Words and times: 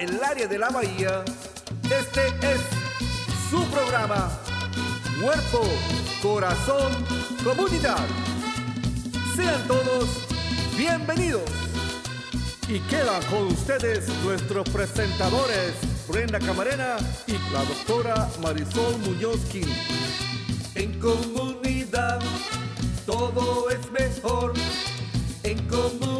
Toda 0.00 0.12
el 0.12 0.24
área 0.24 0.46
de 0.46 0.58
la 0.58 0.70
bahía, 0.70 1.24
este 1.84 2.28
es 2.28 2.60
su 3.50 3.62
programa. 3.66 4.30
Cuerpo, 5.20 5.62
corazón, 6.22 6.92
comunidad. 7.44 8.06
Sean 9.36 9.66
todos 9.66 10.08
bienvenidos. 10.76 11.50
Y 12.68 12.78
quedan 12.80 13.22
con 13.24 13.48
ustedes 13.48 14.08
nuestros 14.24 14.68
presentadores, 14.70 15.74
Brenda 16.08 16.38
Camarena 16.38 16.96
y 17.26 17.32
la 17.52 17.64
doctora 17.64 18.28
Marisol 18.40 18.98
Muñoz. 18.98 19.40
En 20.76 20.98
comunidad 20.98 22.20
todo 23.04 23.68
es 23.70 23.90
mejor. 23.90 24.54
En 25.42 25.58
comunidad 25.68 26.19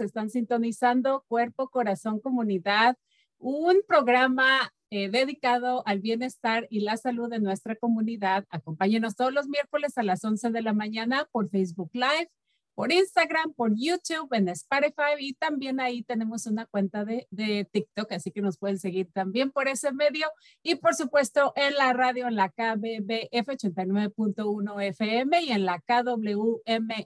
todos. 0.00 0.06
Están 0.06 0.30
sintonizando 0.30 1.24
Cuerpo, 1.28 1.68
Corazón, 1.68 2.20
Comunidad, 2.20 2.96
un 3.38 3.82
programa 3.86 4.72
eh, 4.90 5.08
dedicado 5.08 5.82
al 5.86 6.00
bienestar 6.00 6.66
y 6.70 6.80
la 6.80 6.96
salud 6.96 7.30
de 7.30 7.38
nuestra 7.38 7.76
comunidad. 7.76 8.44
Acompáñenos 8.50 9.16
todos 9.16 9.32
los 9.32 9.48
miércoles 9.48 9.96
a 9.96 10.02
las 10.02 10.24
11 10.24 10.50
de 10.50 10.62
la 10.62 10.72
mañana 10.72 11.28
por 11.30 11.48
Facebook 11.48 11.90
Live, 11.92 12.30
por 12.74 12.92
Instagram, 12.92 13.52
por 13.54 13.72
YouTube, 13.76 14.32
en 14.32 14.48
Spotify 14.48 15.16
y 15.18 15.34
también 15.34 15.80
ahí 15.80 16.02
tenemos 16.02 16.46
una 16.46 16.66
cuenta 16.66 17.04
de, 17.04 17.26
de 17.30 17.68
TikTok, 17.70 18.10
así 18.12 18.30
que 18.30 18.40
nos 18.40 18.56
pueden 18.56 18.78
seguir 18.78 19.10
también 19.12 19.50
por 19.50 19.68
ese 19.68 19.92
medio 19.92 20.28
y 20.62 20.76
por 20.76 20.94
supuesto 20.94 21.52
en 21.56 21.74
la 21.74 21.92
radio, 21.92 22.26
en 22.26 22.36
la 22.36 22.48
KBBF 22.48 23.48
89.1 23.48 24.82
FM 24.82 25.42
y 25.42 25.52
en 25.52 25.66
la 25.66 25.78
KWMR 25.80 26.60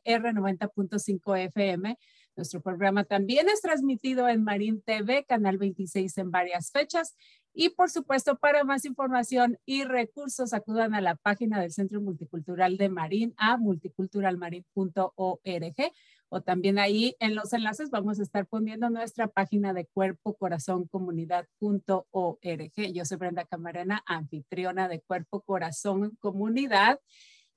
90.5 0.05 1.39
FM. 1.39 1.98
Nuestro 2.37 2.61
programa 2.61 3.05
también 3.05 3.49
es 3.49 3.61
transmitido 3.61 4.29
en 4.29 4.45
Marín 4.45 4.83
TV, 4.83 5.25
Canal 5.25 5.59
26 5.59 6.19
en 6.19 6.31
varias 6.31 6.71
fechas. 6.71 7.17
Y 7.53 7.71
por 7.71 7.91
supuesto, 7.91 8.37
para 8.37 8.65
más 8.65 8.84
información 8.84 9.59
y 9.65 9.84
recursos, 9.84 10.53
acudan 10.53 10.94
a 10.94 11.00
la 11.00 11.15
página 11.15 11.61
del 11.61 11.73
Centro 11.73 12.00
Multicultural 12.00 12.77
de 12.77 12.89
Marín 12.89 13.34
a 13.37 13.56
multiculturalmarin.org 13.56 15.93
o 16.34 16.43
también 16.43 16.81
ahí 16.81 17.15
en 17.21 17.37
los 17.37 17.53
enlaces 17.53 17.91
vamos 17.91 18.19
a 18.19 18.25
estar 18.25 18.47
poniendo 18.47 18.91
nuestra 18.91 19.28
página 19.28 19.73
de 19.73 19.87
cuerpo 19.87 20.34
corazón 20.34 20.89
comunidad.org. 20.89 22.73
Yo 22.93 23.05
soy 23.05 23.17
Brenda 23.19 23.44
Camarena, 23.44 24.03
anfitriona 24.05 24.89
de 24.89 25.00
Cuerpo 25.00 25.43
Corazón 25.43 26.19
Comunidad. 26.19 26.99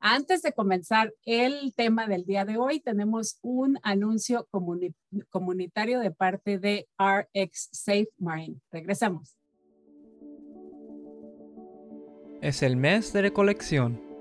antes 0.00 0.40
de 0.40 0.52
comenzar 0.52 1.12
el 1.26 1.74
tema 1.74 2.06
del 2.06 2.24
día 2.24 2.46
de 2.46 2.56
hoy, 2.56 2.80
tenemos 2.80 3.38
un 3.42 3.78
anuncio 3.82 4.48
comuni 4.50 4.94
comunitario 5.28 6.00
de 6.00 6.10
parte 6.10 6.58
de 6.58 6.88
RX 6.98 7.68
Safe 7.72 8.08
Marine. 8.16 8.56
Regresamos. 8.70 9.36
Es 12.40 12.62
el 12.62 12.76
mes 12.76 13.12
de 13.12 13.22
recolección. 13.22 14.11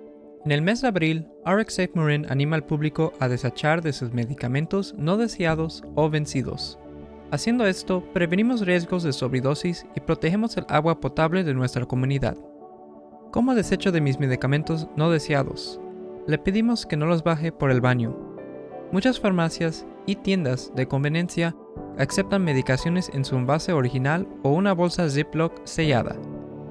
En 0.43 0.51
el 0.51 0.63
mes 0.63 0.81
de 0.81 0.87
abril, 0.87 1.27
RX 1.45 1.75
Safe 1.75 1.91
Marine 1.93 2.25
anima 2.27 2.55
al 2.55 2.65
público 2.65 3.13
a 3.19 3.27
desechar 3.27 3.83
de 3.83 3.93
sus 3.93 4.11
medicamentos 4.11 4.95
no 4.97 5.15
deseados 5.15 5.83
o 5.93 6.09
vencidos. 6.09 6.79
Haciendo 7.29 7.67
esto, 7.67 8.03
prevenimos 8.11 8.65
riesgos 8.65 9.03
de 9.03 9.13
sobredosis 9.13 9.85
y 9.95 9.99
protegemos 9.99 10.57
el 10.57 10.65
agua 10.67 10.99
potable 10.99 11.43
de 11.43 11.53
nuestra 11.53 11.85
comunidad. 11.85 12.37
¿Cómo 13.31 13.53
desecho 13.53 13.91
de 13.91 14.01
mis 14.01 14.19
medicamentos 14.19 14.87
no 14.95 15.11
deseados? 15.11 15.79
Le 16.25 16.39
pedimos 16.39 16.87
que 16.87 16.97
no 16.97 17.05
los 17.05 17.23
baje 17.23 17.51
por 17.51 17.69
el 17.69 17.79
baño. 17.79 18.17
Muchas 18.91 19.19
farmacias 19.19 19.85
y 20.07 20.15
tiendas 20.15 20.71
de 20.75 20.87
conveniencia 20.87 21.55
aceptan 21.99 22.43
medicaciones 22.43 23.11
en 23.13 23.25
su 23.25 23.35
envase 23.35 23.73
original 23.73 24.27
o 24.41 24.49
una 24.49 24.73
bolsa 24.73 25.07
Ziploc 25.07 25.53
sellada. 25.65 26.15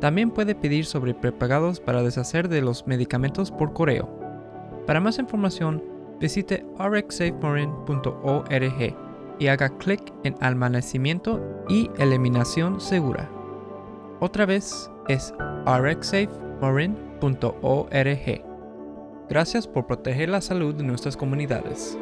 También 0.00 0.30
puede 0.30 0.54
pedir 0.54 0.86
sobre 0.86 1.12
prepagados 1.14 1.80
para 1.80 2.02
deshacer 2.02 2.48
de 2.48 2.62
los 2.62 2.86
medicamentos 2.86 3.50
por 3.50 3.74
correo. 3.74 4.08
Para 4.86 5.00
más 5.00 5.18
información, 5.18 5.84
visite 6.18 6.64
rxsafemarine.org 6.78 8.96
y 9.38 9.46
haga 9.46 9.68
clic 9.78 10.12
en 10.24 10.34
Almacenamiento 10.40 11.62
y 11.68 11.90
Eliminación 11.98 12.80
Segura. 12.80 13.30
Otra 14.20 14.46
vez 14.46 14.90
es 15.08 15.34
rxsafemarine.org. 15.66 18.44
Gracias 19.28 19.68
por 19.68 19.86
proteger 19.86 20.30
la 20.30 20.40
salud 20.40 20.74
de 20.74 20.82
nuestras 20.82 21.16
comunidades. 21.16 21.96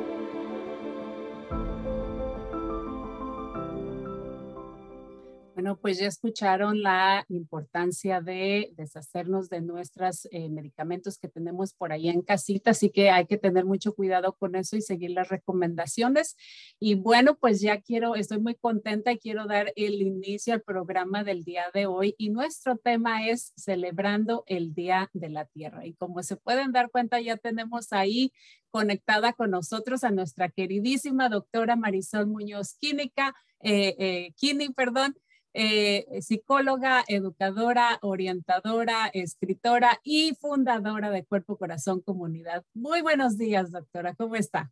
Bueno, 5.69 5.83
pues 5.83 5.99
ya 5.99 6.07
escucharon 6.07 6.81
la 6.81 7.27
importancia 7.29 8.23
de 8.23 8.73
deshacernos 8.79 9.51
de 9.51 9.61
nuestros 9.61 10.27
eh, 10.31 10.49
medicamentos 10.49 11.19
que 11.19 11.29
tenemos 11.29 11.75
por 11.75 11.93
ahí 11.93 12.09
en 12.09 12.23
casita, 12.23 12.71
así 12.71 12.89
que 12.89 13.11
hay 13.11 13.27
que 13.27 13.37
tener 13.37 13.67
mucho 13.67 13.93
cuidado 13.93 14.33
con 14.33 14.55
eso 14.55 14.77
y 14.77 14.81
seguir 14.81 15.11
las 15.11 15.29
recomendaciones. 15.29 16.39
Y 16.81 16.95
bueno, 16.95 17.37
pues 17.37 17.61
ya 17.61 17.83
quiero, 17.83 18.15
estoy 18.15 18.41
muy 18.41 18.55
contenta 18.55 19.13
y 19.13 19.19
quiero 19.19 19.47
dar 19.47 19.75
el 19.77 20.01
inicio 20.01 20.55
al 20.55 20.63
programa 20.63 21.23
del 21.23 21.45
día 21.45 21.67
de 21.75 21.85
hoy 21.85 22.15
y 22.17 22.31
nuestro 22.31 22.79
tema 22.79 23.29
es 23.29 23.53
celebrando 23.55 24.45
el 24.47 24.73
Día 24.73 25.11
de 25.13 25.29
la 25.29 25.45
Tierra. 25.45 25.85
Y 25.85 25.93
como 25.93 26.23
se 26.23 26.37
pueden 26.37 26.73
dar 26.73 26.91
cuenta, 26.91 27.21
ya 27.21 27.37
tenemos 27.37 27.93
ahí 27.93 28.33
conectada 28.71 29.35
con 29.35 29.51
nosotros 29.51 30.03
a 30.03 30.11
nuestra 30.13 30.49
queridísima 30.49 31.29
doctora 31.29 31.77
Marisol 31.77 32.27
Muñoz 32.27 32.75
Quínica, 32.79 33.35
eh, 33.61 33.97
eh, 33.99 34.33
Kini, 34.37 34.71
perdón, 34.71 35.15
eh, 35.61 36.23
psicóloga, 36.23 37.03
educadora, 37.09 37.99
orientadora, 38.03 39.11
escritora 39.13 39.99
y 40.05 40.37
fundadora 40.41 41.11
de 41.11 41.25
Cuerpo 41.25 41.57
Corazón 41.57 42.01
Comunidad. 42.01 42.65
Muy 42.75 43.03
buenos 43.03 43.37
días, 43.37 43.73
doctora. 43.73 44.15
¿Cómo 44.15 44.37
está? 44.37 44.71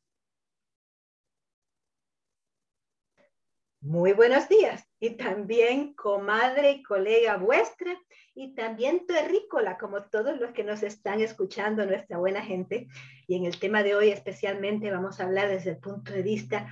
muy 3.86 4.12
buenos 4.12 4.48
días. 4.48 4.84
Y 4.98 5.10
también 5.10 5.94
comadre 5.94 6.72
y 6.72 6.82
colega 6.82 7.36
vuestra, 7.36 7.96
y 8.34 8.54
también 8.54 9.06
terrícola, 9.06 9.78
como 9.78 10.02
todos 10.04 10.38
los 10.38 10.50
que 10.50 10.64
nos 10.64 10.82
están 10.82 11.20
escuchando, 11.20 11.86
nuestra 11.86 12.18
buena 12.18 12.42
gente. 12.42 12.88
Y 13.28 13.36
en 13.36 13.44
el 13.44 13.58
tema 13.58 13.82
de 13.82 13.94
hoy 13.94 14.10
especialmente 14.10 14.90
vamos 14.90 15.20
a 15.20 15.24
hablar 15.24 15.48
desde 15.48 15.70
el 15.70 15.78
punto 15.78 16.12
de 16.12 16.22
vista 16.22 16.66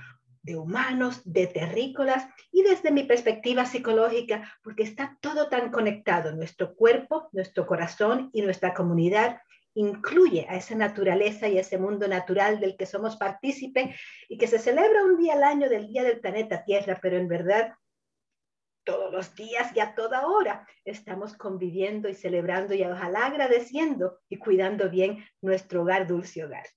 de 0.45 0.55
humanos, 0.55 1.21
de 1.25 1.47
terrícolas 1.47 2.27
y 2.51 2.61
desde 2.61 2.91
mi 2.91 3.03
perspectiva 3.03 3.65
psicológica, 3.65 4.53
porque 4.63 4.83
está 4.83 5.17
todo 5.19 5.49
tan 5.49 5.71
conectado, 5.71 6.35
nuestro 6.35 6.75
cuerpo, 6.75 7.29
nuestro 7.31 7.65
corazón 7.65 8.29
y 8.31 8.43
nuestra 8.43 8.73
comunidad 8.75 9.41
incluye 9.73 10.45
a 10.47 10.55
esa 10.55 10.75
naturaleza 10.75 11.47
y 11.49 11.57
a 11.57 11.61
ese 11.61 11.77
mundo 11.77 12.07
natural 12.07 12.59
del 12.59 12.77
que 12.77 12.85
somos 12.85 13.17
partícipe 13.17 13.95
y 14.29 14.37
que 14.37 14.47
se 14.47 14.59
celebra 14.59 15.03
un 15.03 15.17
día 15.17 15.33
al 15.33 15.43
año 15.43 15.67
del 15.67 15.87
Día 15.87 16.03
del 16.03 16.21
Planeta 16.21 16.63
Tierra, 16.63 16.99
pero 17.01 17.17
en 17.17 17.27
verdad 17.27 17.73
todos 18.85 19.11
los 19.11 19.33
días 19.33 19.75
y 19.75 19.79
a 19.79 19.95
toda 19.95 20.27
hora 20.27 20.67
estamos 20.85 21.35
conviviendo 21.35 22.07
y 22.07 22.13
celebrando 22.13 22.75
y 22.75 22.83
ojalá 22.83 23.25
agradeciendo 23.25 24.19
y 24.29 24.37
cuidando 24.37 24.91
bien 24.91 25.25
nuestro 25.41 25.81
hogar, 25.81 26.05
dulce 26.05 26.45
hogar. 26.45 26.67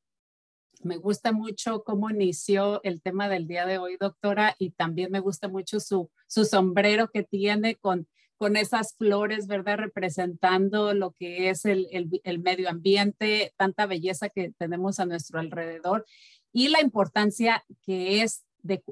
Me 0.83 0.97
gusta 0.97 1.33
mucho 1.33 1.83
cómo 1.85 2.11
inició 2.11 2.81
el 2.85 3.01
tema 3.03 3.29
del 3.29 3.47
día 3.47 3.67
de 3.67 3.79
hoy, 3.79 3.97
doctora, 3.99 4.55
y 4.59 4.71
también 4.71 5.11
me 5.11 5.21
gusta 5.21 5.49
mucho 5.49 5.81
su, 5.81 6.11
su 6.27 6.45
sombrero 6.45 7.09
que 7.09 7.23
tiene 7.23 7.77
con, 7.77 8.07
con 8.39 8.57
esas 8.57 8.95
flores, 8.95 9.47
¿verdad? 9.47 9.79
Representando 9.79 10.95
lo 10.95 11.13
que 11.13 11.51
es 11.51 11.65
el, 11.65 11.89
el, 11.91 12.39
medio 12.39 12.71
ambiente, 12.71 13.53
tanta 13.57 13.87
belleza 13.87 14.29
que 14.29 14.53
tenemos 14.57 15.01
a 15.01 15.07
nuestro 15.07 15.41
alrededor 15.41 16.07
y 16.53 16.69
la 16.69 16.81
importancia 16.81 17.65
que 17.83 18.23
es 18.23 18.45
de, 18.63 18.83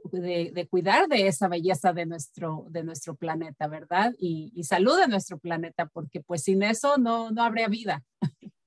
de, 0.52 0.68
cuidar 0.68 1.08
de 1.08 1.26
esa 1.26 1.48
belleza 1.48 1.92
de 1.92 2.06
nuestro, 2.06 2.66
de 2.70 2.82
nuestro 2.82 3.14
planeta, 3.14 3.68
¿verdad? 3.68 4.14
Y, 4.18 4.52
y 4.54 4.64
salud 4.64 4.98
de 4.98 5.08
nuestro 5.08 5.38
planeta, 5.38 5.86
porque 5.86 6.20
pues 6.20 6.42
sin 6.42 6.62
eso 6.62 6.96
no, 6.98 7.30
no 7.30 7.42
habría 7.42 7.68
vida. 7.68 8.04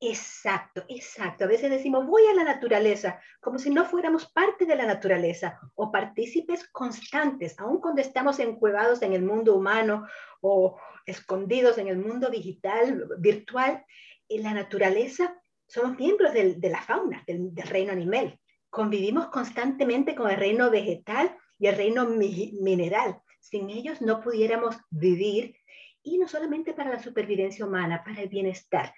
Exacto, 0.01 0.85
exacto. 0.87 1.43
A 1.43 1.47
veces 1.47 1.69
decimos, 1.69 2.07
voy 2.07 2.21
a 2.27 2.33
la 2.33 2.45
naturaleza, 2.45 3.19
como 3.41 3.57
si 3.59 3.69
no 3.69 3.83
fuéramos 3.83 4.31
parte 4.31 4.65
de 4.65 4.77
la 4.77 4.85
naturaleza 4.85 5.59
o 5.75 5.91
partícipes 5.91 6.69
constantes, 6.69 7.59
aun 7.59 7.81
cuando 7.81 7.99
estamos 7.99 8.39
encuevados 8.39 9.01
en 9.01 9.11
el 9.11 9.23
mundo 9.23 9.55
humano 9.55 10.07
o 10.39 10.77
escondidos 11.05 11.77
en 11.79 11.89
el 11.89 11.97
mundo 11.97 12.29
digital, 12.29 13.09
virtual. 13.17 13.85
En 14.29 14.43
la 14.43 14.53
naturaleza 14.53 15.37
somos 15.67 15.97
miembros 15.97 16.33
del, 16.33 16.61
de 16.61 16.69
la 16.69 16.81
fauna, 16.81 17.21
del, 17.27 17.51
reino 17.57 17.91
animal. 17.91 18.39
Convivimos 18.69 19.27
constantemente 19.27 20.15
con 20.15 20.31
el 20.31 20.37
reino 20.37 20.69
vegetal 20.69 21.35
y 21.57 21.67
el 21.67 21.75
reino 21.75 22.05
mi, 22.05 22.57
mineral. 22.61 23.19
Sin 23.41 23.69
ellos 23.69 24.01
no 24.01 24.21
pudiéramos 24.21 24.77
vivir 24.89 25.57
y 26.03 26.17
no 26.19 26.29
solamente 26.29 26.73
para 26.73 26.91
la 26.91 27.03
supervivencia 27.03 27.65
humana, 27.65 28.01
para 28.05 28.21
el 28.21 28.29
bienestar 28.29 28.93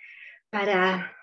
para, 0.52 1.18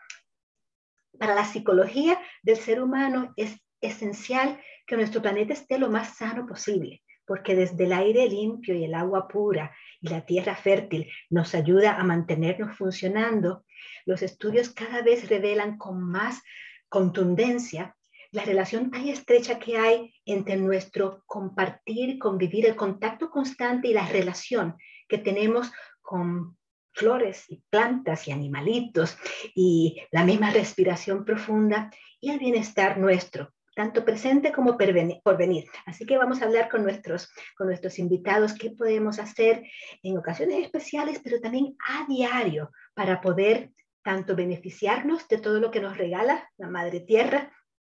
para 1.19 1.35
la 1.35 1.45
psicología 1.45 2.19
del 2.43 2.57
ser 2.57 2.83
humano 2.83 3.33
es 3.37 3.57
esencial 3.81 4.61
que 4.87 4.97
nuestro 4.97 5.23
planeta 5.23 5.53
esté 5.53 5.79
lo 5.79 5.91
más 5.91 6.17
sano 6.17 6.47
posible, 6.47 7.05
porque 7.27 7.55
desde 7.55 7.85
el 7.85 7.93
aire 7.93 8.29
limpio 8.29 8.75
y 8.75 8.85
el 8.85 8.95
agua 8.95 9.29
pura 9.29 9.77
y 10.01 10.09
la 10.09 10.25
tierra 10.25 10.57
fértil 10.57 11.09
nos 11.31 11.55
ayuda 11.55 11.97
a 11.97 12.05
mantenernos 12.05 12.77
funcionando, 12.77 13.65
los 14.07 14.23
estudios 14.23 14.71
cada 14.71 15.03
vez 15.03 15.29
revelan 15.29 15.77
con 15.79 16.03
más 16.03 16.43
contundencia 16.89 17.95
la 18.31 18.45
relación 18.45 18.91
tan 18.91 19.09
estrecha 19.09 19.59
que 19.59 19.79
hay 19.79 20.15
entre 20.25 20.57
nuestro 20.57 21.23
compartir, 21.27 22.19
convivir, 22.19 22.67
el 22.67 22.77
contacto 22.77 23.31
constante 23.31 23.89
y 23.89 23.95
la 23.95 24.07
relación 24.07 24.77
que 25.09 25.19
tenemos 25.19 25.71
con 26.03 26.58
flores 26.99 27.45
y 27.49 27.63
plantas 27.71 28.27
y 28.27 28.33
animalitos 28.33 29.17
y 29.55 30.03
la 30.11 30.25
misma 30.25 30.51
respiración 30.51 31.25
profunda 31.25 31.91
y 32.21 32.31
el 32.31 32.41
bienestar 32.41 32.99
nuestro, 32.99 33.55
tanto 33.75 34.05
presente 34.05 34.51
como 34.51 34.77
por 34.77 35.37
venir. 35.37 35.65
Así 35.87 36.05
que 36.05 36.19
vamos 36.19 36.43
a 36.43 36.47
hablar 36.47 36.69
con 36.69 36.83
nuestros, 36.83 37.31
con 37.57 37.69
nuestros 37.69 38.01
invitados 38.01 38.55
qué 38.55 38.71
podemos 38.71 39.21
hacer 39.21 39.63
en 40.03 40.19
ocasiones 40.19 40.59
especiales, 40.65 41.21
pero 41.23 41.41
también 41.41 41.77
a 41.87 42.05
diario 42.09 42.73
para 42.95 43.21
poder 43.21 43.71
tanto 44.03 44.35
beneficiarnos 44.35 45.29
de 45.29 45.39
todo 45.39 45.61
lo 45.61 45.71
que 45.71 45.81
nos 45.81 45.97
regala 45.97 46.51
la 46.57 46.69
Madre 46.69 47.01
Tierra 47.01 47.53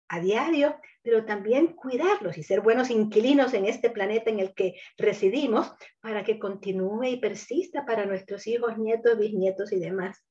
a 0.08 0.20
diario, 0.20 0.76
pero 1.02 1.26
también 1.26 1.74
cuidarlos 1.74 2.38
y 2.38 2.44
ser 2.44 2.62
buenos 2.62 2.90
inquilinos 2.90 3.54
en 3.54 3.66
este 3.66 3.90
planeta 3.90 4.30
en 4.30 4.40
el 4.40 4.54
que 4.54 4.76
residimos 4.98 5.72
para 6.02 6.24
que 6.24 6.40
continúe 6.40 7.04
y 7.06 7.18
persista 7.18 7.86
para 7.86 8.06
nuestros 8.06 8.48
hijos, 8.48 8.78
nietos, 8.78 9.18
bisnietos 9.18 9.72
y 9.72 9.80
demás. 9.80 10.24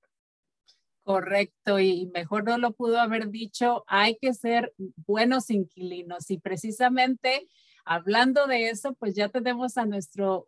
Correcto, 1.04 1.80
y 1.80 2.10
mejor 2.14 2.44
no 2.44 2.58
lo 2.58 2.72
pudo 2.72 3.00
haber 3.00 3.28
dicho, 3.28 3.84
hay 3.88 4.16
que 4.20 4.34
ser 4.34 4.72
buenos 5.04 5.50
inquilinos 5.50 6.30
y 6.30 6.38
precisamente 6.38 7.48
hablando 7.84 8.46
de 8.46 8.68
eso, 8.70 8.94
pues 8.94 9.14
ya 9.14 9.28
tenemos 9.28 9.76
a 9.76 9.86
nuestro 9.86 10.46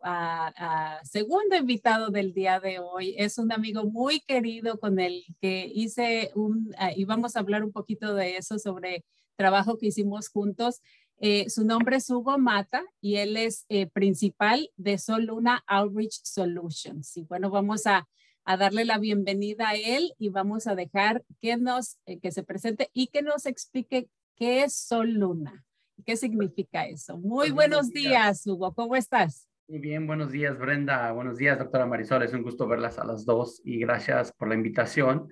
segundo 1.03 1.55
invitado 1.55 2.09
del 2.09 2.33
día 2.33 2.59
de 2.59 2.79
hoy. 2.79 3.15
Es 3.17 3.37
un 3.37 3.51
amigo 3.51 3.83
muy 3.83 4.19
querido 4.21 4.79
con 4.79 4.99
el 4.99 5.23
que 5.41 5.71
hice 5.73 6.31
un, 6.35 6.73
y 6.95 7.05
vamos 7.05 7.35
a 7.35 7.39
hablar 7.39 7.63
un 7.63 7.71
poquito 7.71 8.13
de 8.13 8.37
eso 8.37 8.59
sobre 8.59 9.05
trabajo 9.35 9.77
que 9.77 9.87
hicimos 9.87 10.29
juntos. 10.29 10.81
Eh, 11.17 11.49
su 11.49 11.63
nombre 11.65 11.97
es 11.97 12.09
Hugo 12.09 12.37
Mata 12.37 12.83
y 12.99 13.15
él 13.17 13.37
es 13.37 13.65
eh, 13.69 13.87
principal 13.87 14.69
de 14.75 14.97
Soluna 14.97 15.63
Outreach 15.67 16.21
Solutions. 16.23 17.15
Y 17.17 17.23
bueno, 17.23 17.49
vamos 17.49 17.87
a, 17.87 18.07
a, 18.43 18.57
darle 18.57 18.83
la 18.85 18.97
bienvenida 18.97 19.69
a 19.69 19.75
él 19.75 20.13
y 20.17 20.29
vamos 20.29 20.67
a 20.67 20.75
dejar 20.75 21.23
que 21.41 21.55
nos, 21.57 21.97
eh, 22.05 22.19
que 22.19 22.31
se 22.31 22.43
presente 22.43 22.89
y 22.93 23.07
que 23.07 23.21
nos 23.21 23.45
explique 23.45 24.09
qué 24.35 24.63
es 24.63 24.75
Soluna. 24.75 25.64
¿Qué 26.03 26.17
significa 26.17 26.85
eso? 26.85 27.17
Muy 27.17 27.51
buenos, 27.51 27.89
días. 27.89 28.45
Hugo. 28.45 28.73
¿Cómo 28.73 28.95
estás? 28.95 29.47
Muy 29.67 29.79
bien, 29.79 30.05
buenos 30.05 30.31
días, 30.31 30.57
Brenda. 30.57 31.11
Buenos 31.11 31.37
días, 31.37 31.57
doctora 31.57 31.85
Marisol. 31.85 32.23
Es 32.23 32.33
un 32.33 32.43
gusto 32.43 32.67
verlas 32.67 32.99
a 32.99 33.05
las 33.05 33.25
dos 33.25 33.61
y 33.63 33.79
gracias 33.79 34.31
por 34.33 34.49
la 34.49 34.55
invitación. 34.55 35.29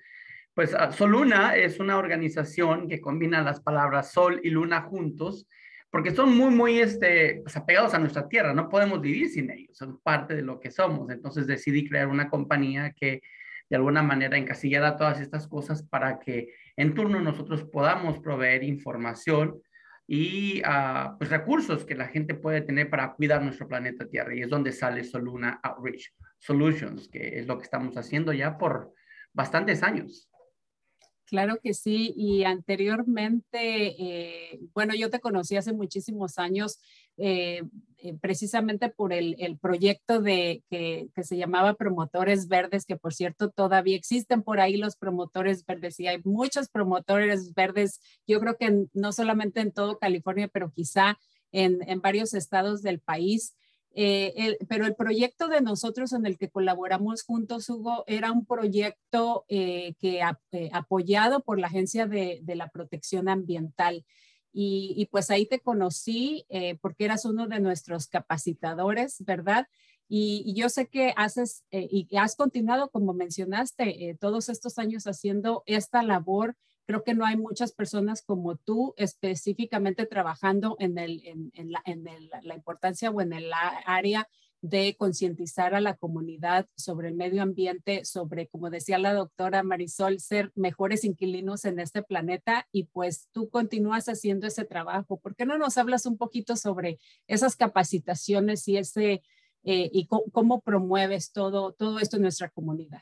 Pues 0.53 0.73
ah, 0.73 0.91
Soluna 0.91 1.55
es 1.55 1.79
una 1.79 1.97
organización 1.97 2.87
que 2.87 3.01
combina 3.01 3.43
las 3.43 3.59
palabras 3.59 4.11
sol 4.11 4.39
y 4.43 4.49
luna 4.49 4.81
juntos, 4.81 5.47
porque 5.91 6.11
son 6.11 6.35
muy, 6.35 6.49
muy 6.53 6.79
este, 6.79 7.41
pues, 7.43 7.55
apegados 7.57 7.93
a 7.93 7.99
nuestra 7.99 8.27
tierra, 8.27 8.53
no 8.53 8.69
podemos 8.69 9.01
vivir 9.01 9.29
sin 9.29 9.51
ellos, 9.51 9.77
son 9.77 9.99
parte 10.01 10.35
de 10.35 10.41
lo 10.41 10.59
que 10.59 10.71
somos. 10.71 11.09
Entonces 11.11 11.45
decidí 11.45 11.87
crear 11.87 12.07
una 12.07 12.29
compañía 12.29 12.93
que 12.93 13.21
de 13.69 13.75
alguna 13.75 14.01
manera 14.01 14.37
encasillara 14.37 14.97
todas 14.97 15.19
estas 15.19 15.47
cosas 15.47 15.83
para 15.83 16.19
que 16.19 16.53
en 16.75 16.93
turno 16.93 17.19
nosotros 17.19 17.63
podamos 17.65 18.19
proveer 18.19 18.63
información 18.63 19.61
y 20.07 20.61
uh, 20.61 21.17
pues 21.17 21.29
recursos 21.29 21.85
que 21.85 21.95
la 21.95 22.07
gente 22.07 22.35
puede 22.35 22.61
tener 22.61 22.89
para 22.89 23.13
cuidar 23.13 23.41
nuestro 23.41 23.67
planeta 23.67 24.07
Tierra. 24.07 24.35
Y 24.35 24.41
es 24.41 24.49
donde 24.49 24.71
sale 24.71 25.03
Soluna 25.03 25.59
Outreach 25.63 26.13
Solutions, 26.39 27.07
que 27.07 27.39
es 27.39 27.47
lo 27.47 27.57
que 27.57 27.63
estamos 27.63 27.95
haciendo 27.95 28.33
ya 28.33 28.57
por 28.57 28.93
bastantes 29.33 29.81
años. 29.81 30.29
Claro 31.25 31.57
que 31.63 31.73
sí, 31.73 32.13
y 32.15 32.43
anteriormente, 32.43 33.95
eh, 33.97 34.59
bueno, 34.73 34.93
yo 34.93 35.09
te 35.09 35.19
conocí 35.19 35.55
hace 35.55 35.73
muchísimos 35.73 36.37
años 36.37 36.79
eh, 37.17 37.61
eh, 37.99 38.15
precisamente 38.19 38.89
por 38.89 39.13
el, 39.13 39.57
proyecto 39.61 40.19
de, 40.19 40.63
que, 40.69 41.09
se 41.23 41.37
llamaba 41.37 41.75
Promotores 41.75 42.47
Verdes, 42.47 42.85
que 42.85 42.97
por 42.97 43.13
cierto 43.13 43.49
todavía 43.49 43.95
existen 43.95 44.41
por 44.41 44.59
ahí 44.59 44.77
los 44.77 44.97
promotores 44.97 45.65
verdes 45.65 45.99
y 45.99 46.07
hay 46.07 46.19
muchos 46.25 46.69
promotores 46.69 47.53
verdes, 47.53 48.01
yo 48.27 48.39
creo 48.41 48.57
que 48.57 48.87
no 48.93 49.13
solamente 49.13 49.61
en 49.61 49.71
todo 49.71 49.99
California, 49.99 50.49
pero 50.51 50.71
quizá 50.71 51.17
en, 51.51 51.79
varios 52.01 52.33
estados 52.33 52.81
del 52.81 52.99
país. 52.99 53.55
Eh, 53.95 54.57
pero 54.67 54.87
el 54.87 54.95
proyecto 54.95 55.47
de 55.47 55.61
nosotros 55.61 56.13
en 56.13 56.25
el 56.25 56.39
que 56.39 56.49
colaboramos 56.49 57.21
juntos, 57.21 57.69
Hugo, 57.69 58.03
era 58.07 58.31
un 58.31 58.45
proyecto 58.45 59.45
que 59.47 60.21
apoyado 60.73 61.41
por 61.41 61.59
la 61.59 61.67
Agencia 61.67 62.07
de 62.07 62.55
la 62.55 62.69
Protección 62.69 63.29
Ambiental. 63.29 64.03
Y, 64.53 65.07
pues 65.11 65.31
ahí 65.31 65.47
te 65.47 65.59
conocí 65.59 66.45
porque 66.81 67.05
eras 67.05 67.25
uno 67.25 67.47
de 67.47 67.59
nuestros 67.59 68.07
capacitadores, 68.07 69.23
¿verdad? 69.25 69.67
Y, 70.07 70.53
yo 70.55 70.69
sé 70.69 70.87
que 70.87 71.13
haces 71.17 71.63
y 71.71 72.07
has 72.15 72.35
continuado, 72.35 72.89
como 72.91 73.13
mencionaste, 73.13 74.15
todos 74.19 74.49
estos 74.49 74.77
años 74.77 75.07
haciendo 75.07 75.63
esta 75.65 76.03
labor 76.03 76.55
Creo 76.85 77.03
que 77.03 77.13
no 77.13 77.25
hay 77.25 77.37
muchas 77.37 77.71
personas 77.71 78.21
como 78.21 78.57
tú 78.57 78.93
específicamente 78.97 80.05
trabajando 80.05 80.75
en, 80.79 80.97
el, 80.97 81.21
en, 81.53 81.71
la, 81.71 81.81
en 81.85 82.03
la, 82.43 82.55
importancia 82.55 83.09
o 83.09 83.21
en 83.21 83.31
el 83.31 83.51
área 83.85 84.27
de 84.63 84.95
concientizar 84.97 85.75
a 85.75 85.81
la 85.81 85.97
comunidad 85.97 86.67
sobre 86.77 87.09
el 87.09 87.15
medio 87.15 87.41
ambiente, 87.41 88.05
sobre, 88.05 88.47
como 88.47 88.69
decía 88.69 88.97
la 88.97 89.13
doctora 89.13 89.61
Marisol, 89.61 90.21
ser 90.21 90.53
mejores 90.55 91.03
inquilinos 91.03 91.65
en 91.65 91.81
este 91.81 92.01
planeta 92.01 92.65
y 92.71 92.85
pues 92.85 93.27
tú 93.33 93.49
continúas 93.49 94.07
haciendo 94.07 94.47
ese 94.47 94.63
trabajo. 94.63 95.19
¿Por 95.19 95.35
qué 95.35 95.45
no 95.45 95.57
nos 95.57 95.77
hablas 95.77 96.05
un 96.05 96.17
poquito 96.17 96.55
sobre 96.55 96.97
esas 97.27 97.57
capacitaciones 97.57 98.65
y 98.69 98.77
ese 98.77 99.21
eh, 99.65 99.89
y 99.91 100.07
cómo, 100.07 100.61
promueves 100.61 101.33
todo, 101.33 101.73
todo 101.73 101.99
esto 101.99 102.15
en 102.15 102.21
nuestra 102.21 102.49
comunidad? 102.49 103.01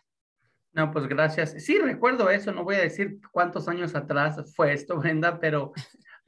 No, 0.74 0.92
pues 0.92 1.08
gracias. 1.08 1.54
Sí, 1.64 1.78
recuerdo 1.78 2.32
eso, 2.32 2.52
no 2.52 2.64
voy 2.64 2.78
a 2.78 2.82
decir 2.82 3.20
cuántos 3.32 3.68
años 3.68 3.94
atrás 3.94 4.52
fue 4.56 4.74
esto, 4.74 4.98
Brenda, 4.98 5.40
pero 5.40 5.74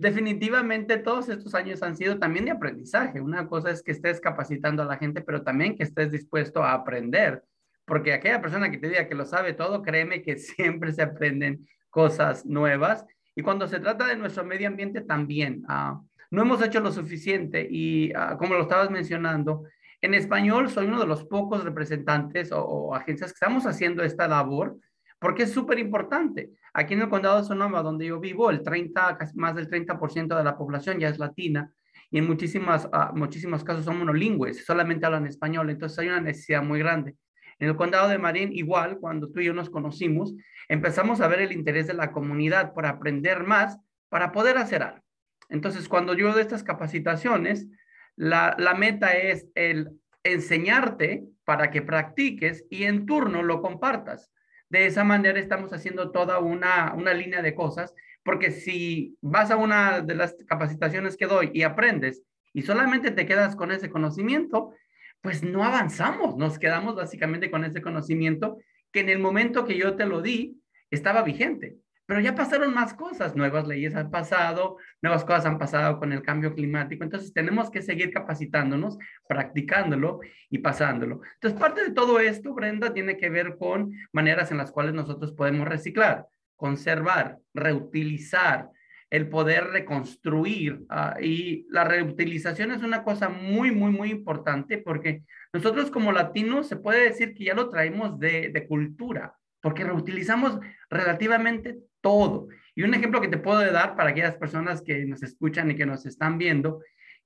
definitivamente 0.04 0.98
todos 0.98 1.30
estos 1.30 1.56
años 1.56 1.82
han 1.82 1.96
sido 1.96 2.20
también 2.20 2.46
de 2.46 2.52
aprendizaje. 2.52 3.22
Una 3.22 3.48
cosa 3.48 3.72
es 3.72 3.82
que 3.82 3.94
estés 3.94 4.20
capacitando 4.20 4.84
a 4.84 4.86
la 4.86 4.98
gente, 4.98 5.22
pero 5.22 5.44
también 5.44 5.76
que 5.76 5.84
estés 5.84 6.12
dispuesto 6.12 6.62
a 6.62 6.74
aprender, 6.74 7.44
porque 7.86 8.14
aquella 8.14 8.42
persona 8.42 8.70
que 8.70 8.78
te 8.78 8.90
diga 8.90 9.08
que 9.08 9.16
lo 9.16 9.26
sabe 9.26 9.54
todo, 9.54 9.82
créeme 9.82 10.22
que 10.22 10.38
siempre 10.38 10.92
se 10.92 11.02
aprenden 11.02 11.68
cosas 11.90 12.46
nuevas. 12.46 13.06
Y 13.34 13.42
cuando 13.42 13.66
se 13.68 13.80
trata 13.80 14.06
de 14.06 14.18
nuestro 14.18 14.44
medio 14.44 14.68
ambiente 14.68 15.02
también, 15.02 15.64
ah, 15.70 16.02
no 16.30 16.42
hemos 16.42 16.62
hecho 16.62 16.82
lo 16.82 16.92
suficiente 16.92 17.66
y 17.70 18.12
ah, 18.14 18.36
como 18.38 18.56
lo 18.56 18.64
estabas 18.64 18.92
mencionando, 18.92 19.64
en 20.02 20.14
español 20.14 20.70
soy 20.70 20.88
uno 20.88 21.00
de 21.00 21.08
los 21.08 21.24
pocos 21.24 21.64
representantes 21.64 22.52
o, 22.52 22.94
agencias 22.94 23.32
que 23.32 23.38
estamos 23.38 23.66
haciendo 23.66 24.04
esta 24.04 24.28
labor 24.28 24.78
porque 25.24 25.44
es 25.44 25.54
súper 25.54 25.80
importante. 25.80 26.52
Aquí 26.74 26.94
en 26.94 27.02
el 27.02 27.10
condado 27.10 27.40
de 27.40 27.48
Sonoma, 27.48 27.82
donde 27.82 28.08
yo 28.08 28.20
vivo, 28.20 28.50
el 28.50 28.62
30, 28.62 29.18
más 29.36 29.56
del 29.56 29.70
30% 29.70 30.38
de 30.38 30.44
la 30.44 30.58
población 30.58 31.00
ya 31.00 31.08
es 31.08 31.18
latina 31.18 31.72
y 32.12 32.18
en 32.18 32.28
muchísimas, 32.28 32.86
uh, 32.86 33.16
muchísimos 33.16 33.64
casos 33.64 33.86
son 33.86 34.00
monolingües, 34.00 34.66
solamente 34.66 35.06
hablan 35.06 35.26
español, 35.26 35.70
entonces 35.70 35.98
hay 35.98 36.10
una 36.10 36.20
necesidad 36.20 36.62
muy 36.62 36.80
grande. 36.80 37.16
En 37.58 37.70
el 37.70 37.78
condado 37.78 38.10
de 38.10 38.18
Marín, 38.18 38.52
igual, 38.52 38.98
cuando 39.00 39.32
tú 39.32 39.40
y 39.40 39.46
yo 39.46 39.54
nos 39.54 39.70
conocimos, 39.70 40.36
empezamos 40.68 41.22
a 41.22 41.30
ver 41.30 41.40
el 41.40 41.54
interés 41.54 41.88
de 41.88 41.94
la 41.94 42.12
comunidad 42.12 42.74
por 42.74 42.86
aprender 42.86 43.44
más 43.44 43.80
para 44.10 44.34
poder 44.34 44.58
hacer 44.58 44.84
algo. 44.84 45.06
Entonces, 45.48 45.88
cuando 45.88 46.16
yo 46.16 46.34
doy 46.34 46.42
estas 46.42 46.64
capacitaciones, 46.64 47.70
la, 48.18 48.76
meta 48.78 49.14
es 49.14 49.48
el 49.56 49.90
enseñarte 50.24 51.24
para 51.46 51.72
que 51.72 51.82
practiques 51.82 52.66
y 52.70 52.84
en 52.84 53.06
turno 53.06 53.42
lo 53.42 53.62
compartas. 53.62 54.30
De 54.70 54.86
esa 54.86 55.04
manera 55.04 55.40
estamos 55.40 55.72
haciendo 55.74 56.12
toda 56.12 56.40
una, 56.40 56.94
una 56.94 57.14
línea 57.14 57.42
de 57.42 57.54
cosas, 57.54 57.94
porque 58.24 58.52
si 58.52 59.18
vas 59.22 59.52
a 59.52 59.58
una 59.58 60.02
de 60.02 60.16
las 60.16 60.36
capacitaciones 60.48 61.18
que 61.18 61.28
doy 61.28 61.52
y 61.54 61.64
aprendes 61.64 62.24
y 62.54 62.62
solamente 62.62 63.12
te 63.12 63.26
quedas 63.26 63.56
con 63.56 63.72
ese 63.72 63.90
conocimiento, 63.90 64.74
pues 65.22 65.44
no 65.44 65.64
avanzamos, 65.64 66.38
nos 66.38 66.60
quedamos 66.60 66.96
básicamente 66.96 67.50
con 67.50 67.64
ese 67.66 67.82
conocimiento 67.82 68.58
que 68.92 69.02
en 69.02 69.10
el 69.10 69.20
momento 69.20 69.66
que 69.66 69.78
yo 69.78 69.96
te 69.96 70.06
lo 70.06 70.22
di 70.22 70.62
estaba 70.92 71.24
vigente. 71.24 71.78
Pero 72.06 72.20
ya 72.20 72.36
pasaron 72.36 72.74
más 72.74 72.94
cosas, 72.94 73.36
nuevas 73.36 73.66
leyes 73.66 73.96
han 73.96 74.12
pasado, 74.12 74.78
nuevas 75.02 75.24
cosas 75.24 75.46
han 75.46 75.58
pasado 75.58 76.00
con 76.00 76.12
el 76.12 76.22
cambio 76.22 76.54
climático, 76.54 77.04
entonces 77.04 77.34
tenemos 77.34 77.72
que 77.72 77.82
seguir 77.82 78.12
capacitándonos, 78.12 78.98
practicándolo 79.28 80.20
y 80.50 80.58
pasándolo. 80.58 81.22
Entonces, 81.36 81.60
parte 81.60 81.84
de 81.84 81.92
todo 81.92 82.20
esto, 82.20 82.54
Brenda, 82.54 82.94
tiene 82.94 83.18
que 83.18 83.30
ver 83.30 83.58
con 83.58 83.94
maneras 84.12 84.52
en 84.52 84.58
las 84.58 84.72
cuales 84.72 84.94
nosotros 84.94 85.32
podemos 85.32 85.68
reciclar, 85.68 86.28
conservar, 86.58 87.38
reutilizar, 87.54 88.70
el 89.10 89.30
poder 89.30 89.66
reconstruir. 89.68 90.86
Ah, 90.90 91.18
y 91.22 91.68
la 91.70 91.84
reutilización 91.84 92.72
es 92.72 92.82
una 92.82 93.04
cosa 93.04 93.30
muy, 93.30 93.72
muy, 93.72 93.92
muy 93.92 94.10
importante 94.10 94.80
porque 94.80 95.24
nosotros 95.54 95.92
como 95.92 96.12
latinos 96.12 96.68
se 96.68 96.78
puede 96.78 97.04
decir 97.04 97.36
que 97.36 97.46
ya 97.46 97.54
lo 97.54 97.70
traemos 97.70 98.18
de, 98.20 98.50
de 98.50 98.68
cultura 98.68 99.36
porque 99.64 99.86
reutilizamos 99.86 100.60
relativamente 100.90 101.80
todo. 102.04 102.50
Y 102.76 102.84
un 102.84 102.94
ejemplo 102.94 103.22
que 103.22 103.30
te 103.30 103.38
puedo 103.38 103.60
dar 103.72 103.96
para 103.96 104.10
aquellas 104.10 104.36
personas 104.36 104.82
que 104.82 105.06
nos 105.06 105.24
escuchan 105.24 105.72
y 105.72 105.76
que 105.76 105.86
nos 105.86 106.06
están 106.06 106.38
viendo, 106.38 106.82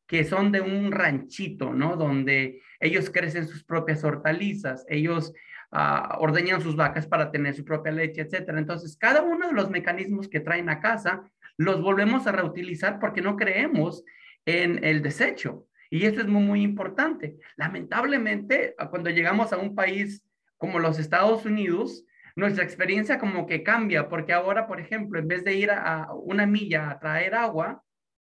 que 0.05 0.23
son 0.23 0.51
de 0.51 0.61
un 0.61 0.91
ranchito, 0.91 1.73
¿no? 1.73 1.97
Donde 1.97 2.61
ellos 2.79 3.09
crecen 3.09 3.47
sus 3.47 3.63
propias 3.63 4.03
hortalizas, 4.03 4.85
ellos 4.87 5.33
uh, 5.71 6.19
ordeñan 6.19 6.61
sus 6.61 6.75
vacas 6.75 7.07
para 7.07 7.31
tener 7.31 7.55
su 7.55 7.65
propia 7.65 7.91
leche, 7.91 8.21
etcétera. 8.21 8.59
Entonces, 8.59 8.95
cada 8.95 9.23
uno 9.23 9.47
de 9.47 9.53
los 9.53 9.69
mecanismos 9.69 10.29
que 10.29 10.39
traen 10.39 10.69
a 10.69 10.79
casa 10.79 11.23
los 11.57 11.81
volvemos 11.81 12.27
a 12.27 12.31
reutilizar 12.31 12.99
porque 12.99 13.21
no 13.21 13.35
creemos 13.35 14.03
en 14.45 14.83
el 14.83 15.01
desecho. 15.01 15.65
Y 15.89 16.05
eso 16.05 16.21
es 16.21 16.27
muy, 16.27 16.43
muy 16.43 16.61
importante. 16.61 17.37
Lamentablemente, 17.55 18.75
cuando 18.89 19.09
llegamos 19.09 19.51
a 19.53 19.57
un 19.57 19.73
país 19.73 20.23
como 20.57 20.79
los 20.79 20.99
Estados 20.99 21.45
Unidos, 21.45 22.05
nuestra 22.37 22.63
experiencia 22.63 23.17
como 23.17 23.47
que 23.47 23.63
cambia, 23.63 24.07
porque 24.09 24.31
ahora, 24.31 24.67
por 24.67 24.79
ejemplo, 24.79 25.19
en 25.19 25.27
vez 25.27 25.43
de 25.43 25.55
ir 25.55 25.71
a, 25.71 26.13
una 26.13 26.45
milla 26.45 26.91
a 26.91 26.99
traer 26.99 27.33
agua, 27.33 27.83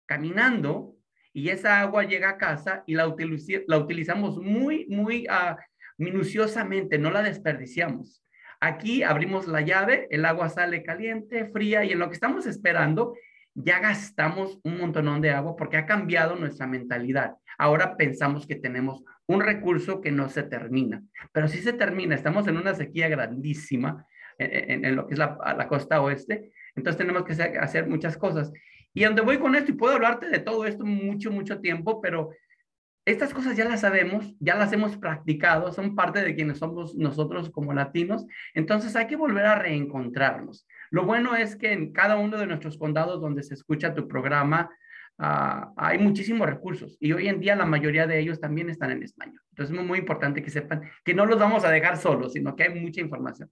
caminando, 0.08 0.96
y 1.32 1.50
esa 1.50 1.80
agua 1.82 2.04
llega 2.04 2.30
a 2.30 2.38
casa 2.40 2.84
y 2.88 2.96
la, 2.96 3.14
la 3.68 3.78
utilizamos 3.78 4.38
muy, 4.38 4.88
muy 4.88 5.28
uh, 5.30 5.56
minuciosamente, 6.00 6.98
no 6.98 7.12
la 7.12 7.22
desperdiciamos. 7.22 8.26
Aquí 8.60 9.04
abrimos 9.04 9.48
la 9.48 9.62
llave, 9.62 10.08
el 10.10 10.26
agua 10.26 10.50
sale 10.50 10.82
caliente, 10.82 11.46
fría, 11.52 11.84
y 11.84 11.92
en 11.92 12.00
lo 12.00 12.08
que 12.08 12.16
estamos 12.16 12.48
esperando, 12.48 13.14
ya 13.54 13.80
gastamos 13.80 14.60
un 14.64 14.78
montonón 14.78 15.22
de 15.22 15.32
agua 15.32 15.56
porque 15.56 15.78
ha 15.78 15.86
cambiado 15.86 16.36
nuestra 16.36 16.68
mentalidad. 16.68 17.36
Ahora 17.58 17.98
pensamos 17.98 18.48
que 18.48 18.56
tenemos 18.56 19.04
un 19.28 19.42
recurso 19.42 20.02
que 20.02 20.12
no 20.12 20.30
se 20.30 20.44
termina, 20.44 21.04
pero 21.32 21.48
si 21.48 21.60
se 21.60 21.74
termina, 21.74 22.16
estamos 22.16 22.48
en 22.48 22.58
una 22.58 22.74
sequía 22.74 23.08
grandísima 23.08 24.06
en, 24.38 24.96
lo 24.96 25.08
que 25.08 25.14
es 25.14 25.20
la, 25.20 25.38
la, 25.58 25.68
costa 25.68 26.02
oeste, 26.02 26.52
entonces 26.76 26.98
tenemos 26.98 27.24
que 27.24 27.34
hacer 27.34 27.88
muchas 27.88 28.18
cosas. 28.18 28.52
Y 28.94 29.04
donde 29.04 29.22
voy 29.22 29.38
con 29.38 29.56
esto, 29.56 29.72
y 29.72 29.76
puedo 29.76 29.94
hablarte 29.94 30.28
de 30.28 30.40
todo 30.40 30.66
esto 30.66 30.84
mucho, 30.84 31.32
mucho 31.32 31.62
tiempo, 31.62 32.02
pero 32.02 32.32
estas 33.06 33.34
cosas 33.34 33.58
ya 33.58 33.66
las 33.66 33.82
sabemos, 33.82 34.36
ya 34.40 34.56
las 34.56 34.72
hemos 34.74 34.98
practicado, 34.98 35.72
son 35.72 35.96
parte 35.96 36.24
de 36.24 36.36
quienes 36.36 36.60
somos 36.60 36.96
nosotros 36.96 37.50
como 37.50 37.74
latinos, 37.74 38.26
entonces 38.54 38.96
hay 38.96 39.08
que 39.08 39.16
volver 39.16 39.46
a 39.46 39.60
reencontrarnos. 39.60 40.68
Lo 40.92 41.06
bueno 41.06 41.36
es 41.36 41.56
que 41.56 41.72
en 41.72 41.94
cada 41.94 42.18
uno 42.18 42.38
de 42.38 42.48
nuestros 42.48 42.78
condados 42.78 43.22
donde 43.22 43.44
se 43.44 43.54
escucha 43.54 43.94
tu 43.94 44.08
programa, 44.08 44.70
Ah, 45.24 45.72
hay 45.78 46.00
muchísimos 46.00 46.50
recursos 46.50 46.98
y 47.00 47.12
hoy 47.14 47.28
en 47.28 47.40
día 47.40 47.56
la 47.56 47.68
mayoría 47.68 48.08
de 48.08 48.20
ellos 48.20 48.40
también 48.40 48.72
están 48.72 48.90
en 48.90 49.04
español. 49.04 49.40
Entonces 49.52 49.78
es 49.78 49.86
muy, 49.86 50.00
importante 50.00 50.42
que 50.42 50.50
sepan 50.50 50.82
que 51.06 51.14
no 51.14 51.28
los 51.28 51.38
vamos 51.38 51.64
a 51.64 51.70
dejar 51.70 51.98
solos, 51.98 52.34
sino 52.34 52.56
que 52.56 52.64
hay 52.64 52.80
mucha 52.82 53.02
información. 53.02 53.52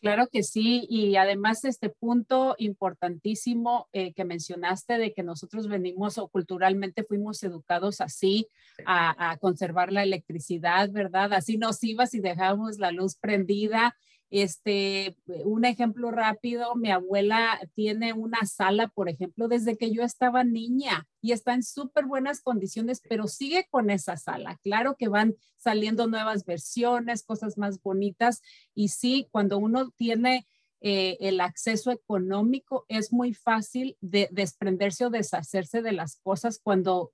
Claro 0.00 0.28
que 0.32 0.42
sí, 0.42 0.86
y 0.88 1.16
además 1.16 1.64
este 1.66 1.90
punto 1.90 2.54
importantísimo 2.58 3.88
eh, 3.92 4.14
que 4.14 4.24
mencionaste 4.24 4.96
de 4.96 5.12
que 5.12 5.22
nosotros 5.22 5.68
venimos 5.68 6.16
o 6.16 6.28
culturalmente 6.28 7.04
fuimos 7.04 7.42
educados 7.42 8.00
así 8.00 8.48
a, 8.86 9.32
a, 9.32 9.36
conservar 9.36 9.92
la 9.92 10.02
electricidad, 10.02 10.90
¿verdad? 10.90 11.34
Así 11.34 11.58
nos 11.58 11.84
ibas 11.84 12.14
y 12.14 12.20
dejamos 12.20 12.78
la 12.78 12.92
luz 12.92 13.16
prendida 13.16 13.94
este, 14.30 15.16
un 15.44 15.64
ejemplo 15.64 16.10
rápido, 16.10 16.74
mi 16.76 16.90
abuela 16.90 17.58
tiene 17.74 18.12
una 18.12 18.44
sala, 18.46 18.88
por 18.88 19.08
ejemplo, 19.08 19.48
desde 19.48 19.76
que 19.76 19.92
yo 19.92 20.02
estaba 20.02 20.44
niña 20.44 21.08
y 21.20 21.32
está 21.32 21.54
en 21.54 21.62
súper 21.62 22.06
buenas 22.06 22.40
condiciones, 22.40 23.02
pero 23.08 23.26
sigue 23.26 23.66
con 23.70 23.90
esa 23.90 24.16
sala. 24.16 24.58
Claro 24.62 24.96
que 24.96 25.08
van 25.08 25.34
saliendo 25.56 26.06
nuevas 26.06 26.44
versiones, 26.44 27.24
cosas 27.24 27.58
más 27.58 27.82
bonitas 27.82 28.40
y 28.74 28.88
sí, 28.88 29.28
cuando 29.30 29.58
uno 29.58 29.90
tiene 29.90 30.46
eh, 30.82 31.18
el 31.20 31.42
acceso 31.42 31.90
económico, 31.90 32.86
es 32.88 33.12
muy 33.12 33.34
fácil 33.34 33.98
de 34.00 34.28
desprenderse 34.30 35.04
o 35.04 35.10
deshacerse 35.10 35.82
de 35.82 35.92
las 35.92 36.16
cosas 36.16 36.58
cuando 36.62 37.12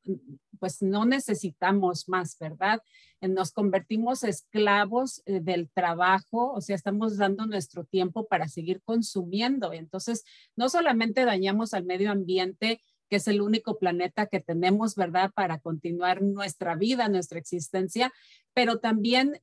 pues 0.60 0.82
no 0.82 1.04
necesitamos 1.04 2.08
más, 2.08 2.38
¿verdad? 2.38 2.80
Eh, 3.20 3.26
nos 3.26 3.50
convertimos 3.50 4.22
esclavos 4.22 5.20
eh, 5.26 5.40
del 5.40 5.68
trabajo, 5.68 6.52
o 6.52 6.60
sea, 6.60 6.76
estamos 6.76 7.16
dando 7.16 7.44
nuestro 7.46 7.82
tiempo 7.82 8.28
para 8.28 8.46
seguir 8.46 8.82
consumiendo. 8.84 9.72
Entonces, 9.72 10.22
no 10.54 10.68
solamente 10.68 11.24
dañamos 11.24 11.74
al 11.74 11.84
medio 11.84 12.12
ambiente, 12.12 12.80
que 13.10 13.16
es 13.16 13.26
el 13.26 13.40
único 13.40 13.78
planeta 13.78 14.26
que 14.26 14.38
tenemos, 14.38 14.94
¿verdad? 14.94 15.32
Para 15.34 15.58
continuar 15.58 16.22
nuestra 16.22 16.76
vida, 16.76 17.08
nuestra 17.08 17.40
existencia, 17.40 18.12
pero 18.54 18.78
también, 18.78 19.40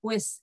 pues, 0.00 0.42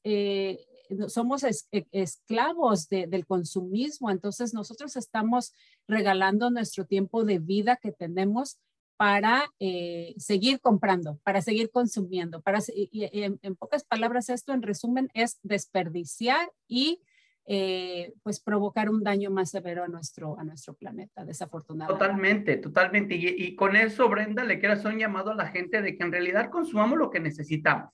somos 1.07 1.43
e, 1.43 1.87
esclavos 1.91 2.87
del 2.89 3.25
consumismo, 3.25 4.09
entonces 4.09 4.53
nosotros 4.53 4.95
estamos 4.95 5.53
regalando 5.87 6.49
nuestro 6.49 6.85
tiempo 6.85 7.23
de 7.23 7.39
vida 7.39 7.77
que 7.77 7.91
tenemos 7.91 8.59
para 8.97 9.51
eh, 9.59 10.13
seguir 10.17 10.59
comprando, 10.61 11.19
para 11.23 11.41
seguir 11.41 11.69
consumiendo. 11.69 12.41
Para, 12.41 12.59
en, 12.67 13.55
pocas 13.55 13.83
palabras, 13.83 14.29
esto 14.29 14.53
en 14.53 14.61
resumen 14.61 15.09
es 15.13 15.39
desperdiciar 15.43 16.49
y 16.67 17.01
eh, 17.47 18.13
pues 18.23 18.39
provocar 18.39 18.89
un 18.89 19.03
daño 19.03 19.29
más 19.29 19.51
severo 19.51 19.83
a 19.83 19.87
nuestro, 19.87 20.39
a 20.39 20.43
nuestro 20.43 20.73
planeta, 20.73 21.25
desafortunadamente. 21.25 22.05
Totalmente, 22.05 22.57
totalmente. 22.57 23.15
Y, 23.15 23.27
y 23.27 23.55
con 23.55 23.75
eso, 23.75 24.07
Brenda, 24.09 24.43
le 24.43 24.59
quiero 24.59 24.75
hacer 24.75 24.93
un 24.93 24.99
llamado 24.99 25.31
a 25.31 25.35
la 25.35 25.47
gente 25.47 25.81
de 25.81 25.97
que 25.97 26.03
en 26.03 26.11
realidad 26.11 26.49
consumamos 26.49 26.97
lo 26.97 27.11
que 27.11 27.19
necesitamos 27.19 27.91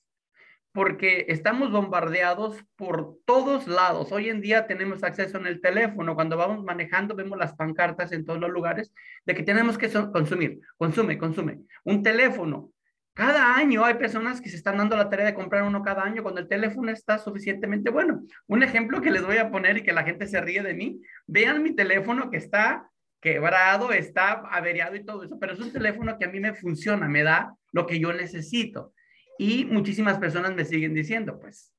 porque 0.74 1.26
estamos 1.28 1.72
bombardeados 1.72 2.64
por 2.76 3.18
todos 3.26 3.68
lados. 3.68 4.12
Hoy 4.12 4.30
en 4.30 4.42
día 4.42 4.68
tenemos 4.68 5.04
acceso 5.04 5.38
en 5.38 5.48
el 5.48 5.60
teléfono. 5.60 6.16
Cuando 6.16 6.38
vamos 6.38 6.64
manejando, 6.64 7.16
vemos 7.16 7.38
las 7.38 7.54
pancartas 7.54 8.12
en 8.12 8.26
todos 8.26 8.40
los 8.40 8.50
lugares 8.50 8.94
de 9.26 9.36
que 9.36 9.44
tenemos 9.44 9.78
que 9.78 9.90
consumir, 9.90 10.60
consume, 10.78 11.18
consume. 11.18 11.60
Un 11.84 12.02
teléfono. 12.04 12.72
Cada 13.14 13.58
año 13.58 13.84
hay 13.84 13.96
personas 13.96 14.40
que 14.40 14.50
se 14.50 14.56
están 14.56 14.78
dando 14.78 14.96
la 14.96 15.10
tarea 15.10 15.26
de 15.26 15.34
comprar 15.34 15.64
uno 15.64 15.84
cada 15.84 16.04
año 16.04 16.24
cuando 16.24 16.40
el 16.40 16.48
teléfono 16.48 16.90
está 16.90 17.18
suficientemente 17.18 17.92
bueno. 17.92 18.24
Un 18.48 18.64
ejemplo 18.64 19.02
que 19.02 19.12
les 19.12 19.26
voy 19.26 19.38
a 19.38 19.52
poner 19.52 19.78
y 19.78 19.84
que 19.84 19.92
la 19.92 20.04
gente 20.04 20.28
se 20.28 20.40
ríe 20.40 20.64
de 20.64 20.74
mí. 20.74 21.02
Vean 21.28 21.62
mi 21.62 21.76
teléfono 21.76 22.32
que 22.32 22.38
está 22.38 22.90
quebrado, 23.20 23.92
está 23.92 24.32
averiado 24.50 24.96
y 24.96 25.04
todo 25.04 25.24
eso, 25.24 25.38
pero 25.40 25.54
es 25.54 25.60
un 25.60 25.74
teléfono 25.74 26.18
que 26.18 26.26
a 26.26 26.30
mí 26.30 26.40
me 26.40 26.54
funciona, 26.54 27.08
me 27.10 27.24
da 27.24 27.54
lo 27.74 27.86
que 27.86 28.00
yo 28.00 28.14
necesito. 28.14 28.94
Y 29.42 29.66
muchísimas 29.66 30.20
personas 30.20 30.54
me 30.54 30.64
siguen 30.64 30.94
diciendo, 30.94 31.40
pues, 31.40 31.74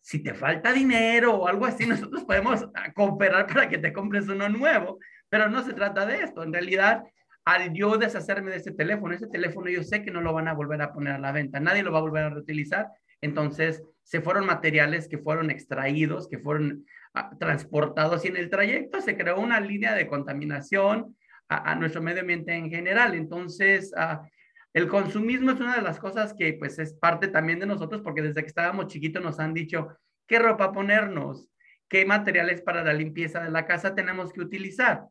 si 0.00 0.22
te 0.22 0.32
falta 0.32 0.72
dinero 0.72 1.34
o 1.34 1.46
algo 1.46 1.66
así, 1.66 1.86
nosotros 1.86 2.24
podemos 2.24 2.66
cooperar 2.94 3.46
para 3.46 3.68
que 3.68 3.76
te 3.76 3.92
compres 3.92 4.26
uno 4.26 4.48
nuevo, 4.48 4.98
pero 5.28 5.50
no 5.50 5.62
se 5.62 5.74
trata 5.74 6.06
de 6.06 6.22
esto. 6.22 6.42
En 6.42 6.50
realidad, 6.50 7.02
al 7.44 7.74
yo 7.74 7.98
deshacerme 7.98 8.52
de 8.52 8.56
ese 8.56 8.72
teléfono, 8.72 9.14
ese 9.14 9.26
teléfono 9.26 9.68
yo 9.68 9.82
sé 9.82 10.02
que 10.02 10.10
no 10.10 10.22
lo 10.22 10.32
van 10.32 10.48
a 10.48 10.54
volver 10.54 10.80
a 10.80 10.94
poner 10.94 11.12
a 11.12 11.18
la 11.18 11.30
venta, 11.30 11.60
nadie 11.60 11.82
lo 11.82 11.92
va 11.92 11.98
a 11.98 12.08
volver 12.08 12.24
a 12.24 12.30
reutilizar. 12.30 12.88
Entonces, 13.20 13.82
se 14.02 14.22
fueron 14.22 14.46
materiales 14.46 15.08
que 15.08 15.18
fueron 15.18 15.50
extraídos, 15.50 16.26
que 16.26 16.38
fueron 16.38 16.86
ah, 17.12 17.32
transportados 17.38 18.24
y 18.24 18.28
en 18.28 18.38
el 18.38 18.48
trayecto 18.48 19.02
se 19.02 19.14
creó 19.14 19.40
una 19.40 19.60
línea 19.60 19.92
de 19.92 20.06
contaminación 20.06 21.14
a, 21.50 21.74
nuestro 21.74 22.00
medio 22.00 22.22
ambiente 22.22 22.54
en 22.54 22.70
general. 22.70 23.14
Entonces, 23.14 23.92
uh, 23.94 24.26
el 24.74 24.88
consumismo 24.88 25.50
es 25.50 25.60
una 25.60 25.76
de 25.76 25.82
las 25.82 25.98
cosas 25.98 26.34
que 26.34 26.52
pues 26.54 26.78
es 26.78 26.94
parte 26.94 27.28
también 27.28 27.58
de 27.58 27.66
nosotros 27.66 28.02
porque 28.02 28.22
desde 28.22 28.42
que 28.42 28.48
estábamos 28.48 28.86
chiquitos 28.86 29.22
nos 29.22 29.40
han 29.40 29.54
dicho 29.54 29.88
qué 30.26 30.38
ropa 30.38 30.72
ponernos, 30.72 31.50
qué 31.88 32.04
materiales 32.04 32.60
para 32.60 32.84
la 32.84 32.92
limpieza 32.92 33.40
de 33.40 33.50
la 33.50 33.66
casa 33.66 33.94
tenemos 33.94 34.32
que 34.32 34.40
utilizar, 34.40 35.04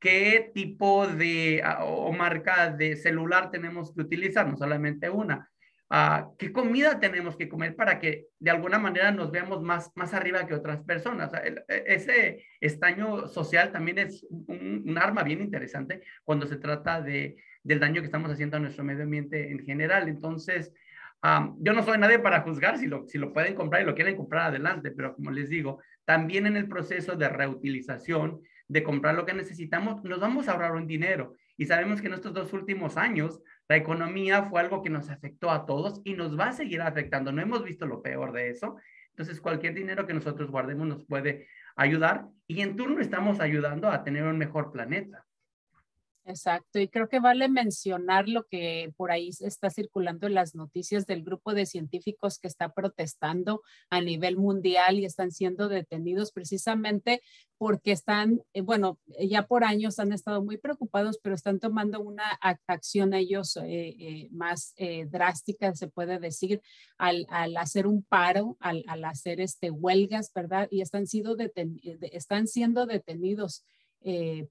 qué 0.00 0.50
tipo 0.54 1.06
de 1.06 1.62
ah, 1.64 1.84
o 1.84 2.12
marca 2.12 2.70
de 2.70 2.96
celular 2.96 3.50
tenemos 3.50 3.94
que 3.94 4.02
utilizar, 4.02 4.48
no 4.48 4.56
solamente 4.56 5.10
una. 5.10 5.48
Uh, 5.92 6.34
qué 6.38 6.50
comida 6.52 6.98
tenemos 6.98 7.36
que 7.36 7.50
comer 7.50 7.76
para 7.76 7.98
que 7.98 8.28
de 8.38 8.50
alguna 8.50 8.78
manera 8.78 9.12
nos 9.12 9.30
veamos 9.30 9.60
más, 9.60 9.90
más 9.94 10.14
arriba 10.14 10.46
que 10.46 10.54
otras 10.54 10.80
personas. 10.84 11.30
E, 11.34 11.62
ese 11.86 12.46
estaño 12.60 13.28
social 13.28 13.72
también 13.72 13.98
es 13.98 14.26
un, 14.30 14.96
arma 14.96 15.22
bien 15.22 15.42
interesante 15.42 16.00
cuando 16.24 16.46
se 16.46 16.56
trata 16.56 17.02
de, 17.02 17.36
del 17.62 17.80
daño 17.80 18.00
que 18.00 18.06
estamos 18.06 18.30
haciendo 18.30 18.56
a 18.56 18.60
nuestro 18.60 18.84
medio 18.84 19.04
ambiente 19.04 19.50
en 19.50 19.64
general. 19.64 20.08
Entonces, 20.08 20.72
yo 21.58 21.72
no 21.72 21.82
soy 21.84 21.98
nadie 21.98 22.18
para 22.18 22.40
juzgar 22.40 22.78
si 22.78 22.86
lo, 22.86 23.06
si 23.06 23.18
lo 23.18 23.32
pueden 23.32 23.54
comprar 23.54 23.82
y 23.82 23.84
lo 23.84 23.94
quieren 23.94 24.16
comprar 24.16 24.48
adelante, 24.48 24.90
pero 24.90 25.14
como 25.14 25.30
les 25.30 25.48
digo, 25.48 25.80
también 26.04 26.46
en 26.46 26.56
el 26.56 26.68
proceso 26.68 27.14
de 27.14 27.28
reutilización, 27.28 28.40
de 28.66 28.82
comprar 28.82 29.14
lo 29.14 29.26
que 29.26 29.34
necesitamos, 29.34 30.02
nos 30.02 30.18
vamos 30.18 30.48
a 30.48 30.52
ahorrar 30.52 30.72
un 30.72 30.86
dinero. 30.86 31.34
Y 31.56 31.66
sabemos 31.66 32.00
que 32.00 32.08
en 32.08 32.14
estos 32.14 32.32
dos 32.32 32.52
últimos 32.52 32.96
años, 32.96 33.40
la 33.68 33.76
economía 33.76 34.44
fue 34.44 34.60
algo 34.60 34.82
que 34.82 34.90
nos 34.90 35.10
afectó 35.10 35.50
a 35.50 35.66
todos 35.66 36.00
y 36.04 36.14
nos 36.14 36.38
va 36.38 36.48
a 36.48 36.52
seguir 36.52 36.80
afectando. 36.80 37.30
No 37.30 37.42
hemos 37.42 37.62
visto 37.62 37.86
lo 37.86 38.02
peor 38.02 38.32
de 38.32 38.50
eso. 38.50 38.76
Entonces, 39.10 39.40
cualquier 39.40 39.74
dinero 39.74 40.06
que 40.06 40.14
nosotros 40.14 40.50
guardemos 40.50 40.86
nos 40.86 41.04
puede 41.04 41.46
ayudar 41.76 42.26
y 42.46 42.62
en 42.62 42.76
turno 42.76 43.00
estamos 43.00 43.40
ayudando 43.40 43.90
a 43.90 44.02
tener 44.02 44.24
un 44.24 44.38
mejor 44.38 44.72
planeta. 44.72 45.24
Exacto, 46.24 46.78
y 46.78 46.86
creo 46.86 47.08
que 47.08 47.18
vale 47.18 47.48
mencionar 47.48 48.28
lo 48.28 48.44
que 48.46 48.92
por 48.96 49.10
ahí 49.10 49.30
está 49.40 49.70
circulando 49.70 50.28
en 50.28 50.34
las 50.34 50.54
noticias 50.54 51.04
del 51.04 51.24
grupo 51.24 51.52
de 51.52 51.66
científicos 51.66 52.38
que 52.38 52.46
está 52.46 52.72
protestando 52.72 53.62
a 53.90 54.00
nivel 54.00 54.36
mundial 54.36 55.00
y 55.00 55.04
están 55.04 55.32
siendo 55.32 55.68
detenidos 55.68 56.30
precisamente 56.30 57.22
porque 57.58 57.90
están, 57.90 58.40
eh, 58.54 58.60
bueno, 58.60 59.00
ya 59.18 59.48
por 59.48 59.64
años 59.64 59.98
han 59.98 60.12
estado 60.12 60.44
muy 60.44 60.58
preocupados, 60.58 61.18
pero 61.20 61.34
están 61.34 61.58
tomando 61.58 62.00
una 62.00 62.38
acción 62.68 63.14
ellos 63.14 63.56
eh, 63.56 63.96
eh, 63.98 64.28
más 64.30 64.74
drástica, 65.08 65.74
se 65.74 65.88
puede 65.88 66.20
decir, 66.20 66.60
al, 66.98 67.26
hacer 67.56 67.88
un 67.88 68.04
paro, 68.04 68.56
al, 68.60 68.84
hacer 69.04 69.40
este, 69.40 69.72
huelgas, 69.72 70.32
¿verdad? 70.32 70.68
Y 70.70 70.82
están, 70.82 71.08
sido 71.08 71.36
están 72.12 72.46
siendo 72.46 72.86
detenidos 72.86 73.64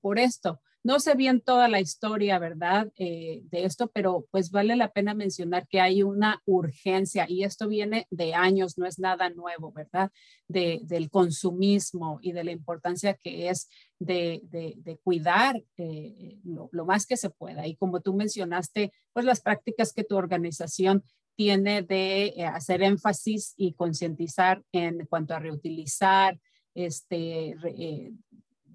por 0.02 0.20
esto. 0.20 0.60
No 0.84 1.00
sé 1.00 1.14
bien 1.14 1.42
toda 1.42 1.68
la 1.68 1.80
historia, 1.80 2.40
¿verdad? 2.40 2.92
Eh, 2.98 3.44
de 3.52 3.66
esto, 3.66 3.92
pero 3.94 4.26
pues 4.32 4.50
vale 4.50 4.76
la 4.76 4.92
pena 4.92 5.14
mencionar 5.14 5.68
que 5.68 5.80
hay 5.80 6.02
una 6.02 6.42
urgencia 6.46 7.28
y 7.30 7.44
esto 7.44 7.68
viene 7.68 8.08
de 8.10 8.34
años, 8.34 8.80
no 8.80 8.88
es 8.88 8.98
nada 8.98 9.30
nuevo, 9.30 9.72
¿verdad? 9.72 10.12
del 10.48 11.10
consumismo 11.10 12.20
y 12.22 12.34
de 12.34 12.44
la 12.44 12.52
importancia 12.52 13.14
que 13.14 13.48
es 13.50 13.70
de, 14.00 15.00
cuidar 15.04 15.64
eh, 15.78 16.40
lo, 16.44 16.86
más 16.86 17.06
que 17.06 17.16
se 17.16 17.30
pueda. 17.30 17.68
Y 17.68 17.76
como 17.76 18.02
tú 18.02 18.14
mencionaste, 18.16 18.92
pues 19.14 19.26
las 19.26 19.40
prácticas 19.40 19.94
que 19.94 20.04
tu 20.04 20.18
organización 20.18 21.04
tiene 21.36 21.84
de 21.84 22.34
eh, 22.36 22.46
hacer 22.46 22.82
énfasis 22.82 23.54
y 23.56 23.74
concientizar 23.74 24.64
en 24.72 25.06
cuanto 25.06 25.36
a 25.36 25.40
reutilizar, 25.40 26.40
este, 26.74 27.56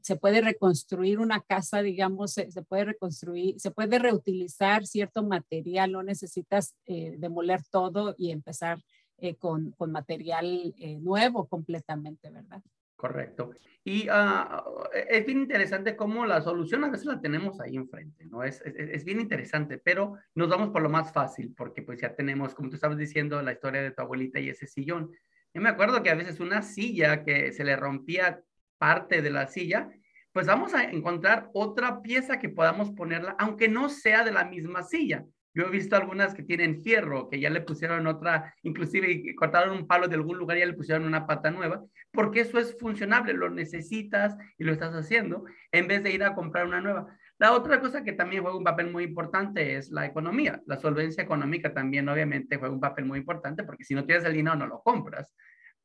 se 0.06 0.14
puede 0.14 0.40
reconstruir 0.40 1.18
una 1.18 1.40
casa, 1.40 1.82
digamos, 1.82 2.34
se, 2.34 2.62
puede 2.62 2.84
reconstruir, 2.84 3.58
se 3.58 3.72
puede 3.72 3.98
reutilizar 3.98 4.86
cierto 4.86 5.24
material, 5.24 5.90
no 5.90 6.04
necesitas 6.04 6.76
eh, 6.86 7.16
demoler 7.18 7.60
todo 7.72 8.14
y 8.16 8.30
empezar 8.30 8.78
eh, 9.18 9.34
con, 9.34 9.72
con, 9.72 9.90
material 9.90 10.72
eh, 10.78 11.00
nuevo 11.00 11.48
completamente, 11.48 12.30
¿verdad? 12.30 12.62
Correcto. 12.94 13.50
Y 13.82 14.06
ah, 14.08 14.64
es 15.10 15.26
bien 15.26 15.40
interesante 15.40 15.96
cómo 15.96 16.24
la 16.24 16.40
solución 16.40 16.84
a 16.84 16.90
veces 16.90 17.06
la 17.06 17.20
tenemos 17.20 17.60
ahí 17.60 17.74
enfrente, 17.74 18.26
¿no? 18.26 18.44
Es, 18.44 18.60
es, 18.64 18.76
es, 18.76 19.04
bien 19.04 19.20
interesante, 19.20 19.76
pero 19.76 20.14
nos 20.36 20.48
vamos 20.48 20.68
por 20.68 20.82
lo 20.82 20.88
más 20.88 21.12
fácil, 21.12 21.52
porque 21.56 21.82
pues 21.82 22.00
ya 22.00 22.14
tenemos, 22.14 22.54
como 22.54 22.68
tú 22.68 22.76
estabas 22.76 22.96
diciendo, 22.96 23.42
la 23.42 23.54
historia 23.54 23.82
de 23.82 23.90
tu 23.90 24.02
abuelita 24.02 24.38
y 24.38 24.50
ese 24.50 24.68
sillón. 24.68 25.10
Yo 25.52 25.60
me 25.60 25.68
acuerdo 25.68 26.00
que 26.04 26.10
a 26.10 26.14
veces 26.14 26.38
una 26.38 26.62
silla 26.62 27.24
que 27.24 27.52
se 27.52 27.64
le 27.64 27.74
rompía 27.74 28.44
parte 28.78 29.22
de 29.22 29.30
la 29.30 29.46
silla, 29.46 29.90
pues 30.32 30.46
vamos 30.46 30.74
a 30.74 30.84
encontrar 30.84 31.48
otra 31.54 32.02
pieza 32.02 32.38
que 32.38 32.50
podamos 32.50 32.90
ponerla, 32.90 33.36
aunque 33.38 33.68
no 33.68 33.88
sea 33.88 34.22
de 34.22 34.32
la 34.32 34.44
misma 34.44 34.82
silla. 34.82 35.24
Yo 35.54 35.64
he 35.64 35.70
visto 35.70 35.96
algunas 35.96 36.34
que 36.34 36.42
tienen 36.42 36.82
fierro, 36.82 37.30
que 37.30 37.40
ya 37.40 37.48
le 37.48 37.62
pusieron 37.62 38.06
otra, 38.06 38.54
inclusive 38.62 39.34
cortaron 39.36 39.74
un 39.74 39.86
palo 39.86 40.06
de 40.06 40.16
algún 40.16 40.36
lugar 40.36 40.58
y 40.58 40.60
ya 40.60 40.66
le 40.66 40.74
pusieron 40.74 41.06
una 41.06 41.26
pata 41.26 41.50
nueva, 41.50 41.82
porque 42.12 42.40
eso 42.40 42.58
es 42.58 42.78
funcionable, 42.78 43.32
lo 43.32 43.48
necesitas 43.48 44.36
y 44.58 44.64
lo 44.64 44.72
estás 44.72 44.94
haciendo 44.94 45.46
en 45.72 45.88
vez 45.88 46.02
de 46.02 46.12
ir 46.12 46.22
a 46.22 46.34
comprar 46.34 46.66
una 46.66 46.82
nueva. 46.82 47.06
La 47.38 47.52
otra 47.52 47.80
cosa 47.80 48.04
que 48.04 48.12
también 48.12 48.42
juega 48.42 48.58
un 48.58 48.64
papel 48.64 48.90
muy 48.90 49.04
importante 49.04 49.76
es 49.76 49.90
la 49.90 50.04
economía. 50.04 50.62
La 50.66 50.76
solvencia 50.76 51.22
económica 51.22 51.72
también 51.72 52.08
obviamente 52.10 52.58
juega 52.58 52.74
un 52.74 52.80
papel 52.80 53.06
muy 53.06 53.18
importante 53.18 53.64
porque 53.64 53.84
si 53.84 53.94
no 53.94 54.04
tienes 54.04 54.24
el 54.24 54.34
dinero 54.34 54.56
no 54.56 54.66
lo 54.66 54.82
compras 54.82 55.34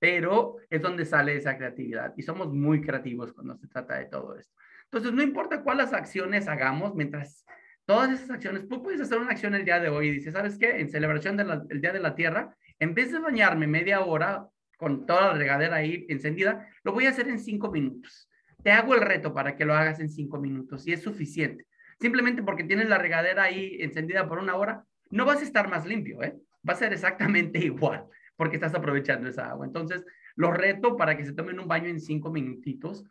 pero 0.01 0.55
es 0.67 0.81
donde 0.81 1.05
sale 1.05 1.35
esa 1.35 1.55
creatividad 1.55 2.11
y 2.17 2.23
somos 2.23 2.51
muy 2.51 2.81
creativos 2.81 3.31
cuando 3.33 3.55
se 3.55 3.67
trata 3.67 3.99
de 3.99 4.05
todo 4.05 4.35
esto. 4.35 4.51
Entonces, 4.85 5.13
no 5.13 5.21
importa 5.21 5.61
cuáles 5.61 5.93
acciones 5.93 6.47
hagamos, 6.47 6.95
mientras 6.95 7.45
todas 7.85 8.11
esas 8.11 8.31
acciones, 8.31 8.67
tú 8.67 8.81
puedes 8.81 8.99
hacer 8.99 9.19
una 9.19 9.29
acción 9.29 9.53
el 9.53 9.63
día 9.63 9.79
de 9.79 9.89
hoy 9.89 10.07
y 10.07 10.11
dices, 10.13 10.33
¿sabes 10.33 10.57
qué? 10.57 10.79
En 10.79 10.89
celebración 10.89 11.37
del 11.37 11.79
Día 11.79 11.93
de 11.93 11.99
la 11.99 12.15
Tierra, 12.15 12.55
en 12.79 12.95
vez 12.95 13.11
de 13.11 13.19
bañarme 13.19 13.67
media 13.67 14.01
hora 14.01 14.47
con 14.75 15.05
toda 15.05 15.27
la 15.27 15.33
regadera 15.33 15.75
ahí 15.75 16.07
encendida, 16.09 16.67
lo 16.83 16.93
voy 16.93 17.05
a 17.05 17.11
hacer 17.11 17.27
en 17.27 17.37
cinco 17.37 17.69
minutos. 17.69 18.27
Te 18.63 18.71
hago 18.71 18.95
el 18.95 19.01
reto 19.01 19.35
para 19.35 19.55
que 19.55 19.65
lo 19.65 19.75
hagas 19.75 19.99
en 19.99 20.09
cinco 20.09 20.39
minutos 20.39 20.87
y 20.87 20.93
es 20.93 21.03
suficiente. 21.03 21.67
Simplemente 21.99 22.41
porque 22.41 22.63
tienes 22.63 22.89
la 22.89 22.97
regadera 22.97 23.43
ahí 23.43 23.77
encendida 23.79 24.27
por 24.27 24.39
una 24.39 24.55
hora, 24.55 24.83
no 25.11 25.25
vas 25.25 25.41
a 25.41 25.43
estar 25.43 25.69
más 25.69 25.85
limpio, 25.85 26.23
¿eh? 26.23 26.35
Va 26.67 26.73
a 26.73 26.77
ser 26.77 26.91
exactamente 26.91 27.59
igual 27.63 28.07
porque 28.41 28.55
estás 28.55 28.73
aprovechando 28.73 29.29
esa 29.29 29.51
agua. 29.51 29.67
Entonces, 29.67 30.03
los 30.35 30.51
reto 30.57 30.97
para 30.97 31.15
que 31.15 31.23
se 31.23 31.33
tomen 31.33 31.59
un 31.59 31.67
baño 31.67 31.89
en 31.89 31.99
cinco 31.99 32.31
minutitos. 32.31 33.05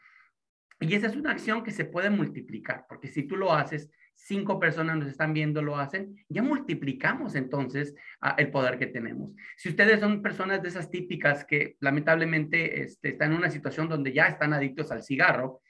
Y 0.80 0.92
esa 0.92 1.06
es 1.06 1.14
una 1.14 1.30
acción 1.30 1.62
que 1.62 1.70
se 1.70 1.84
puede 1.84 2.10
multiplicar, 2.10 2.84
porque 2.88 3.06
si 3.06 3.22
tú 3.28 3.36
lo 3.36 3.52
haces, 3.52 3.88
cinco 4.16 4.58
personas 4.58 4.96
nos 4.96 5.06
están 5.06 5.32
viendo, 5.32 5.62
lo 5.62 5.76
hacen, 5.76 6.16
ya 6.28 6.42
multiplicamos 6.42 7.36
entonces 7.36 7.94
el 8.38 8.50
poder 8.50 8.76
que 8.76 8.88
tenemos. 8.88 9.30
Si 9.56 9.68
ustedes 9.68 10.00
son 10.00 10.20
personas 10.20 10.62
de 10.62 10.68
esas 10.68 10.90
típicas 10.90 11.44
que 11.44 11.76
lamentablemente 11.78 12.82
este, 12.82 13.10
están 13.10 13.30
en 13.30 13.38
una 13.38 13.50
situación 13.50 13.88
donde 13.88 14.12
ya 14.12 14.26
están 14.26 14.52
adictos 14.52 14.90
al 14.90 15.04
cigarro 15.04 15.60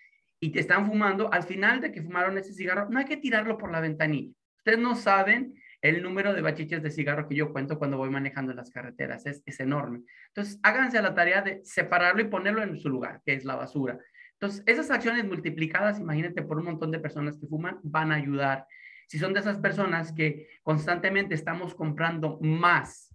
y 0.40 0.52
te 0.52 0.60
están 0.60 0.86
fumando, 0.86 1.30
al 1.30 1.42
final 1.42 1.82
de 1.82 1.92
que 1.92 2.00
fumaron 2.00 2.38
ese 2.38 2.54
cigarro, 2.54 2.88
no 2.88 2.98
hay 2.98 3.04
que 3.04 3.18
tirarlo 3.18 3.58
por 3.58 3.70
la 3.70 3.82
ventanilla. 3.82 4.32
Ustedes 4.56 4.78
no 4.78 4.94
saben 4.94 5.52
el 5.82 6.02
número 6.02 6.34
de 6.34 6.42
bachiches 6.42 6.82
de 6.82 6.90
cigarro 6.90 7.28
que 7.28 7.34
yo 7.34 7.52
cuento 7.52 7.78
cuando 7.78 7.96
voy 7.96 8.10
manejando 8.10 8.52
las 8.52 8.70
carreteras 8.70 9.26
es, 9.26 9.42
es 9.46 9.60
enorme. 9.60 10.02
Entonces, 10.28 10.58
háganse 10.62 11.00
la 11.00 11.14
tarea 11.14 11.42
de 11.42 11.60
separarlo 11.64 12.20
y 12.20 12.28
ponerlo 12.28 12.62
en 12.62 12.76
su 12.76 12.88
lugar, 12.88 13.22
que 13.24 13.34
es 13.34 13.44
la 13.44 13.56
basura. 13.56 13.98
Entonces, 14.34 14.62
esas 14.66 14.90
acciones 14.90 15.24
multiplicadas, 15.24 16.00
imagínate 16.00 16.42
por 16.42 16.58
un 16.58 16.64
montón 16.64 16.90
de 16.90 16.98
personas 16.98 17.38
que 17.38 17.46
fuman, 17.46 17.78
van 17.82 18.12
a 18.12 18.16
ayudar. 18.16 18.66
Si 19.06 19.18
son 19.18 19.34
de 19.34 19.40
esas 19.40 19.58
personas 19.58 20.12
que 20.12 20.48
constantemente 20.62 21.34
estamos 21.34 21.74
comprando 21.74 22.38
más 22.40 23.14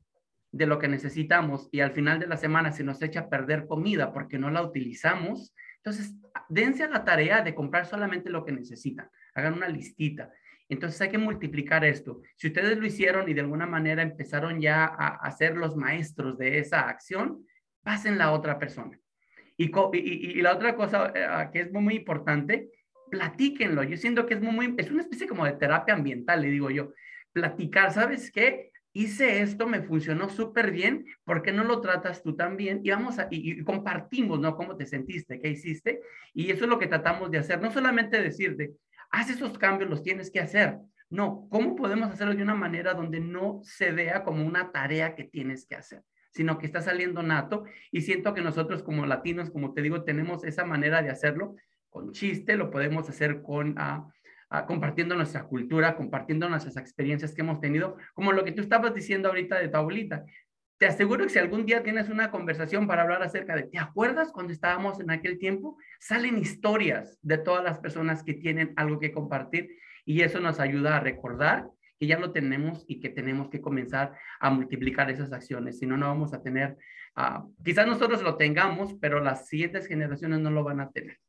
de 0.51 0.65
lo 0.65 0.79
que 0.79 0.87
necesitamos 0.87 1.67
y 1.71 1.81
al 1.81 1.91
final 1.91 2.19
de 2.19 2.27
la 2.27 2.37
semana 2.37 2.71
se 2.71 2.83
nos 2.83 3.01
echa 3.01 3.21
a 3.21 3.29
perder 3.29 3.67
comida 3.67 4.13
porque 4.13 4.37
no 4.37 4.49
la 4.49 4.61
utilizamos, 4.61 5.53
entonces 5.77 6.15
dense 6.47 6.83
a 6.83 6.89
la 6.89 7.03
tarea 7.03 7.41
de 7.41 7.53
comprar 7.53 7.85
solamente 7.85 8.29
lo 8.29 8.45
que 8.45 8.51
necesitan. 8.51 9.09
Hagan 9.33 9.53
una 9.53 9.67
listita. 9.67 10.31
Entonces 10.69 10.99
hay 11.01 11.09
que 11.09 11.17
multiplicar 11.17 11.85
esto. 11.85 12.21
Si 12.35 12.47
ustedes 12.47 12.77
lo 12.77 12.85
hicieron 12.85 13.29
y 13.29 13.33
de 13.33 13.41
alguna 13.41 13.67
manera 13.67 14.01
empezaron 14.01 14.59
ya 14.59 14.85
a, 14.85 15.15
a 15.15 15.31
ser 15.31 15.55
los 15.55 15.75
maestros 15.75 16.37
de 16.37 16.57
esa 16.57 16.89
acción, 16.89 17.45
pasen 17.83 18.19
a 18.21 18.31
otra 18.31 18.57
persona. 18.57 18.99
Y, 19.57 19.71
y, 19.93 20.39
y, 20.39 20.41
la 20.41 20.53
otra 20.53 20.75
cosa 20.75 21.13
eh, 21.15 21.49
que 21.53 21.61
es 21.61 21.71
muy, 21.71 21.83
muy 21.83 21.95
importante, 21.95 22.69
platíquenlo. 23.09 23.83
Yo 23.83 23.95
siento 23.95 24.25
que 24.25 24.33
es 24.33 24.41
muy, 24.41 24.73
es 24.77 24.91
una 24.91 25.03
especie 25.03 25.27
como 25.27 25.45
de 25.45 25.53
terapia 25.53 25.93
ambiental, 25.93 26.41
le 26.41 26.49
digo 26.49 26.69
yo. 26.69 26.91
Platicar, 27.31 27.93
¿sabes 27.93 28.31
qué? 28.31 28.71
Hice 28.91 29.41
esto, 29.41 29.67
me 29.67 29.81
funcionó 29.81 30.29
súper 30.29 30.71
bien, 30.71 31.05
¿por 31.25 31.41
qué 31.41 31.51
no 31.51 31.65
lo 31.65 31.81
tratas 31.81 32.23
tú 32.23 32.35
también? 32.35 32.79
Y 32.83 32.91
vamos 32.91 33.19
a, 33.19 33.27
y, 33.29 33.61
compartimos, 33.63 34.39
¿no? 34.39 34.55
¿Cómo 34.55 34.77
te 34.77 34.85
sentiste? 34.85 35.39
¿Qué 35.39 35.49
hiciste? 35.49 36.01
Y 36.33 36.49
eso 36.51 36.63
es 36.63 36.69
lo 36.69 36.79
que 36.79 36.87
tratamos 36.87 37.29
de 37.29 37.39
hacer. 37.39 37.61
No 37.61 37.71
solamente 37.71 38.21
decirte, 38.21 38.71
haz 39.15 39.29
esos 39.29 39.57
cambios, 39.57 39.89
los 39.89 40.03
tienes 40.03 40.29
que 40.29 40.39
hacer. 40.39 40.77
No, 41.09 41.47
¿cómo 41.49 41.75
podemos 41.75 42.11
hacerlo 42.11 42.33
de 42.35 42.43
una 42.43 42.55
manera 42.55 42.93
donde 42.93 43.19
no 43.19 43.59
se 43.63 43.91
vea 43.91 44.23
como 44.23 44.45
una 44.45 44.71
tarea 44.71 45.15
que 45.15 45.23
tienes 45.23 45.65
que 45.65 45.75
hacer? 45.75 46.03
sino 46.31 46.57
que 46.57 46.65
está 46.65 46.81
saliendo 46.81 47.23
nato 47.23 47.63
y 47.91 48.01
siento 48.01 48.33
que 48.33 48.41
nosotros 48.41 48.83
como 48.83 49.05
latinos, 49.05 49.49
como 49.49 49.73
te 49.73 49.81
digo, 49.81 50.03
tenemos 50.03 50.43
esa 50.43 50.65
manera 50.65 51.01
de 51.01 51.09
hacerlo 51.09 51.55
con 51.89 52.11
chiste, 52.11 52.57
lo 52.57 52.69
podemos 52.69 53.07
hacer 53.07 53.41
con 53.41 53.75
ah, 53.77 54.05
ah, 54.49 54.65
compartiendo 54.65 55.15
nuestra 55.15 55.45
cultura, 55.45 55.95
compartiendo 55.95 56.49
nuestras 56.49 56.75
experiencias 56.75 57.33
que 57.33 57.39
hemos 57.39 57.61
tenido, 57.61 57.95
como 58.13 58.33
lo 58.33 58.43
que 58.43 58.51
tú 58.51 58.61
estabas 58.61 58.93
diciendo 58.93 59.29
ahorita 59.29 59.57
de 59.59 59.69
tu 59.69 59.77
abuelita. 59.77 60.25
Te 60.77 60.87
aseguro 60.87 61.23
que 61.23 61.29
si 61.29 61.39
algún 61.39 61.65
día 61.65 61.83
tienes 61.83 62.09
una 62.09 62.31
conversación 62.31 62.85
para 62.85 63.03
hablar 63.03 63.23
acerca 63.23 63.55
de, 63.55 63.63
¿te 63.63 63.79
acuerdas 63.79 64.31
cuando 64.33 64.51
estábamos 64.51 64.99
en 64.99 65.09
aquel 65.09 65.39
tiempo? 65.39 65.77
Salen 65.99 66.37
historias 66.37 67.17
de 67.21 67.37
todas 67.37 67.63
las 67.63 67.79
personas 67.79 68.23
que 68.23 68.33
tienen 68.33 68.73
algo 68.75 68.99
que 68.99 69.13
compartir 69.13 69.77
y 70.03 70.21
eso 70.21 70.41
nos 70.41 70.59
ayuda 70.59 70.97
a 70.97 70.99
recordar 70.99 71.69
que 71.97 72.07
ya 72.07 72.19
lo 72.19 72.33
tenemos 72.33 72.83
y 72.89 72.99
que 72.99 73.09
tenemos 73.09 73.49
que 73.49 73.61
comenzar 73.61 74.13
a 74.41 74.49
multiplicar 74.49 75.09
esas 75.09 75.31
acciones, 75.31 75.79
si 75.79 75.85
no, 75.85 75.95
no 75.95 76.07
vamos 76.07 76.33
a 76.33 76.41
tener, 76.41 76.77
uh, 77.15 77.53
quizás 77.63 77.87
nosotros 77.87 78.21
lo 78.21 78.35
tengamos, 78.35 78.95
pero 78.99 79.21
las 79.21 79.47
siguientes 79.47 79.87
generaciones 79.87 80.41
no 80.41 80.51
lo 80.51 80.65
van 80.65 80.81
a 80.81 80.91
tener. 80.91 81.19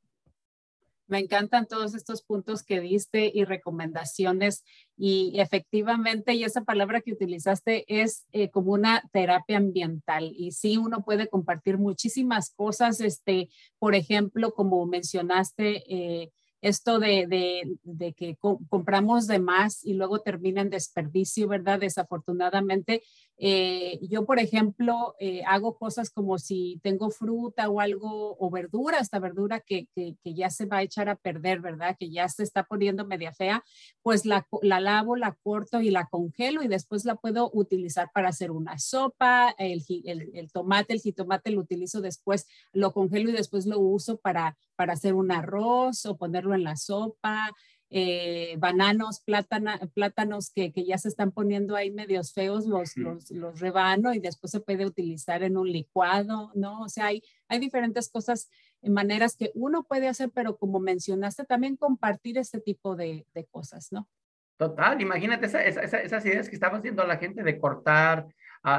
Me 1.06 1.18
encantan 1.18 1.66
todos 1.66 1.94
estos 1.94 2.22
puntos 2.22 2.62
que 2.62 2.80
diste 2.80 3.30
y 3.32 3.44
recomendaciones. 3.44 4.64
Y 4.96 5.38
efectivamente, 5.38 6.34
y 6.34 6.44
esa 6.44 6.62
palabra 6.62 7.00
que 7.00 7.12
utilizaste 7.12 7.84
es 7.88 8.26
eh, 8.32 8.50
como 8.50 8.72
una 8.72 9.02
terapia 9.12 9.58
ambiental. 9.58 10.32
Y 10.36 10.52
sí, 10.52 10.76
uno 10.76 11.04
puede 11.04 11.28
compartir 11.28 11.78
muchísimas 11.78 12.50
cosas, 12.50 13.00
este, 13.00 13.48
por 13.78 13.94
ejemplo, 13.94 14.52
como 14.54 14.84
mencionaste, 14.86 15.84
eh, 15.94 16.32
esto 16.62 16.98
de, 16.98 17.76
de, 17.82 18.12
que 18.14 18.36
compramos 18.68 19.26
de 19.26 19.38
más 19.38 19.84
y 19.84 19.94
luego 19.94 20.20
termina 20.20 20.62
en 20.62 20.70
desperdicio, 20.70 21.48
¿verdad? 21.48 21.80
Desafortunadamente, 21.80 23.02
eh, 23.38 23.98
yo, 24.02 24.24
por 24.24 24.38
ejemplo, 24.38 25.14
eh, 25.20 25.42
hago 25.46 25.76
cosas 25.76 26.10
como 26.10 26.38
si 26.38 26.80
tengo 26.82 27.10
fruta 27.10 27.68
o 27.68 27.80
algo, 27.80 28.36
o 28.38 28.50
verdura, 28.50 28.98
esta 28.98 29.18
verdura 29.18 29.60
que, 29.60 29.88
que, 29.94 30.16
ya 30.24 30.50
se 30.50 30.66
va 30.66 30.78
a 30.78 30.82
echar 30.82 31.08
a 31.08 31.16
perder, 31.16 31.60
¿verdad? 31.60 31.96
Que 31.98 32.10
ya 32.10 32.28
se 32.28 32.42
está 32.42 32.64
poniendo 32.64 33.06
media 33.06 33.32
fea, 33.32 33.62
pues 34.02 34.24
la, 34.24 34.46
la, 34.62 34.80
lavo, 34.80 35.16
la 35.16 35.36
corto 35.42 35.80
y 35.80 35.90
la 35.90 36.06
congelo 36.06 36.62
y 36.62 36.68
después 36.68 37.04
la 37.04 37.16
puedo 37.16 37.50
utilizar 37.52 38.10
para 38.12 38.30
hacer 38.30 38.50
una 38.50 38.78
sopa, 38.78 39.54
el, 39.58 39.82
el, 40.04 40.30
el 40.34 40.52
tomate, 40.52 40.94
el 40.94 41.00
jitomate 41.00 41.50
lo 41.50 41.60
utilizo 41.60 42.00
después, 42.00 42.46
lo 42.72 42.92
congelo 42.92 43.30
y 43.30 43.32
después 43.32 43.66
lo 43.66 43.78
uso 43.78 44.16
para, 44.18 44.56
para 44.76 44.94
hacer 44.94 45.14
un 45.14 45.30
arroz 45.32 46.06
o 46.06 46.16
ponerlo 46.46 46.54
en 46.54 46.64
la 46.64 46.76
sopa. 46.76 47.52
Eh, 47.88 48.56
bananos, 48.58 49.22
plátanos 49.24 50.50
que, 50.50 50.72
que, 50.72 50.84
ya 50.84 50.98
se 50.98 51.06
están 51.06 51.30
poniendo 51.30 51.76
ahí 51.76 51.92
medios 51.92 52.32
feos, 52.32 52.66
los, 52.66 52.96
los, 52.96 53.30
los, 53.30 53.60
rebano 53.60 54.12
y 54.12 54.18
después 54.18 54.50
se 54.50 54.58
puede 54.58 54.84
utilizar 54.84 55.44
en 55.44 55.56
un 55.56 55.70
licuado, 55.70 56.50
¿no? 56.56 56.80
O 56.80 56.88
sea, 56.88 57.06
hay, 57.06 57.22
hay 57.46 57.60
diferentes 57.60 58.08
cosas, 58.08 58.50
maneras 58.82 59.36
que 59.36 59.52
uno 59.54 59.84
puede 59.84 60.08
hacer, 60.08 60.30
pero 60.34 60.56
como 60.56 60.80
mencionaste, 60.80 61.44
también 61.44 61.76
compartir 61.76 62.38
este 62.38 62.60
tipo 62.60 62.96
de, 62.96 63.24
de 63.34 63.44
cosas, 63.44 63.92
¿no? 63.92 64.08
Total, 64.56 65.00
imagínate 65.00 65.46
esa, 65.46 65.62
esa, 65.62 66.00
esas 66.00 66.26
ideas 66.26 66.48
que 66.48 66.56
estaba 66.56 66.78
haciendo 66.78 67.06
la 67.06 67.18
gente 67.18 67.44
de 67.44 67.56
cortar, 67.56 68.26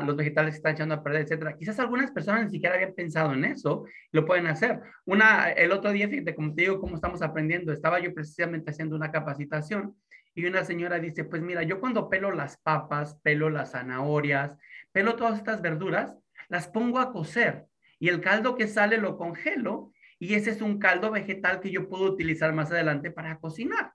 los 0.05 0.15
vegetales 0.15 0.51
que 0.51 0.57
están 0.57 0.73
echando 0.73 0.95
a 0.95 1.03
perder, 1.03 1.21
etcétera. 1.21 1.55
Quizás 1.57 1.79
algunas 1.79 2.11
personas 2.11 2.45
ni 2.45 2.51
siquiera 2.51 2.75
habían 2.75 2.93
pensado 2.93 3.33
en 3.33 3.45
eso, 3.45 3.85
lo 4.11 4.25
pueden 4.25 4.47
hacer. 4.47 4.81
Una, 5.05 5.51
el 5.51 5.71
otro 5.71 5.91
día, 5.91 6.09
como 6.35 6.53
te 6.53 6.63
digo, 6.63 6.79
cómo 6.79 6.95
estamos 6.95 7.21
aprendiendo, 7.21 7.71
estaba 7.71 7.99
yo 7.99 8.13
precisamente 8.13 8.71
haciendo 8.71 8.95
una 8.95 9.11
capacitación 9.11 9.95
y 10.33 10.45
una 10.45 10.63
señora 10.63 10.99
dice, 10.99 11.23
pues 11.23 11.41
mira, 11.41 11.63
yo 11.63 11.79
cuando 11.79 12.09
pelo 12.09 12.31
las 12.31 12.57
papas, 12.57 13.15
pelo 13.23 13.49
las 13.49 13.71
zanahorias, 13.71 14.57
pelo 14.91 15.15
todas 15.15 15.37
estas 15.37 15.61
verduras, 15.61 16.13
las 16.49 16.67
pongo 16.67 16.99
a 16.99 17.11
cocer 17.11 17.65
y 17.97 18.09
el 18.09 18.21
caldo 18.21 18.55
que 18.55 18.67
sale 18.67 18.97
lo 18.97 19.17
congelo 19.17 19.93
y 20.19 20.35
ese 20.35 20.51
es 20.51 20.61
un 20.61 20.79
caldo 20.79 21.11
vegetal 21.11 21.59
que 21.59 21.71
yo 21.71 21.87
puedo 21.89 22.05
utilizar 22.05 22.53
más 22.53 22.71
adelante 22.71 23.09
para 23.09 23.37
cocinar. 23.39 23.93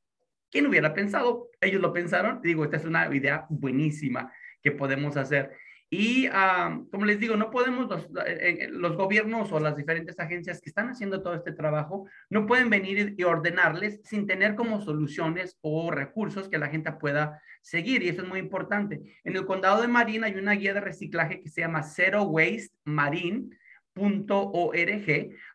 ¿Quién 0.50 0.66
hubiera 0.66 0.92
pensado? 0.94 1.48
Ellos 1.60 1.80
lo 1.80 1.92
pensaron. 1.92 2.40
Digo, 2.42 2.64
esta 2.64 2.76
es 2.76 2.84
una 2.84 3.12
idea 3.14 3.46
buenísima 3.48 4.32
que 4.62 4.70
podemos 4.70 5.16
hacer. 5.16 5.56
Y 5.94 6.26
como 6.90 7.04
les 7.04 7.20
digo, 7.20 7.36
no 7.36 7.50
podemos, 7.50 7.86
los, 7.86 8.04
eh, 8.26 8.38
eh, 8.62 8.68
los, 8.70 8.96
gobiernos 8.96 9.52
o 9.52 9.60
las 9.60 9.76
diferentes 9.76 10.18
agencias 10.18 10.58
que 10.58 10.70
están 10.70 10.88
haciendo 10.88 11.20
todo 11.20 11.34
este 11.34 11.52
trabajo, 11.52 12.06
no 12.30 12.46
pueden 12.46 12.70
venir 12.70 13.14
y 13.18 13.24
ordenarles 13.24 14.00
sin 14.02 14.26
tener 14.26 14.54
como 14.54 14.80
soluciones 14.80 15.58
o 15.60 15.90
recursos 15.90 16.48
que 16.48 16.56
la 16.56 16.68
gente 16.68 16.90
pueda 16.92 17.42
seguir. 17.60 18.02
Y 18.02 18.08
eso 18.08 18.22
es 18.22 18.28
muy 18.28 18.38
importante. 18.38 19.02
En 19.22 19.36
el 19.36 19.44
condado 19.44 19.82
de 19.82 19.88
Marin 19.88 20.24
hay 20.24 20.36
una 20.36 20.52
guía 20.52 20.72
de 20.72 20.80
reciclaje 20.80 21.42
que 21.42 21.50
se 21.50 21.60
llama 21.60 21.82
Zero 21.82 22.22
Waste 22.22 22.74
Marine.org, 22.86 23.50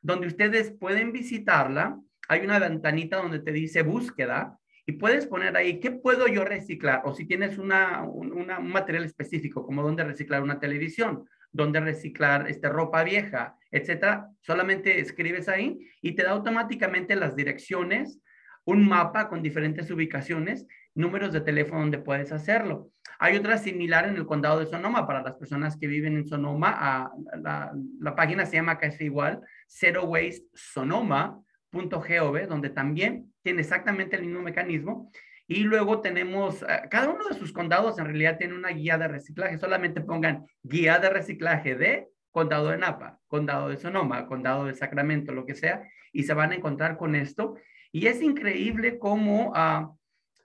donde 0.03 0.27
ustedes 0.27 0.69
pueden 0.69 1.13
visitarla. 1.13 1.99
Hay 2.29 2.41
una 2.41 2.59
ventanita 2.59 3.17
donde 3.17 3.39
te 3.39 3.51
dice 3.51 3.81
búsqueda 3.81 4.59
y 4.89 4.93
puedes 4.93 5.27
poner 5.27 5.57
ahí, 5.57 5.81
¿qué 5.81 5.91
puedo 5.91 6.27
yo 6.27 6.45
reciclar? 6.45 7.01
O 7.03 7.13
si 7.13 7.25
tienes 7.25 7.57
una, 7.57 8.03
un 8.03 8.47
material 8.71 9.03
específico, 9.03 9.65
como 9.65 9.83
dónde 9.83 10.05
reciclar 10.05 10.41
una 10.41 10.61
televisión, 10.61 11.25
dónde 11.51 11.81
reciclar 11.81 12.49
este, 12.49 12.69
ropa 12.69 13.03
vieja, 13.03 13.57
etcétera, 13.69 14.29
solamente 14.39 15.01
escribes 15.01 15.49
ahí 15.49 15.77
y 16.01 16.13
te 16.13 16.23
da 16.23 16.31
automáticamente 16.31 17.17
las 17.17 17.35
direcciones, 17.35 18.21
un 18.63 18.87
mapa 18.87 19.27
con 19.27 19.43
diferentes 19.43 19.91
ubicaciones, 19.91 20.65
números 20.95 21.33
de 21.33 21.41
teléfono 21.41 21.81
donde 21.81 21.99
puedes 21.99 22.31
hacerlo. 22.31 22.89
Hay 23.19 23.35
otra 23.35 23.57
similar 23.57 24.07
en 24.07 24.15
el 24.15 24.25
condado 24.25 24.61
de 24.61 24.67
Sonoma 24.67 25.05
para 25.05 25.21
las 25.21 25.35
personas 25.35 25.75
que 25.75 25.87
viven 25.87 26.15
en 26.15 26.27
Sonoma. 26.27 26.73
Ah, 26.79 27.11
la, 27.41 27.73
la, 27.99 28.15
página 28.15 28.45
se 28.45 28.55
llama 28.55 28.77
casi 28.77 29.05
igual, 29.05 29.41
Zero 29.67 30.05
Waste 30.05 30.45
Sonoma 30.53 31.43
.gov, 31.77 32.47
donde 32.47 32.69
también 32.69 33.33
tiene 33.43 33.61
exactamente 33.61 34.15
el 34.15 34.23
mismo 34.23 34.41
mecanismo. 34.41 35.11
Y 35.47 35.63
luego 35.63 36.01
tenemos, 36.01 36.61
eh, 36.63 36.87
cada 36.89 37.09
uno 37.09 37.27
de 37.29 37.35
sus 37.35 37.53
condados 37.53 37.97
en 37.99 38.05
realidad 38.05 38.37
tiene 38.37 38.55
una 38.55 38.69
guía 38.69 38.97
de 38.97 39.07
reciclaje. 39.07 39.57
Solamente 39.57 40.01
pongan 40.01 40.45
guía 40.61 40.99
de 40.99 41.09
reciclaje 41.09 41.75
de 41.75 42.09
condado 42.31 42.69
de 42.69 42.77
Napa, 42.77 43.19
condado 43.27 43.69
de 43.69 43.77
Sonoma, 43.77 44.27
condado 44.27 44.65
de 44.65 44.75
Sacramento, 44.75 45.33
lo 45.33 45.45
que 45.45 45.55
sea, 45.55 45.87
y 46.11 46.23
se 46.23 46.33
van 46.33 46.51
a 46.51 46.55
encontrar 46.55 46.97
con 46.97 47.15
esto. 47.15 47.55
Y 47.91 48.07
es 48.07 48.21
increíble 48.21 48.99
cómo 48.99 49.51
uh, 49.51 49.97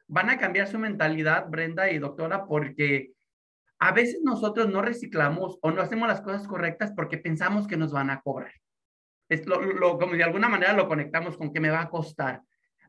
van 0.07 0.31
a 0.31 0.39
cambiar 0.39 0.69
su 0.69 0.79
mentalidad, 0.79 1.49
Brenda 1.49 1.91
y 1.91 1.99
doctora, 1.99 2.47
porque 2.47 3.13
a 3.79 3.93
veces 3.93 4.21
nosotros 4.23 4.69
no 4.69 4.81
reciclamos 4.81 5.59
o 5.61 5.71
no 5.73 5.83
hacemos 5.83 6.07
las 6.07 6.21
cosas 6.21 6.47
correctas 6.47 6.93
porque 6.95 7.19
pensamos 7.19 7.67
que 7.67 7.77
nos 7.77 7.93
van 7.93 8.11
a 8.11 8.21
cobrar 8.21 8.53
lo, 9.47 9.99
como 9.99 10.15
de 10.15 10.25
alguna 10.25 10.49
manera 10.49 10.73
lo 10.73 10.89
conectamos 10.89 11.37
con 11.37 11.53
que 11.53 11.61
me 11.61 11.71
va 11.71 11.83
a 11.83 11.91
costar. 11.91 12.43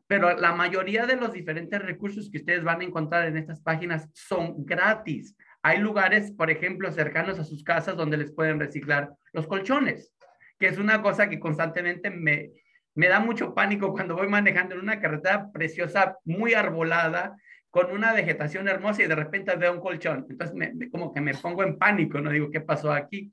Pero 0.06 0.36
la 0.36 0.52
mayoría 0.52 1.06
de 1.06 1.16
los 1.16 1.32
diferentes 1.32 1.80
recursos 1.80 2.30
que 2.30 2.38
ustedes 2.38 2.62
van 2.62 2.80
a 2.80 2.84
encontrar 2.84 3.26
en 3.26 3.36
estas 3.36 3.60
páginas 3.60 4.08
son 4.12 4.64
gratis. 4.64 5.36
Hay 5.62 5.78
lugares, 5.78 6.30
por 6.32 6.50
ejemplo, 6.50 6.92
cercanos 6.92 7.38
a 7.38 7.44
sus 7.44 7.64
casas 7.64 7.96
donde 7.96 8.18
les 8.18 8.32
pueden 8.32 8.60
reciclar 8.60 9.14
los 9.32 9.46
colchones, 9.46 10.14
que 10.58 10.66
es 10.66 10.76
una 10.76 11.00
cosa 11.00 11.30
que 11.30 11.40
constantemente 11.40 12.10
me, 12.10 12.50
me 12.94 13.08
da 13.08 13.18
mucho 13.18 13.54
pánico 13.54 13.92
cuando 13.92 14.14
voy 14.14 14.28
manejando 14.28 14.74
en 14.74 14.82
una 14.82 15.00
carretera 15.00 15.50
preciosa, 15.50 16.18
muy 16.24 16.52
arbolada, 16.52 17.36
con 17.70 17.90
una 17.90 18.12
vegetación 18.12 18.68
hermosa 18.68 19.02
y 19.02 19.08
de 19.08 19.16
repente 19.16 19.56
veo 19.56 19.72
un 19.72 19.80
colchón. 19.80 20.26
Entonces, 20.30 20.70
como 20.92 21.12
que 21.12 21.20
me 21.20 21.34
pongo 21.34 21.64
en 21.64 21.76
pánico, 21.76 22.20
no 22.20 22.30
digo, 22.30 22.48
¿qué 22.48 22.60
pasó 22.60 22.92
aquí? 22.92 23.32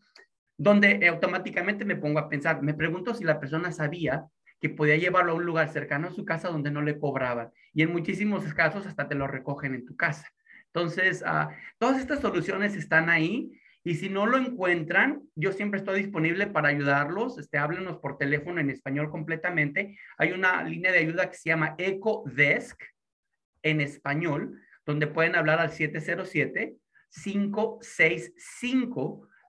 Donde 0.61 1.07
automáticamente 1.07 1.85
me 1.85 1.95
pongo 1.95 2.19
a 2.19 2.29
pensar, 2.29 2.61
me 2.61 2.75
pregunto 2.75 3.15
si 3.15 3.23
la 3.23 3.39
persona 3.39 3.71
sabía 3.71 4.27
que 4.59 4.69
podía 4.69 4.95
llevarlo 4.95 5.31
a 5.31 5.35
un 5.35 5.43
lugar 5.43 5.69
cercano 5.69 6.07
a 6.07 6.11
su 6.11 6.23
casa 6.23 6.49
donde 6.49 6.69
no 6.69 6.83
le 6.83 6.99
cobraban. 6.99 7.49
Y 7.73 7.81
en 7.81 7.91
muchísimos 7.91 8.43
casos 8.53 8.85
hasta 8.85 9.07
te 9.07 9.15
lo 9.15 9.25
recogen 9.25 9.73
en 9.73 9.87
tu 9.87 9.95
casa. 9.95 10.31
Entonces, 10.67 11.23
uh, 11.23 11.49
todas 11.79 11.99
estas 11.99 12.19
soluciones 12.19 12.75
están 12.75 13.09
ahí 13.09 13.59
y 13.83 13.95
si 13.95 14.07
no 14.09 14.27
lo 14.27 14.37
encuentran, 14.37 15.23
yo 15.33 15.51
siempre 15.51 15.79
estoy 15.79 16.03
disponible 16.03 16.45
para 16.45 16.69
ayudarlos. 16.69 17.39
Este, 17.39 17.57
háblenos 17.57 17.97
por 17.97 18.19
teléfono 18.19 18.61
en 18.61 18.69
español 18.69 19.09
completamente. 19.09 19.97
Hay 20.19 20.31
una 20.31 20.61
línea 20.61 20.91
de 20.91 20.99
ayuda 20.99 21.31
que 21.31 21.37
se 21.37 21.49
llama 21.49 21.73
EcoDesk 21.79 22.79
en 23.63 23.81
español, 23.81 24.61
donde 24.85 25.07
pueden 25.07 25.35
hablar 25.35 25.59
al 25.59 25.71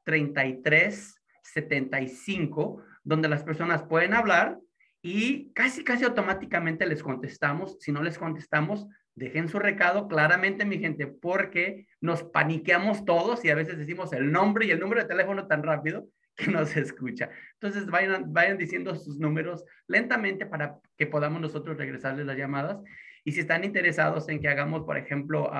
707-565-3375, 0.06 2.82
donde 3.04 3.28
las 3.28 3.42
personas 3.42 3.82
pueden 3.82 4.14
hablar 4.14 4.58
y 5.02 5.52
casi, 5.52 5.84
casi 5.84 6.04
automáticamente 6.04 6.86
les 6.86 7.02
contestamos. 7.02 7.76
Si 7.80 7.92
no 7.92 8.02
les 8.02 8.16
contestamos, 8.18 8.88
Dejen 9.14 9.48
su 9.48 9.58
recado 9.58 10.08
claramente, 10.08 10.64
mi 10.64 10.78
gente, 10.78 11.06
porque 11.06 11.86
nos 12.00 12.22
paniqueamos 12.22 13.04
todos 13.04 13.44
y 13.44 13.50
a 13.50 13.54
veces 13.54 13.76
decimos 13.76 14.12
el 14.14 14.32
nombre 14.32 14.66
y 14.66 14.70
el 14.70 14.80
número 14.80 15.02
de 15.02 15.08
teléfono 15.08 15.46
tan 15.46 15.62
rápido 15.62 16.08
que 16.34 16.50
no 16.50 16.64
se 16.64 16.80
escucha. 16.80 17.28
Entonces, 17.54 17.86
vayan, 17.86 18.32
vayan 18.32 18.56
diciendo 18.56 18.94
sus 18.94 19.18
números 19.18 19.66
lentamente 19.86 20.46
para 20.46 20.78
que 20.96 21.06
podamos 21.06 21.42
nosotros 21.42 21.76
regresarles 21.76 22.24
las 22.24 22.38
llamadas. 22.38 22.78
Y 23.22 23.32
si 23.32 23.40
están 23.40 23.64
interesados 23.64 24.30
en 24.30 24.40
que 24.40 24.48
hagamos, 24.48 24.84
por 24.84 24.96
ejemplo, 24.96 25.50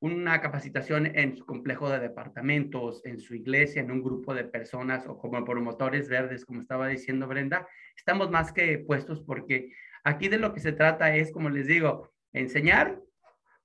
una 0.00 0.40
capacitación 0.40 1.06
en 1.06 1.36
su 1.36 1.46
complejo 1.46 1.88
de 1.88 2.00
departamentos, 2.00 3.04
en 3.04 3.18
su 3.18 3.34
iglesia, 3.34 3.80
en 3.80 3.90
un 3.90 4.02
grupo 4.02 4.34
de 4.34 4.44
personas 4.44 5.06
o 5.06 5.18
como 5.18 5.44
promotores 5.44 6.08
verdes, 6.08 6.44
como 6.44 6.60
estaba 6.60 6.88
diciendo 6.88 7.26
Brenda, 7.26 7.66
estamos 7.96 8.30
más 8.30 8.52
que 8.52 8.78
puestos 8.78 9.22
porque 9.22 9.72
aquí 10.04 10.28
de 10.28 10.38
lo 10.38 10.52
que 10.52 10.60
se 10.60 10.72
trata 10.72 11.16
es, 11.16 11.32
como 11.32 11.48
les 11.48 11.66
digo, 11.66 12.12
enseñar, 12.32 13.00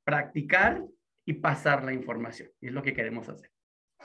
practicar 0.04 0.84
y 1.26 1.34
pasar 1.34 1.84
la 1.84 1.94
información. 1.94 2.50
Es 2.62 2.72
lo 2.72 2.82
que 2.82 2.94
queremos 2.94 3.28
hacer. 3.30 3.51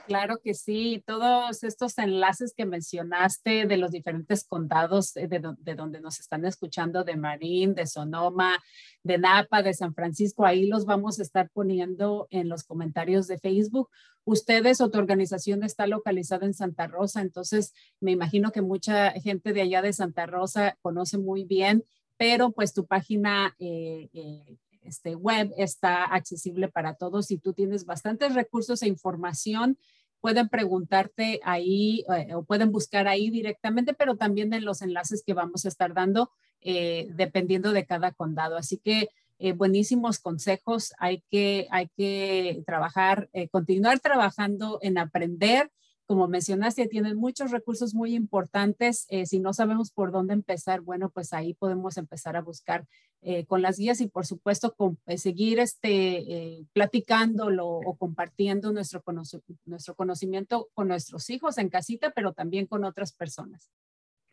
Claro 0.07 0.39
que 0.41 0.53
sí, 0.53 1.03
todos 1.05 1.63
estos 1.63 1.97
enlaces 1.97 2.53
que 2.55 2.65
mencionaste 2.65 3.65
de 3.65 3.77
los 3.77 3.91
diferentes 3.91 4.45
condados 4.45 5.15
eh, 5.17 5.27
de, 5.27 5.41
de, 5.59 5.75
donde 5.75 5.99
nos 5.99 6.19
están 6.19 6.45
escuchando, 6.45 7.03
de 7.03 7.17
Marín, 7.17 7.75
de 7.75 7.85
Sonoma, 7.85 8.57
de 9.03 9.17
Napa, 9.17 9.61
de 9.61 9.73
San 9.73 9.93
Francisco, 9.93 10.45
ahí 10.45 10.67
los 10.67 10.85
vamos 10.85 11.19
a 11.19 11.23
estar 11.23 11.49
poniendo 11.51 12.27
en 12.29 12.49
los 12.49 12.63
comentarios 12.63 13.27
de 13.27 13.37
Facebook. 13.37 13.89
Ustedes 14.23 14.81
o 14.81 14.89
tu 14.89 14.97
organización 14.97 15.63
está 15.63 15.87
localizada 15.87 16.45
en 16.45 16.53
Santa 16.53 16.87
Rosa, 16.87 17.21
entonces 17.21 17.73
me 17.99 18.11
imagino 18.11 18.51
que 18.51 18.61
mucha 18.61 19.11
gente 19.11 19.53
de 19.53 19.61
allá 19.61 19.81
de 19.81 19.93
Santa 19.93 20.25
Rosa 20.25 20.77
conoce 20.81 21.17
muy 21.17 21.43
bien 21.43 21.83
pero 22.17 22.51
pues 22.51 22.73
tu 22.73 22.85
página 22.85 23.55
eh, 23.59 24.09
eh, 24.11 24.57
este 24.87 25.15
web 25.15 25.53
está 25.57 26.05
accesible 26.05 26.67
para 26.69 26.95
todos 26.95 27.29
y 27.31 27.37
tú 27.37 27.53
tienes 27.53 27.85
bastantes 27.85 28.33
recursos 28.33 28.81
e 28.81 28.87
información. 28.87 29.77
Pueden 30.21 30.49
preguntarte 30.49 31.39
ahí 31.43 32.03
eh, 32.15 32.33
o 32.33 32.43
pueden 32.43 32.71
buscar 32.71 33.07
ahí 33.07 33.29
directamente, 33.29 33.93
pero 33.93 34.15
también 34.15 34.53
en 34.53 34.65
los 34.65 34.81
enlaces 34.81 35.23
que 35.25 35.33
vamos 35.33 35.65
a 35.65 35.69
estar 35.69 35.93
dando 35.93 36.31
dependiendo 36.59 37.71
de 37.71 37.85
cada 37.85 38.11
condado. 38.11 38.57
Así 38.57 38.77
que 38.77 39.09
buenísimos 39.55 40.19
consejos. 40.19 40.91
Hay 40.97 41.23
que, 41.29 41.67
hay 41.71 41.87
que 41.95 42.61
trabajar, 42.65 43.29
continuar 43.51 44.01
trabajando 44.01 44.77
en 44.81 44.97
aprender 44.97 45.71
como 46.07 46.29
mencionaste, 46.29 46.87
tienen 46.87 47.17
muchos 47.17 47.51
recursos 47.51 47.93
muy 47.93 48.15
importantes. 48.15 49.05
Eh, 49.09 49.25
si 49.25 49.39
no 49.39 49.53
sabemos 49.53 49.91
por 49.91 50.11
dónde 50.11 50.33
empezar, 50.33 50.79
bueno, 50.79 51.09
pues 51.09 51.33
ahí 51.33 51.53
podemos 51.53 51.97
empezar 51.97 52.37
a 52.37 52.41
buscar 52.41 52.85
eh, 53.21 53.45
con 53.45 53.61
las 53.61 53.77
guías 53.77 53.99
y 53.99 54.07
por 54.07 54.25
supuesto 54.25 54.73
con, 54.73 54.97
eh, 55.05 55.17
seguir 55.17 55.59
este, 55.59 56.65
platicándolo 56.71 57.67
o 57.67 57.97
compartiendo 57.97 58.71
nuestro, 58.71 59.03
nuestro 59.65 59.95
conocimiento 59.95 60.69
con 60.73 60.87
nuestros 60.87 61.29
hijos 61.29 61.57
en 61.57 61.69
casita, 61.69 62.11
pero 62.11 62.31
también 62.31 62.67
con 62.67 62.85
otras 62.85 63.11
personas. 63.11 63.69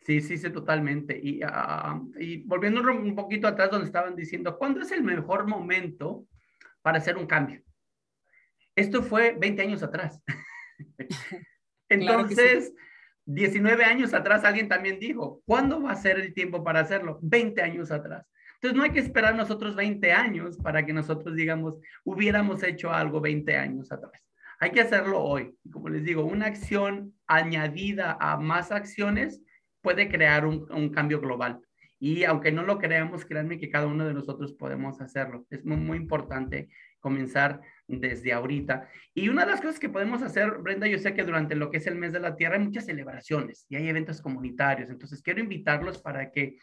Sí, 0.02 0.20
sí, 0.20 0.38
sí, 0.38 0.50
totalmente. 0.50 1.18
Y, 1.20 1.42
uh, 1.42 2.20
y 2.20 2.44
volviendo 2.44 2.82
un 2.82 3.16
poquito 3.16 3.48
atrás 3.48 3.70
donde 3.70 3.86
estaban 3.86 4.14
diciendo, 4.14 4.56
¿cuándo 4.58 4.80
es 4.80 4.92
el 4.92 5.02
mejor 5.02 5.48
momento 5.48 6.24
para 6.82 6.98
hacer 6.98 7.16
un 7.16 7.26
cambio? 7.26 7.62
Esto 8.76 9.02
fue 9.02 9.32
20 9.32 9.62
años 9.62 9.82
atrás. 9.82 10.20
Entonces, 11.94 12.72
19 13.26 13.84
años 13.84 14.12
atrás 14.14 14.44
alguien 14.44 14.68
también 14.68 14.98
dijo, 14.98 15.42
¿cuándo 15.46 15.82
va 15.82 15.92
a 15.92 15.96
ser 15.96 16.18
el 16.18 16.34
tiempo 16.34 16.62
para 16.62 16.80
hacerlo? 16.80 17.18
20 17.22 17.62
años 17.62 17.90
atrás. 17.90 18.26
Entonces, 18.54 18.76
no 18.76 18.84
hay 18.84 18.90
que 18.90 19.00
esperar 19.00 19.34
nosotros 19.34 19.76
20 19.76 20.12
años 20.12 20.56
para 20.58 20.84
que 20.84 20.92
nosotros 20.92 21.34
digamos, 21.34 21.78
hubiéramos 22.04 22.62
hecho 22.62 22.92
algo 22.92 23.20
20 23.20 23.56
años 23.56 23.92
atrás. 23.92 24.12
Hay 24.60 24.70
que 24.70 24.80
hacerlo 24.80 25.20
hoy. 25.22 25.54
Como 25.70 25.88
les 25.88 26.04
digo, 26.04 26.24
una 26.24 26.46
acción 26.46 27.14
añadida 27.26 28.16
a 28.20 28.38
más 28.38 28.72
acciones 28.72 29.42
puede 29.82 30.08
crear 30.08 30.46
un, 30.46 30.88
cambio 30.90 31.20
global. 31.20 31.60
Y 31.98 32.24
aunque 32.24 32.52
no 32.52 32.62
lo 32.62 32.78
creamos, 32.78 33.24
créanme 33.24 33.58
que 33.58 33.70
cada 33.70 33.86
uno 33.86 34.06
de 34.06 34.14
nosotros 34.14 34.52
podemos 34.54 35.00
hacerlo. 35.00 35.46
Es 35.50 35.64
muy 35.64 35.98
importante 35.98 36.68
comenzar 37.00 37.60
desde 37.86 38.32
ahorita. 38.32 38.88
Y 39.14 39.28
una 39.28 39.44
de 39.44 39.52
las 39.52 39.60
cosas 39.60 39.78
que 39.78 39.88
podemos 39.88 40.22
hacer, 40.22 40.58
Brenda, 40.58 40.86
yo 40.86 40.98
sé 40.98 41.14
que 41.14 41.22
durante 41.22 41.54
lo 41.54 41.70
que 41.70 41.78
es 41.78 41.86
el 41.86 41.96
mes 41.96 42.12
de 42.12 42.20
la 42.20 42.36
Tierra 42.36 42.56
hay 42.56 42.62
muchas 42.62 42.86
celebraciones 42.86 43.66
y 43.68 43.76
hay 43.76 43.88
eventos 43.88 44.20
comunitarios. 44.20 44.90
Entonces, 44.90 45.22
quiero 45.22 45.40
invitarlos 45.40 46.00
para 46.00 46.30
que 46.30 46.56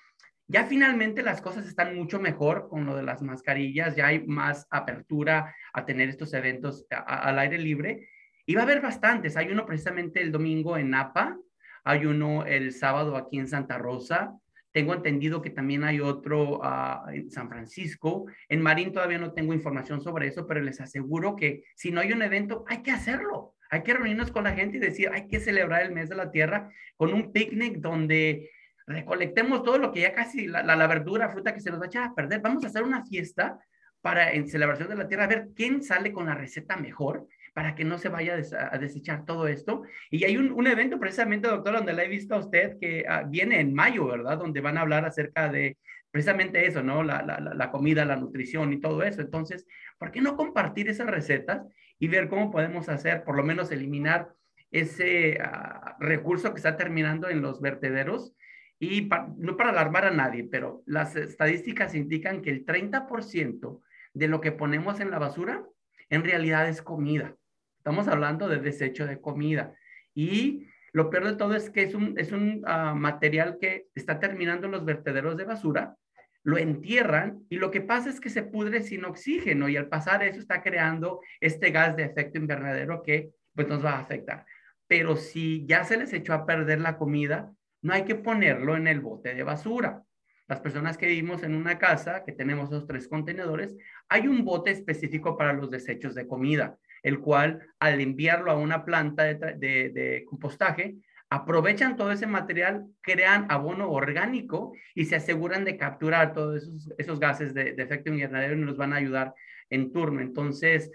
ya 0.48 0.66
finalmente 0.66 1.24
las 1.24 1.42
cosas 1.42 1.66
están 1.66 1.96
mucho 1.96 2.20
mejor 2.20 2.68
con 2.68 2.86
lo 2.86 2.96
de 2.96 3.04
las 3.04 3.22
mascarillas, 3.22 3.96
ya 3.96 4.08
hay 4.08 4.26
más 4.28 4.68
apertura 4.70 5.56
a 5.72 5.86
tener 5.86 6.10
estos 6.10 6.34
eventos 6.34 6.86
al 6.90 7.40
aire 7.40 7.58
libre. 7.58 8.10
Y 8.46 8.56
va 8.56 8.62
a 8.62 8.64
haber 8.64 8.82
bastantes. 8.82 9.38
Hay 9.38 9.50
uno 9.50 9.66
precisamente 9.66 10.22
el 10.22 10.32
domingo 10.32 10.78
en 10.78 10.90
Napa, 10.90 11.38
hay 11.84 12.06
uno 12.06 12.46
el 12.46 12.74
sábado 12.74 13.16
aquí 13.16 13.40
en 13.40 13.48
Santa 13.48 13.78
Rosa, 13.78 14.34
tengo 14.72 14.94
entendido 14.94 15.42
que 15.42 15.50
también 15.50 15.84
hay 15.84 16.00
otro 16.00 16.62
ah, 16.64 17.06
en 17.12 17.30
San 17.30 17.50
Francisco. 17.50 18.26
En 18.48 18.62
Marín 18.62 18.94
todavía 18.94 19.18
no 19.18 19.34
tengo 19.34 19.54
información 19.54 20.02
sobre 20.02 20.28
eso, 20.28 20.48
pero 20.48 20.62
les 20.62 20.80
aseguro 20.80 21.36
que 21.36 21.64
si 21.76 21.92
no 21.92 22.00
hay 22.00 22.12
un 22.12 22.22
evento, 22.22 22.64
hay 22.68 22.82
que 22.82 22.92
hacerlo. 22.92 23.56
Hay 23.70 23.84
que 23.84 23.94
reunirnos 23.94 24.32
con 24.32 24.44
la 24.44 24.54
gente 24.54 24.78
y 24.78 24.80
decir, 24.80 25.10
hay 25.14 25.28
que 25.28 25.40
celebrar 25.40 25.84
el 25.84 25.92
mes 25.92 26.10
de 26.10 26.16
la 26.16 26.32
tierra 26.32 26.70
con 26.96 27.14
un 27.14 27.32
picnic 27.32 27.78
donde 27.78 28.50
recolectemos 28.88 29.64
todo 29.64 29.78
lo 29.78 29.92
que 29.92 30.02
ya 30.02 30.14
casi, 30.14 30.48
la, 30.48 30.64
la, 30.64 30.88
verdura, 30.88 31.30
fruta 31.30 31.54
que 31.54 31.62
se 31.62 31.70
nos 31.70 31.80
va 31.80 31.86
a 31.86 31.88
echar 31.88 32.04
a 32.04 32.14
perder. 32.14 32.42
Vamos 32.42 32.64
a 32.64 32.68
hacer 32.68 32.84
una 32.84 33.06
fiesta 33.06 33.60
para 34.02 34.32
en 34.34 34.48
celebración 34.48 34.90
de 34.90 34.96
la 34.96 35.08
tierra, 35.08 35.26
a 35.26 35.28
ver 35.28 35.50
quién 35.56 35.84
sale 35.84 36.12
con 36.12 36.26
la 36.26 36.34
receta 36.36 36.76
mejor 36.76 37.28
para 37.54 37.76
que 37.76 37.84
no 37.84 37.98
se 37.98 38.10
vaya 38.10 38.36
a 38.36 38.78
desechar 38.78 39.26
todo 39.26 39.48
esto. 39.48 39.84
Y 40.10 40.24
hay 40.24 40.38
un, 40.38 40.68
evento 40.68 41.00
precisamente, 41.00 41.48
doctor, 41.48 41.76
donde 41.76 41.94
la 41.94 42.04
he 42.04 42.08
visto 42.08 42.36
a 42.36 42.40
usted 42.40 42.78
que 42.80 43.06
ah, 43.08 43.24
viene 43.28 43.60
en 43.60 43.74
mayo, 43.74 44.08
¿verdad? 44.08 44.38
Donde 44.38 44.62
van 44.62 44.78
a 44.78 44.82
hablar 44.82 45.06
acerca 45.06 45.52
de 45.52 45.78
precisamente 46.12 46.66
eso, 46.66 46.82
¿no? 46.82 47.04
La, 47.04 47.24
la, 47.24 47.72
comida, 47.72 48.06
la 48.06 48.16
nutrición 48.16 48.72
y 48.74 48.80
todo 48.80 49.04
eso. 49.04 49.22
Entonces, 49.22 49.66
¿por 49.98 50.12
qué 50.12 50.22
no 50.22 50.38
compartir 50.38 50.90
esas 50.90 51.08
recetas 51.08 51.62
y 52.00 52.08
ver 52.08 52.30
cómo 52.30 52.52
podemos 52.52 52.90
hacer, 52.90 53.24
por 53.24 53.36
lo 53.36 53.44
menos 53.44 53.72
eliminar 53.72 54.30
ese 54.72 55.40
ah, 55.42 55.98
recurso 56.00 56.54
que 56.54 56.58
está 56.58 56.78
terminando 56.78 57.30
en 57.30 57.42
los 57.42 57.60
vertederos? 57.60 58.34
Y 58.80 59.10
no 59.38 59.58
para 59.58 59.70
alarmar 59.70 60.06
a 60.06 60.12
nadie, 60.12 60.48
pero 60.50 60.82
las 60.86 61.16
estadísticas 61.16 61.94
indican 61.94 62.42
que 62.42 62.50
el 62.50 62.66
30% 62.66 63.80
de 64.14 64.28
lo 64.28 64.42
que 64.42 64.52
ponemos 64.52 65.00
en 65.00 65.12
la 65.12 65.20
basura 65.20 65.64
en 66.10 66.24
realidad 66.24 66.68
es 66.68 66.82
comida. 66.82 67.36
Estamos 67.82 68.08
hablando 68.08 68.48
de 68.48 68.60
desecho 68.60 69.08
de 69.08 69.20
comida. 69.20 69.74
Y 70.14 70.68
lo 70.94 71.10
peor 71.10 71.26
de 71.26 71.36
todo 71.36 71.56
es 71.56 71.72
que 71.72 71.82
es 71.82 71.96
un, 71.96 72.14
es 72.20 72.32
un 72.32 72.62
ah, 72.68 72.94
material 72.94 73.58
que 73.60 73.88
está 73.96 74.20
terminando 74.20 74.68
en 74.68 74.74
los 74.74 74.86
vertederos 74.86 75.36
de 75.36 75.46
basura, 75.46 75.96
lo 76.44 76.60
entierran 76.60 77.44
y 77.50 77.56
lo 77.56 77.72
que 77.72 77.82
pasa 77.82 78.12
es 78.12 78.22
que 78.22 78.30
se 78.30 78.44
pudre 78.44 78.84
sin 78.84 79.04
oxígeno 79.04 79.68
y 79.68 79.78
al 79.78 79.88
pasar 79.88 80.22
eso 80.22 80.40
está 80.40 80.62
creando 80.62 81.22
este 81.40 81.72
gas 81.72 81.96
de 81.96 82.04
efecto 82.04 82.38
invernadero 82.38 83.02
que 83.02 83.32
pues 83.56 83.68
nos 83.68 83.84
va 83.84 83.94
a 83.94 84.02
afectar. 84.02 84.46
Pero 84.86 85.16
si 85.16 85.66
ya 85.66 85.84
se 85.84 85.98
les 85.98 86.14
echó 86.14 86.36
a 86.36 86.46
perder 86.46 86.82
la 86.82 86.98
comida, 86.98 87.52
no 87.82 87.94
hay 87.94 88.04
que 88.04 88.14
ponerlo 88.14 88.76
en 88.76 88.86
el 88.86 89.00
bote 89.00 89.34
de 89.34 89.42
basura. 89.42 90.04
Las 90.48 90.60
personas 90.60 91.00
que 91.00 91.08
vivimos 91.08 91.42
en 91.42 91.56
una 91.56 91.80
casa, 91.80 92.24
que 92.24 92.32
tenemos 92.32 92.70
esos 92.70 92.86
tres 92.86 93.08
contenedores, 93.08 93.76
hay 94.08 94.28
un 94.28 94.46
bote 94.46 94.70
específico 94.70 95.36
para 95.36 95.54
los 95.54 95.72
desechos 95.72 96.14
de 96.14 96.28
comida 96.28 96.78
el 97.04 97.20
cual 97.20 97.62
al 97.80 98.00
enviarlo 98.00 98.52
a 98.52 98.58
una 98.58 98.86
planta 98.86 99.24
de, 99.24 100.24
compostaje, 100.28 100.96
aprovechan 101.30 101.96
todo 101.96 102.12
ese 102.12 102.28
material, 102.28 102.86
crean 103.02 103.46
abono 103.50 103.90
orgánico 103.90 104.74
y 104.94 105.06
se 105.06 105.16
aseguran 105.16 105.64
de 105.64 105.78
capturar 105.78 106.34
todos 106.34 106.70
esos, 106.98 107.20
gases 107.20 107.54
de, 107.54 107.76
efecto 107.78 108.12
invernadero 108.12 108.56
y 108.56 108.60
nos 108.60 108.78
van 108.78 108.94
a 108.94 108.98
ayudar 108.98 109.34
en 109.70 109.92
turno. 109.94 110.22
Entonces, 110.22 110.92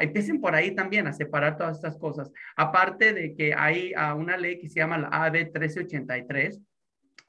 empiecen 0.00 0.40
por 0.40 0.54
ahí 0.54 0.74
también 0.74 1.06
a 1.06 1.12
separar 1.12 1.56
todas 1.56 1.76
estas 1.76 1.96
cosas. 1.96 2.30
Aparte 2.56 3.14
de 3.14 3.34
que 3.34 3.54
hay 3.54 3.94
una 4.16 4.36
ley 4.36 4.58
que 4.58 4.68
se 4.68 4.80
llama 4.80 4.98
la 4.98 5.08
AB 5.08 5.32
1383, 5.32 6.60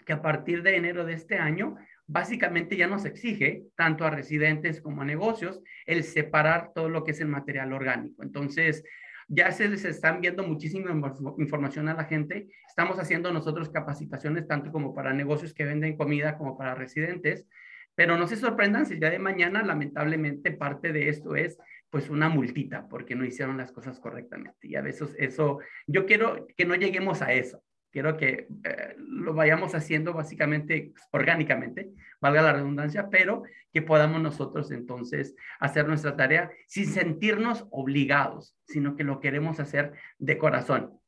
que 0.05 0.13
a 0.13 0.21
partir 0.21 0.63
de 0.63 0.75
enero 0.75 1.05
de 1.05 1.13
este 1.13 1.37
año 1.37 1.77
básicamente 2.09 2.75
ya 2.75 2.87
nos 2.87 3.05
exige, 3.05 3.65
tanto 3.75 4.03
a 4.03 4.09
residentes 4.09 4.81
como 4.81 5.03
a 5.03 5.05
negocios, 5.05 5.61
el 5.85 6.03
separar 6.03 6.71
todo 6.73 6.89
lo 6.89 7.03
que 7.03 7.11
es 7.11 7.21
el 7.21 7.27
material 7.27 7.71
orgánico. 7.71 8.23
Entonces, 8.23 8.83
ya 9.27 9.51
se 9.51 9.69
les 9.69 9.85
están 9.85 10.19
viendo 10.19 10.41
muchísima 10.41 10.91
información 11.37 11.87
a 11.87 11.93
la 11.93 12.05
gente. 12.05 12.47
Estamos 12.67 12.97
haciendo 12.97 13.31
nosotros 13.31 13.69
capacitaciones 13.69 14.47
tanto 14.47 14.71
como 14.71 14.95
para 14.95 15.13
negocios 15.13 15.53
que 15.53 15.65
venden 15.65 15.95
comida 15.95 16.35
como 16.35 16.57
para 16.57 16.73
residentes. 16.73 17.45
Pero 17.93 18.17
no 18.17 18.25
se 18.27 18.37
sorprendan 18.37 18.87
si 18.87 18.95
día 18.95 19.11
de 19.11 19.19
mañana, 19.19 19.61
lamentablemente, 19.61 20.51
parte 20.51 20.91
de 20.91 21.09
esto 21.09 21.35
es 21.35 21.59
pues 21.91 22.09
una 22.09 22.27
multita 22.27 22.87
porque 22.87 23.15
no 23.15 23.23
hicieron 23.23 23.57
las 23.57 23.71
cosas 23.71 23.99
correctamente. 23.99 24.67
Y 24.67 24.75
a 24.75 24.81
veces 24.81 25.15
eso, 25.19 25.59
yo 25.85 26.07
quiero 26.07 26.47
que 26.57 26.65
no 26.65 26.73
lleguemos 26.73 27.21
a 27.21 27.33
eso. 27.33 27.61
Quiero 27.91 28.17
que 28.17 28.47
eh, 28.63 28.95
lo 28.97 29.33
vayamos 29.33 29.73
haciendo 29.73 30.13
básicamente 30.13 30.93
orgánicamente, 31.11 31.89
valga 32.21 32.41
la 32.41 32.53
redundancia, 32.53 33.09
pero 33.09 33.43
que 33.73 33.81
podamos 33.81 34.21
nosotros 34.21 34.71
entonces 34.71 35.35
hacer 35.59 35.87
nuestra 35.87 36.15
tarea 36.15 36.51
sin 36.67 36.87
sentirnos 36.87 37.67
obligados, 37.71 38.55
sino 38.65 38.95
que 38.95 39.03
lo 39.03 39.19
queremos 39.19 39.59
hacer 39.59 39.93
de 40.17 40.37
corazón. 40.37 40.98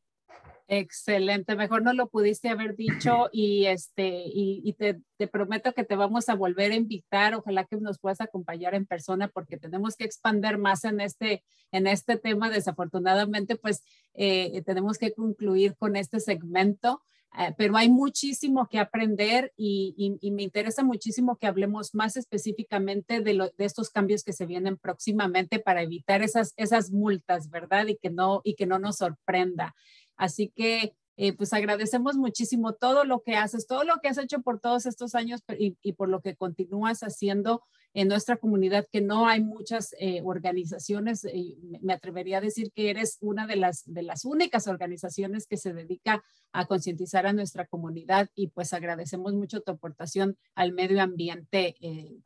Excelente, 0.73 1.57
mejor 1.57 1.83
no 1.83 1.91
lo 1.91 2.07
pudiste 2.07 2.47
haber 2.47 2.77
dicho 2.77 3.27
y 3.33 3.65
este 3.65 4.23
y, 4.25 4.71
te, 4.79 5.01
te, 5.17 5.27
prometo 5.27 5.73
que 5.73 5.83
te 5.83 5.97
vamos 5.97 6.29
a 6.29 6.35
volver 6.35 6.71
a 6.71 6.75
invitar, 6.75 7.35
ojalá 7.35 7.65
que 7.65 7.75
nos 7.75 7.99
puedas 7.99 8.21
acompañar 8.21 8.73
en 8.73 8.85
persona 8.85 9.27
porque 9.27 9.57
tenemos 9.57 9.97
que 9.97 10.05
expandir 10.05 10.57
más 10.57 10.85
en 10.85 11.01
este 11.01 11.43
en 11.73 11.87
este 11.87 12.15
tema. 12.15 12.49
Desafortunadamente, 12.49 13.57
pues 13.57 13.83
eh, 14.13 14.61
tenemos 14.65 14.97
que 14.97 15.11
concluir 15.11 15.75
con 15.75 15.97
este 15.97 16.21
segmento, 16.21 17.01
eh, 17.37 17.53
pero 17.57 17.75
hay 17.75 17.89
muchísimo 17.89 18.69
que 18.69 18.79
aprender 18.79 19.51
y, 19.57 20.17
y, 20.21 20.31
me 20.31 20.43
interesa 20.43 20.85
muchísimo 20.85 21.37
que 21.37 21.47
hablemos 21.47 21.93
más 21.93 22.15
específicamente 22.15 23.19
de, 23.19 23.33
lo, 23.33 23.49
de 23.49 23.65
estos 23.65 23.89
cambios 23.89 24.23
que 24.23 24.31
se 24.31 24.45
vienen 24.45 24.77
próximamente 24.77 25.59
para 25.59 25.81
evitar 25.81 26.21
esas 26.21 26.53
esas 26.55 26.91
multas, 26.91 27.49
¿verdad? 27.49 27.87
Y 27.87 27.97
que 27.97 28.09
no 28.09 28.39
y 28.45 28.55
que 28.55 28.65
no 28.65 28.79
nos 28.79 28.97
sorprenda. 28.97 29.75
Así 30.21 30.49
que 30.55 30.93
eh, 31.17 31.33
pues 31.33 31.51
agradecemos 31.51 32.15
muchísimo 32.15 32.73
todo 32.73 33.05
lo 33.05 33.23
que 33.23 33.35
haces, 33.35 33.65
todo 33.65 33.83
lo 33.83 33.95
que 34.01 34.07
has 34.07 34.19
hecho 34.19 34.43
por 34.43 34.59
todos 34.59 34.85
estos 34.85 35.15
años 35.15 35.41
y, 35.57 35.93
por 35.93 36.09
lo 36.09 36.21
que 36.21 36.35
continúas 36.35 37.01
haciendo 37.01 37.63
en 37.95 38.07
nuestra 38.07 38.37
comunidad, 38.37 38.87
que 38.91 39.01
no 39.01 39.27
hay 39.27 39.43
muchas 39.43 39.95
eh, 39.99 40.21
organizaciones, 40.23 41.25
eh, 41.25 41.57
me 41.81 41.93
atrevería 41.93 42.37
a 42.37 42.41
decir 42.41 42.71
que 42.71 42.91
eres 42.91 43.17
una 43.19 43.47
de 43.47 43.55
las, 43.55 43.83
de 43.91 44.03
las 44.03 44.25
únicas 44.25 44.67
organizaciones 44.67 45.47
que 45.47 45.57
se 45.57 45.73
dedica 45.73 46.23
a 46.51 46.65
concientizar 46.67 47.25
a 47.25 47.33
nuestra 47.33 47.65
comunidad 47.65 48.29
y 48.35 48.49
pues 48.49 48.71
agradecemos 48.71 49.33
mucho 49.33 49.61
tu 49.61 49.71
aportación 49.71 50.37
al 50.53 50.71
medio 50.71 51.01
ambiente 51.01 51.75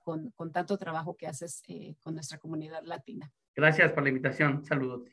con, 0.04 0.32
con, 0.32 0.52
tanto 0.52 0.78
trabajo 0.78 1.16
que 1.16 1.28
haces 1.28 1.62
con 2.02 2.14
nuestra 2.14 2.40
comunidad 2.40 2.84
latina. 2.84 3.32
Gracias 3.56 3.94
por 3.94 4.04
la 4.04 4.10
invitación, 4.10 4.66
saludos. 4.66 5.10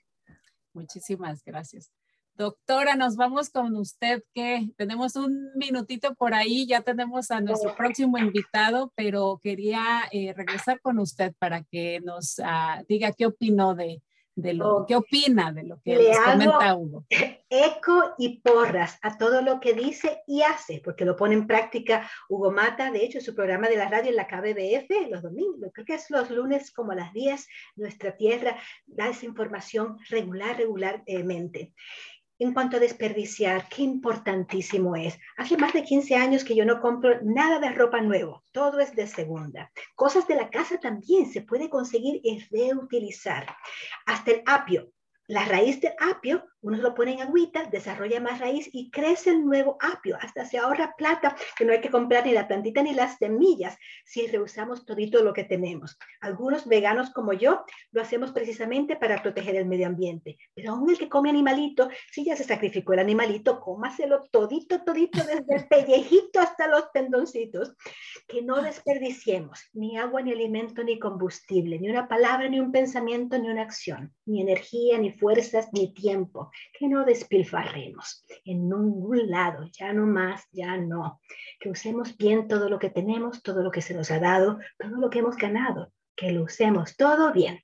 Muchísimas 0.74 1.44
gracias. 1.44 1.92
Doctora, 2.34 2.96
nos 2.96 3.16
vamos 3.16 3.50
con 3.50 3.76
usted, 3.76 4.22
que 4.34 4.70
tenemos 4.76 5.16
un 5.16 5.50
minutito 5.54 6.14
por 6.14 6.34
ahí, 6.34 6.66
ya 6.66 6.80
tenemos 6.80 7.30
a 7.30 7.40
nuestro 7.40 7.74
próximo 7.76 8.16
invitado, 8.16 8.92
pero 8.96 9.38
quería 9.42 10.04
eh, 10.10 10.32
regresar 10.34 10.80
con 10.80 10.98
usted 10.98 11.34
para 11.38 11.62
que 11.62 12.00
nos 12.00 12.40
ah, 12.42 12.82
diga 12.88 13.12
qué 13.12 13.26
opinó 13.26 13.74
de, 13.74 14.02
de 14.34 14.54
lo 14.54 14.86
qué 14.86 14.96
opina 14.96 15.52
de 15.52 15.64
lo 15.64 15.80
que 15.82 15.96
Le 15.96 16.12
comenta 16.24 16.74
Hugo. 16.74 17.04
Eco 17.50 18.14
y 18.16 18.40
porras 18.40 18.98
a 19.02 19.18
todo 19.18 19.42
lo 19.42 19.60
que 19.60 19.74
dice 19.74 20.22
y 20.26 20.40
hace, 20.40 20.80
porque 20.82 21.04
lo 21.04 21.16
pone 21.16 21.34
en 21.34 21.46
práctica 21.46 22.10
Hugo 22.30 22.50
Mata, 22.50 22.90
de 22.90 23.04
hecho, 23.04 23.20
su 23.20 23.34
programa 23.34 23.68
de 23.68 23.76
la 23.76 23.90
radio 23.90 24.08
en 24.08 24.16
la 24.16 24.26
KBBF, 24.26 25.10
los 25.10 25.22
domingos, 25.22 25.70
creo 25.74 25.84
que 25.84 25.94
es 25.94 26.08
los 26.08 26.30
lunes 26.30 26.72
como 26.72 26.92
a 26.92 26.94
las 26.94 27.12
10, 27.12 27.46
nuestra 27.76 28.16
tierra 28.16 28.56
da 28.86 29.08
esa 29.08 29.26
información 29.26 29.98
regular, 30.08 30.56
regularmente. 30.56 31.74
En 32.42 32.52
cuanto 32.52 32.76
a 32.76 32.80
desperdiciar, 32.80 33.68
qué 33.68 33.82
importantísimo 33.82 34.96
es. 34.96 35.16
Hace 35.36 35.56
más 35.56 35.72
de 35.72 35.84
15 35.84 36.16
años 36.16 36.42
que 36.42 36.56
yo 36.56 36.64
no 36.64 36.80
compro 36.80 37.20
nada 37.22 37.60
de 37.60 37.70
ropa 37.70 38.00
nuevo, 38.00 38.42
todo 38.50 38.80
es 38.80 38.96
de 38.96 39.06
segunda. 39.06 39.70
Cosas 39.94 40.26
de 40.26 40.34
la 40.34 40.50
casa 40.50 40.76
también 40.80 41.32
se 41.32 41.42
puede 41.42 41.70
conseguir 41.70 42.20
y 42.24 42.44
reutilizar. 42.50 43.46
Hasta 44.06 44.32
el 44.32 44.42
apio, 44.44 44.90
la 45.28 45.44
raíz 45.44 45.80
del 45.80 45.92
apio 46.00 46.44
uno 46.62 46.78
lo 46.78 46.94
pone 46.94 47.14
en 47.14 47.22
agüita, 47.22 47.64
desarrolla 47.64 48.20
más 48.20 48.38
raíz 48.38 48.70
y 48.72 48.90
crece 48.90 49.30
el 49.30 49.44
nuevo 49.44 49.76
apio. 49.80 50.16
Hasta 50.20 50.44
se 50.44 50.58
ahorra 50.58 50.94
plata, 50.96 51.34
que 51.56 51.64
no 51.64 51.72
hay 51.72 51.80
que 51.80 51.90
comprar 51.90 52.24
ni 52.24 52.32
la 52.32 52.46
plantita 52.46 52.82
ni 52.82 52.94
las 52.94 53.18
semillas 53.18 53.76
si 54.04 54.26
reusamos 54.28 54.86
todito 54.86 55.22
lo 55.22 55.32
que 55.32 55.44
tenemos. 55.44 55.98
Algunos 56.20 56.66
veganos 56.66 57.10
como 57.10 57.32
yo 57.32 57.64
lo 57.90 58.00
hacemos 58.00 58.30
precisamente 58.30 58.96
para 58.96 59.20
proteger 59.22 59.56
el 59.56 59.66
medio 59.66 59.88
ambiente. 59.88 60.38
Pero 60.54 60.72
aún 60.72 60.88
el 60.88 60.98
que 60.98 61.08
come 61.08 61.30
animalito, 61.30 61.88
si 62.10 62.24
ya 62.24 62.36
se 62.36 62.44
sacrificó 62.44 62.92
el 62.92 63.00
animalito, 63.00 63.60
cómaselo 63.60 64.22
todito, 64.30 64.82
todito, 64.84 65.18
desde 65.24 65.54
el 65.56 65.66
pellejito 65.66 66.38
hasta 66.38 66.68
los 66.68 66.92
tendoncitos. 66.92 67.74
Que 68.28 68.40
no 68.40 68.62
desperdiciemos 68.62 69.68
ni 69.72 69.98
agua, 69.98 70.22
ni 70.22 70.32
alimento, 70.32 70.84
ni 70.84 70.98
combustible, 70.98 71.80
ni 71.80 71.90
una 71.90 72.06
palabra, 72.06 72.48
ni 72.48 72.60
un 72.60 72.70
pensamiento, 72.70 73.36
ni 73.36 73.50
una 73.50 73.62
acción, 73.62 74.14
ni 74.26 74.40
energía, 74.40 74.96
ni 74.98 75.10
fuerzas, 75.10 75.68
ni 75.72 75.92
tiempo 75.92 76.51
que 76.78 76.88
no 76.88 77.04
despilfarremos 77.04 78.24
en 78.44 78.68
ningún 78.68 79.30
lado, 79.30 79.68
ya 79.72 79.92
no 79.92 80.06
más, 80.06 80.44
ya 80.52 80.76
no. 80.76 81.20
Que 81.60 81.70
usemos 81.70 82.16
bien 82.16 82.48
todo 82.48 82.68
lo 82.68 82.78
que 82.78 82.90
tenemos, 82.90 83.42
todo 83.42 83.62
lo 83.62 83.70
que 83.70 83.82
se 83.82 83.94
nos 83.94 84.10
ha 84.10 84.18
dado, 84.18 84.58
todo 84.78 84.96
lo 84.96 85.10
que 85.10 85.20
hemos 85.20 85.36
ganado, 85.36 85.92
que 86.16 86.32
lo 86.32 86.44
usemos 86.44 86.96
todo 86.96 87.32
bien. 87.32 87.60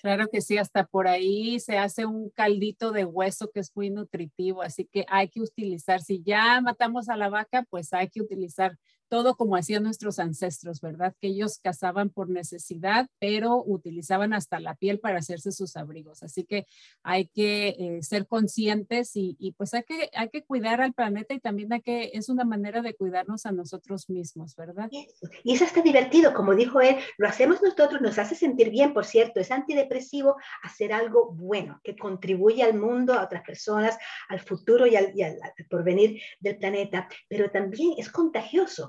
Claro 0.00 0.28
que 0.28 0.40
sí, 0.40 0.56
hasta 0.56 0.86
por 0.86 1.06
ahí 1.06 1.60
se 1.60 1.76
hace 1.76 2.06
un 2.06 2.30
caldito 2.30 2.90
de 2.90 3.04
hueso 3.04 3.50
que 3.52 3.60
es 3.60 3.70
muy 3.76 3.90
nutritivo, 3.90 4.62
así 4.62 4.88
que 4.90 5.04
hay 5.08 5.28
que 5.28 5.42
utilizar, 5.42 6.00
si 6.00 6.22
ya 6.22 6.58
matamos 6.62 7.10
a 7.10 7.16
la 7.16 7.28
vaca, 7.28 7.66
pues 7.68 7.92
hay 7.92 8.08
que 8.08 8.22
utilizar 8.22 8.78
todo 9.10 9.36
como 9.36 9.56
hacían 9.56 9.82
nuestros 9.82 10.20
ancestros, 10.20 10.80
¿verdad? 10.80 11.14
Que 11.20 11.26
ellos 11.26 11.58
cazaban 11.62 12.10
por 12.10 12.30
necesidad, 12.30 13.08
pero 13.18 13.62
utilizaban 13.66 14.32
hasta 14.32 14.60
la 14.60 14.76
piel 14.76 15.00
para 15.00 15.18
hacerse 15.18 15.50
sus 15.50 15.76
abrigos. 15.76 16.22
Así 16.22 16.44
que 16.44 16.64
hay 17.02 17.26
que 17.26 17.70
eh, 17.70 18.02
ser 18.02 18.28
conscientes 18.28 19.10
y, 19.14 19.54
pues 19.58 19.74
hay 19.74 19.82
que, 19.82 20.10
hay 20.14 20.28
que 20.28 20.44
cuidar 20.44 20.80
al 20.80 20.94
planeta 20.94 21.34
y 21.34 21.40
también 21.40 21.72
hay 21.72 21.82
que, 21.82 22.12
es 22.14 22.28
una 22.28 22.44
manera 22.44 22.82
de 22.82 22.94
cuidarnos 22.94 23.46
a 23.46 23.52
nosotros 23.52 24.08
mismos, 24.08 24.54
¿verdad? 24.54 24.88
Y 24.92 25.52
eso 25.52 25.64
está 25.64 25.82
divertido, 25.82 26.32
como 26.32 26.54
dijo 26.54 26.80
él, 26.80 26.96
lo 27.18 27.28
hacemos 27.28 27.60
nosotros, 27.60 28.00
nos 28.00 28.16
hace 28.18 28.36
sentir 28.36 28.70
bien, 28.70 28.94
por 28.94 29.04
cierto, 29.04 29.40
es 29.40 29.50
antidepresivo 29.50 30.36
hacer 30.62 30.92
algo 30.92 31.32
bueno, 31.32 31.80
que 31.82 31.96
contribuye 31.96 32.62
al 32.62 32.78
mundo, 32.78 33.14
a 33.14 33.24
otras 33.24 33.42
personas, 33.42 33.98
al 34.28 34.38
futuro 34.38 34.86
y 34.86 34.94
al, 34.94 35.10
y 35.16 35.22
al 35.22 35.36
porvenir 35.68 36.22
del 36.38 36.58
planeta, 36.58 37.08
pero 37.28 37.50
también 37.50 37.94
es 37.98 38.08
contagioso 38.08 38.88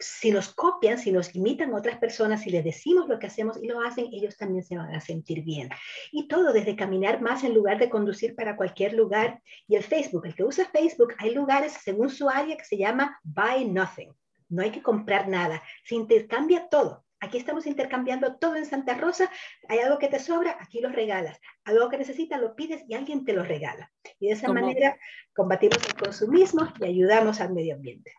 si 0.00 0.30
nos 0.30 0.54
copian, 0.54 0.98
si 0.98 1.12
nos 1.12 1.34
imitan 1.34 1.74
otras 1.74 1.98
personas, 1.98 2.42
si 2.42 2.50
les 2.50 2.64
decimos 2.64 3.08
lo 3.08 3.18
que 3.18 3.26
hacemos 3.26 3.62
y 3.62 3.66
lo 3.66 3.80
hacen, 3.82 4.08
ellos 4.12 4.36
también 4.36 4.64
se 4.64 4.76
van 4.76 4.94
a 4.94 5.00
sentir 5.00 5.44
bien. 5.44 5.68
Y 6.10 6.26
todo 6.26 6.52
desde 6.52 6.74
caminar 6.74 7.20
más 7.20 7.44
en 7.44 7.54
lugar 7.54 7.78
de 7.78 7.90
conducir 7.90 8.34
para 8.34 8.56
cualquier 8.56 8.94
lugar. 8.94 9.42
Y 9.68 9.76
el 9.76 9.82
Facebook, 9.82 10.26
el 10.26 10.34
que 10.34 10.44
usa 10.44 10.70
Facebook, 10.72 11.14
hay 11.18 11.34
lugares 11.34 11.72
según 11.84 12.08
su 12.08 12.28
área 12.28 12.56
que 12.56 12.64
se 12.64 12.78
llama 12.78 13.20
Buy 13.22 13.66
Nothing. 13.66 14.12
No 14.48 14.62
hay 14.62 14.70
que 14.70 14.82
comprar 14.82 15.28
nada, 15.28 15.62
se 15.84 15.94
intercambia 15.94 16.68
todo. 16.68 17.04
Aquí 17.22 17.36
estamos 17.36 17.66
intercambiando 17.66 18.36
todo 18.36 18.56
en 18.56 18.64
Santa 18.64 18.94
Rosa. 18.94 19.30
Hay 19.68 19.78
algo 19.80 19.98
que 19.98 20.08
te 20.08 20.18
sobra, 20.18 20.56
aquí 20.58 20.80
lo 20.80 20.88
regalas. 20.88 21.38
Algo 21.64 21.90
que 21.90 21.98
necesitas, 21.98 22.40
lo 22.40 22.56
pides 22.56 22.82
y 22.88 22.94
alguien 22.94 23.26
te 23.26 23.34
lo 23.34 23.44
regala. 23.44 23.92
Y 24.18 24.28
de 24.28 24.32
esa 24.32 24.50
manera 24.50 24.96
combatimos 25.34 25.76
el 25.86 25.94
consumismo 25.94 26.66
y 26.80 26.84
ayudamos 26.84 27.42
al 27.42 27.52
medio 27.52 27.74
ambiente. 27.74 28.10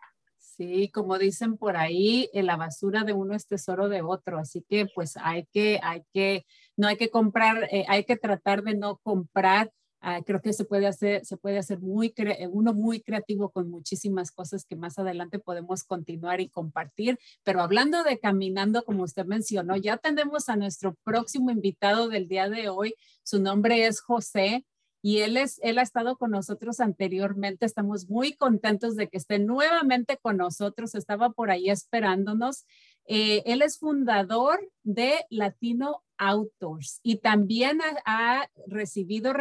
Sí, 0.62 0.90
como 0.90 1.18
dicen 1.18 1.56
por 1.56 1.76
ahí, 1.76 2.30
eh, 2.32 2.44
la 2.44 2.56
basura 2.56 3.02
de 3.02 3.12
uno 3.12 3.34
es 3.34 3.48
tesoro 3.48 3.88
de 3.88 4.00
otro, 4.02 4.38
así 4.38 4.64
que 4.68 4.86
pues 4.94 5.16
hay 5.16 5.44
que, 5.52 5.80
hay 5.82 6.04
que, 6.12 6.46
no 6.76 6.86
hay 6.86 6.96
que 6.96 7.10
comprar, 7.10 7.64
eh, 7.72 7.84
hay 7.88 8.04
que 8.04 8.16
tratar 8.16 8.62
de 8.62 8.76
no 8.76 8.98
comprar. 8.98 9.72
Ah, 10.00 10.20
creo 10.24 10.40
que 10.40 10.52
se 10.52 10.64
puede 10.64 10.86
hacer, 10.86 11.24
se 11.24 11.36
puede 11.36 11.58
hacer 11.58 11.80
muy, 11.80 12.14
eh, 12.16 12.46
uno 12.48 12.74
muy 12.74 13.00
creativo 13.02 13.50
con 13.50 13.70
muchísimas 13.70 14.30
cosas 14.30 14.64
que 14.64 14.76
más 14.76 15.00
adelante 15.00 15.40
podemos 15.40 15.82
continuar 15.82 16.40
y 16.40 16.48
compartir. 16.48 17.18
Pero 17.42 17.60
hablando 17.60 18.04
de 18.04 18.20
caminando, 18.20 18.84
como 18.84 19.02
usted 19.02 19.26
mencionó, 19.26 19.76
ya 19.76 19.96
tenemos 19.96 20.48
a 20.48 20.54
nuestro 20.56 20.94
próximo 21.02 21.50
invitado 21.50 22.08
del 22.08 22.28
día 22.28 22.48
de 22.48 22.68
hoy. 22.68 22.94
Su 23.24 23.40
nombre 23.42 23.86
es 23.86 24.00
José 24.00 24.64
y 25.02 25.18
él, 25.18 25.36
es, 25.36 25.58
él 25.64 25.78
ha 25.78 25.82
estado 25.82 26.16
con 26.16 26.30
nosotros 26.30 26.78
anteriormente. 26.78 27.66
Estamos 27.66 28.08
muy 28.08 28.34
contentos 28.34 28.94
de 28.94 29.08
que 29.08 29.18
esté 29.18 29.40
nuevamente 29.40 30.16
con 30.16 30.36
nosotros. 30.36 30.94
Estaba 30.94 31.30
por 31.30 31.50
ahí 31.50 31.70
esperándonos. 31.70 32.66
Eh, 33.06 33.42
él 33.46 33.62
es 33.62 33.80
fundador 33.80 34.60
de 34.84 35.26
Latino 35.28 36.04
Outdoors 36.18 37.00
y 37.02 37.16
también 37.16 37.80
ha, 38.06 38.48
recibido 38.68 39.32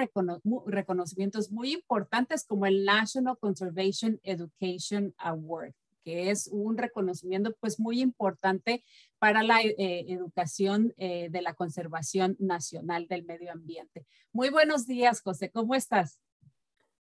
reconocimientos 0.66 1.52
muy 1.52 1.74
importantes 1.74 2.44
como 2.44 2.66
el 2.66 2.84
National 2.84 3.38
Conservation 3.38 4.20
Education 4.24 5.14
Award 5.20 5.74
que 6.04 6.32
es 6.32 6.48
un 6.52 6.78
reconocimiento 6.78 7.56
pues 7.60 7.80
muy 7.80 8.02
importante 8.02 8.84
para 9.22 9.44
la 9.44 9.62
eh, 9.62 9.76
educación 10.08 10.96
eh, 10.98 11.30
de 11.30 11.44
la 11.44 11.54
conservación 11.54 12.36
nacional 12.40 13.06
del 13.08 13.24
medio 13.24 13.52
ambiente. 13.52 14.08
Muy 14.34 14.50
buenos 14.50 14.88
días, 14.88 15.22
José, 15.22 15.52
¿cómo 15.52 15.76
estás? 15.76 16.20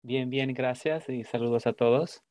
Bien, 0.04 0.30
bien, 0.30 0.54
gracias 0.54 1.10
y 1.10 1.24
saludos 1.24 1.66
a 1.66 1.74
todos. 1.74 2.22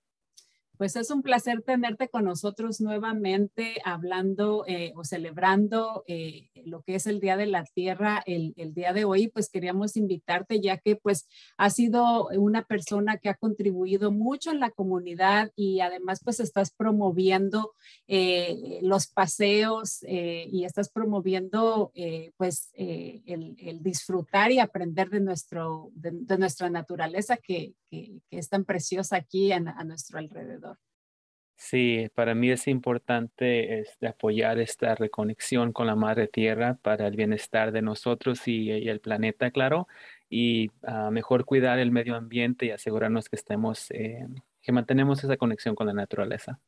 Pues 0.83 0.97
es 0.97 1.12
un 1.12 1.22
placer 1.22 1.62
tenerte 1.62 2.09
con 2.09 2.24
nosotros 2.24 2.80
nuevamente 2.80 3.76
hablando 3.85 4.64
eh, 4.66 4.93
o 4.97 5.05
celebrando 5.05 6.03
eh, 6.09 6.49
lo 6.64 6.83
que 6.83 6.97
es 6.97 7.07
el 7.07 7.20
Día 7.20 7.37
de 7.37 7.47
la 7.47 7.62
Tierra 7.62 8.20
el, 8.26 8.53
día 8.74 8.93
de 8.93 9.05
hoy. 9.05 9.28
Pues 9.28 9.49
queríamos 9.49 9.97
invitarte 9.97 10.61
ya 10.61 10.78
que 10.78 10.97
pues 10.97 11.28
ha 11.57 11.70
sido 11.70 12.30
una 12.30 12.64
persona 12.64 13.18
que 13.18 13.28
ha 13.28 13.35
contribuido 13.35 14.11
mucho 14.11 14.51
en 14.51 14.59
la 14.59 14.72
comunidad 14.72 15.53
y 15.55 15.78
además 15.78 16.18
pues 16.24 16.41
estás 16.41 16.72
promoviendo 16.72 17.74
eh, 18.09 18.80
los 18.83 19.07
paseos 19.07 20.01
y 20.03 20.64
estás 20.64 20.91
promoviendo 20.91 21.93
pues 22.37 22.72
el, 22.74 23.78
disfrutar 23.83 24.51
y 24.51 24.59
aprender 24.59 25.11
de, 25.11 25.20
nuestro, 25.20 25.93
de, 25.95 26.39
nuestra 26.39 26.70
naturaleza 26.70 27.37
que, 27.37 27.74
es 28.30 28.49
tan 28.49 28.64
preciosa 28.64 29.16
aquí 29.16 29.53
a 29.53 29.61
nuestro 29.61 30.18
alrededor. 30.18 30.72
Sí, 31.64 32.08
para 32.14 32.34
mí 32.34 32.50
es 32.50 32.66
importante 32.66 33.78
este, 33.80 34.08
apoyar 34.08 34.58
esta 34.58 34.96
reconexión 34.96 35.72
con 35.72 35.86
la 35.86 35.94
madre 35.94 36.26
tierra 36.26 36.76
para 36.82 37.06
el 37.06 37.14
bienestar 37.16 37.70
de 37.70 37.82
nosotros 37.82 38.48
y, 38.48 38.70
el 38.70 39.00
planeta, 39.00 39.50
claro, 39.52 39.86
y 40.28 40.70
ah, 40.82 41.10
mejor 41.12 41.44
cuidar 41.44 41.78
el 41.78 41.92
medio 41.92 42.16
ambiente 42.16 42.66
y 42.66 42.70
asegurarnos 42.72 43.28
que 43.28 43.36
estemos, 43.36 43.90
eh, 43.92 44.26
que 44.60 44.72
mantenemos 44.72 45.22
esa 45.22 45.36
conexión 45.36 45.76
con 45.76 45.86
la 45.86 45.94
naturaleza. 45.94 46.58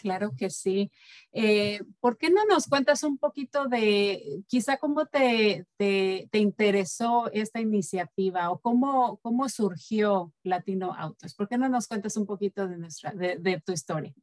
Claro 0.00 0.32
que 0.34 0.48
sí. 0.48 0.90
Eh, 1.30 1.82
¿Por 2.00 2.16
qué 2.16 2.30
no 2.30 2.46
nos 2.46 2.66
cuentas 2.66 3.02
un 3.02 3.18
poquito 3.18 3.68
de 3.68 4.42
quizá 4.48 4.78
cómo 4.78 5.04
te, 5.04 5.66
te, 5.76 6.26
interesó 6.32 7.30
esta 7.32 7.60
iniciativa 7.60 8.50
o 8.50 8.60
cómo, 8.60 9.18
cómo 9.18 9.46
surgió 9.50 10.32
Latino 10.42 10.94
Autos? 10.96 11.34
¿Por 11.34 11.48
qué 11.48 11.58
no 11.58 11.68
nos 11.68 11.86
cuentas 11.86 12.16
un 12.16 12.24
poquito 12.24 12.66
de, 12.66 12.78
nuestra, 12.78 13.12
de, 13.12 13.62
tu 13.62 13.72
historia? 13.72 14.14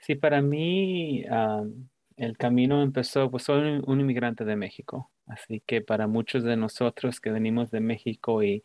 Sí, 0.00 0.16
para 0.16 0.42
mí 0.42 1.24
el 2.16 2.36
camino 2.36 2.82
empezó, 2.82 3.30
pues 3.30 3.44
soy 3.44 3.80
un, 3.86 4.00
inmigrante 4.00 4.44
de 4.44 4.56
México, 4.56 5.12
así 5.26 5.62
que 5.64 5.82
para 5.82 6.08
muchos 6.08 6.42
de 6.42 6.56
nosotros 6.56 7.20
que 7.20 7.30
venimos 7.30 7.70
de 7.70 7.78
México 7.78 8.42
y 8.42 8.64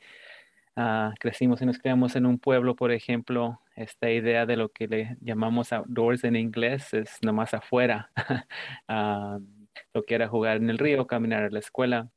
ah, 0.76 1.14
crecimos 1.20 1.62
y 1.62 1.68
nos 1.68 1.78
criamos 1.78 2.16
en 2.16 2.26
un 2.26 2.40
pueblo, 2.40 2.76
por 2.76 2.92
ejemplo, 2.92 3.62
esta 3.80 4.12
idea 4.12 4.46
de 4.46 4.58
lo 4.58 4.70
que 4.70 4.88
le 4.88 5.18
llamamos 5.22 5.72
outdoors 5.72 6.24
en 6.26 6.36
inglés 6.36 6.94
es 6.94 7.18
nomás 7.22 7.54
afuera. 7.54 8.12
Ah, 8.88 9.40
lo 9.94 10.04
que 10.04 10.16
era 10.16 10.28
jugar 10.28 10.58
en 10.58 10.70
el 10.70 10.78
río, 10.80 11.08
caminar 11.08 11.44
a 11.44 11.50
la 11.50 11.60
escuela, 11.60 12.10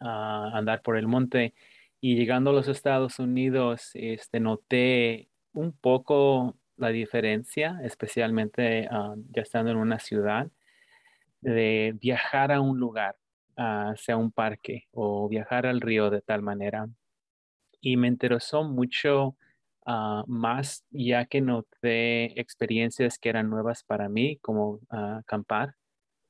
ah, 0.00 0.50
andar 0.54 0.82
por 0.82 0.96
el 0.96 1.06
monte. 1.06 1.54
Y 2.00 2.16
llegando 2.16 2.50
a 2.50 2.52
los 2.52 2.68
Estados 2.68 3.18
Unidos, 3.18 3.90
este, 3.94 4.40
noté 4.40 5.28
un 5.52 5.72
poco 5.72 6.56
la 6.76 6.88
diferencia, 6.88 7.80
especialmente 7.84 8.88
ah, 8.90 9.14
ya 9.30 9.42
estando 9.42 9.70
en 9.70 9.78
una 9.78 9.98
ciudad, 10.00 10.48
de 11.40 11.94
viajar 12.00 12.52
a 12.52 12.60
un 12.60 12.78
lugar, 12.78 13.16
sea 13.96 14.16
un 14.16 14.32
parque 14.32 14.88
o 14.92 15.28
viajar 15.28 15.66
al 15.66 15.80
río 15.80 16.10
de 16.10 16.22
tal 16.22 16.42
manera. 16.42 16.88
Y 17.80 17.96
me 17.96 18.08
interesó 18.08 18.64
mucho 18.64 19.36
Ah, 19.86 20.24
más 20.26 20.82
ya 20.90 21.26
que 21.26 21.42
noté 21.42 22.40
experiencias 22.40 23.18
que 23.18 23.28
eran 23.28 23.50
nuevas 23.50 23.84
para 23.84 24.08
mí, 24.08 24.38
como 24.38 24.80
uh, 24.90 25.18
acampar 25.18 25.74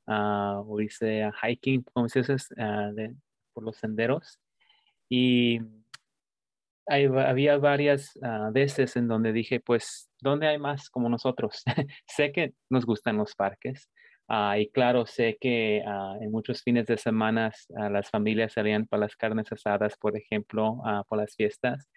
uh, 0.08 0.64
o 0.66 0.80
hice 0.80 1.30
hiking, 1.42 1.82
como 1.84 2.08
se 2.08 2.20
dice, 2.20 2.36
de, 2.56 3.14
por 3.52 3.64
los 3.64 3.76
senderos. 3.76 4.40
Y 5.08 5.60
había 6.86 7.56
varias 7.58 8.18
veces 8.52 8.96
en 8.96 9.08
donde 9.08 9.32
dije, 9.32 9.60
pues, 9.60 10.10
¿dónde 10.20 10.48
hay 10.48 10.58
más 10.58 10.90
como 10.90 11.08
nosotros? 11.08 11.62
sé 12.06 12.32
que 12.32 12.54
nos 12.70 12.84
gustan 12.84 13.16
los 13.16 13.34
parques. 13.34 13.88
y 14.58 14.70
claro, 14.70 15.06
sé 15.06 15.38
que 15.40 15.78
en 15.78 16.30
muchos 16.30 16.62
fines 16.62 16.86
de 16.86 16.98
semana 16.98 17.52
las 17.68 18.10
familias 18.10 18.54
salían 18.54 18.86
para 18.86 19.02
las 19.02 19.16
carnes 19.16 19.50
asadas, 19.52 19.96
por 19.96 20.16
ejemplo, 20.16 20.82
por 21.08 21.18
las 21.18 21.36
fiestas 21.36 21.88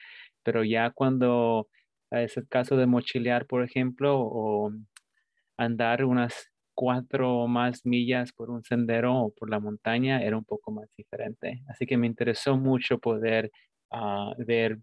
pero 0.48 0.64
ya 0.64 0.92
cuando 0.92 1.68
es 2.10 2.38
el 2.38 2.48
caso 2.48 2.78
de 2.78 2.86
mochilear, 2.86 3.48
por 3.48 3.64
ejemplo, 3.66 4.18
o 4.18 4.72
andar 5.58 6.06
unas 6.06 6.54
cuatro 6.74 7.40
o 7.40 7.48
más 7.50 7.86
millas 7.86 8.32
por 8.32 8.50
un 8.50 8.64
sendero 8.64 9.14
o 9.14 9.34
por 9.34 9.50
la 9.50 9.60
montaña, 9.60 10.22
era 10.24 10.38
un 10.38 10.46
poco 10.46 10.72
más 10.72 10.88
diferente. 10.96 11.64
Así 11.68 11.86
que 11.86 11.98
me 11.98 12.08
interesó 12.08 12.56
mucho 12.56 12.98
poder 12.98 13.52
ah, 13.92 14.32
ver 14.38 14.80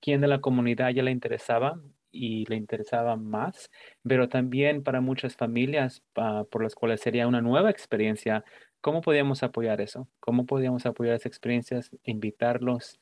quién 0.00 0.20
de 0.22 0.26
la 0.26 0.40
comunidad 0.40 0.88
ya 0.90 1.02
le 1.02 1.10
interesaba 1.10 1.78
y 2.10 2.46
le 2.46 2.56
interesaba 2.56 3.16
más, 3.16 3.70
pero 4.02 4.30
también 4.30 4.82
para 4.82 5.02
muchas 5.02 5.36
familias 5.36 6.02
ah, 6.16 6.44
por 6.50 6.62
las 6.62 6.74
cuales 6.74 7.02
sería 7.02 7.28
una 7.28 7.42
nueva 7.42 7.70
experiencia, 7.70 8.44
¿cómo 8.80 9.02
podíamos 9.02 9.42
apoyar 9.42 9.82
eso? 9.82 10.08
¿Cómo 10.20 10.46
podíamos 10.46 10.86
apoyar 10.86 11.16
esas 11.16 11.26
experiencias? 11.26 11.90
Invitarlos 12.04 12.99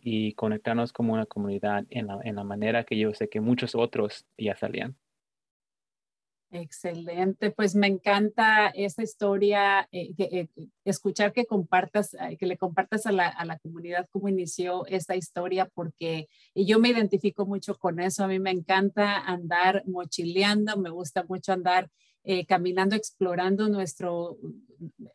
y 0.00 0.34
conectarnos 0.34 0.92
como 0.92 1.14
una 1.14 1.26
comunidad 1.26 1.84
en 1.90 2.08
la, 2.08 2.18
en 2.24 2.36
la 2.36 2.44
manera 2.44 2.84
que 2.84 2.98
yo 2.98 3.14
sé 3.14 3.28
que 3.28 3.40
muchos 3.40 3.74
otros 3.74 4.26
ya 4.36 4.56
salían. 4.56 4.96
Excelente, 6.56 7.50
pues 7.50 7.74
me 7.74 7.88
encanta 7.88 8.68
esta 8.68 9.02
historia, 9.02 9.88
eh, 9.90 10.14
eh, 10.18 10.46
escuchar 10.84 11.32
que 11.32 11.46
compartas, 11.46 12.14
eh, 12.14 12.36
que 12.38 12.46
le 12.46 12.56
compartas 12.56 13.06
a 13.06 13.12
la, 13.12 13.26
a 13.26 13.44
la, 13.44 13.58
comunidad 13.58 14.06
cómo 14.12 14.28
inició 14.28 14.86
esta 14.86 15.16
historia, 15.16 15.68
porque 15.74 16.28
yo 16.54 16.78
me 16.78 16.90
identifico 16.90 17.44
mucho 17.44 17.76
con 17.76 17.98
eso. 17.98 18.22
A 18.22 18.28
mí 18.28 18.38
me 18.38 18.52
encanta 18.52 19.18
andar 19.18 19.82
mochileando, 19.86 20.76
me 20.76 20.90
gusta 20.90 21.24
mucho 21.28 21.52
andar 21.52 21.90
eh, 22.26 22.46
caminando, 22.46 22.96
explorando 22.96 23.68
nuestro, 23.68 24.38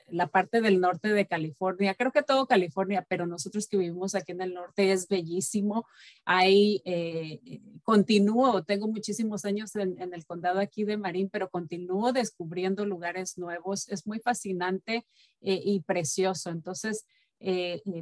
la 0.10 0.28
parte 0.28 0.62
del 0.62 0.80
norte 0.80 1.12
de 1.12 1.26
California. 1.26 1.96
Creo 1.96 2.12
que 2.12 2.22
todo 2.22 2.46
California, 2.46 3.04
pero 3.10 3.26
nosotros 3.26 3.68
que 3.68 3.78
vivimos 3.78 4.14
aquí 4.14 4.32
en 4.32 4.42
el 4.42 4.54
norte 4.54 4.92
es 4.92 5.08
bellísimo. 5.08 5.88
Ahí 6.24 6.84
eh, 6.86 7.62
continúo, 7.82 8.64
tengo 8.64 8.88
muchísimos 8.88 9.44
años 9.44 9.76
en, 9.76 9.98
el 10.14 10.26
condado 10.28 10.60
aquí 10.60 10.84
de 10.84 10.98
Marín, 10.98 11.30
pero 11.32 11.50
continúo 11.50 12.14
descubriendo 12.14 12.86
lugares 12.86 13.40
nuevos. 13.40 13.90
Es 13.90 14.06
muy 14.06 14.20
fascinante 14.20 15.08
eh, 15.42 15.62
y 15.66 15.80
precioso. 15.82 16.52
Entonces, 16.52 17.08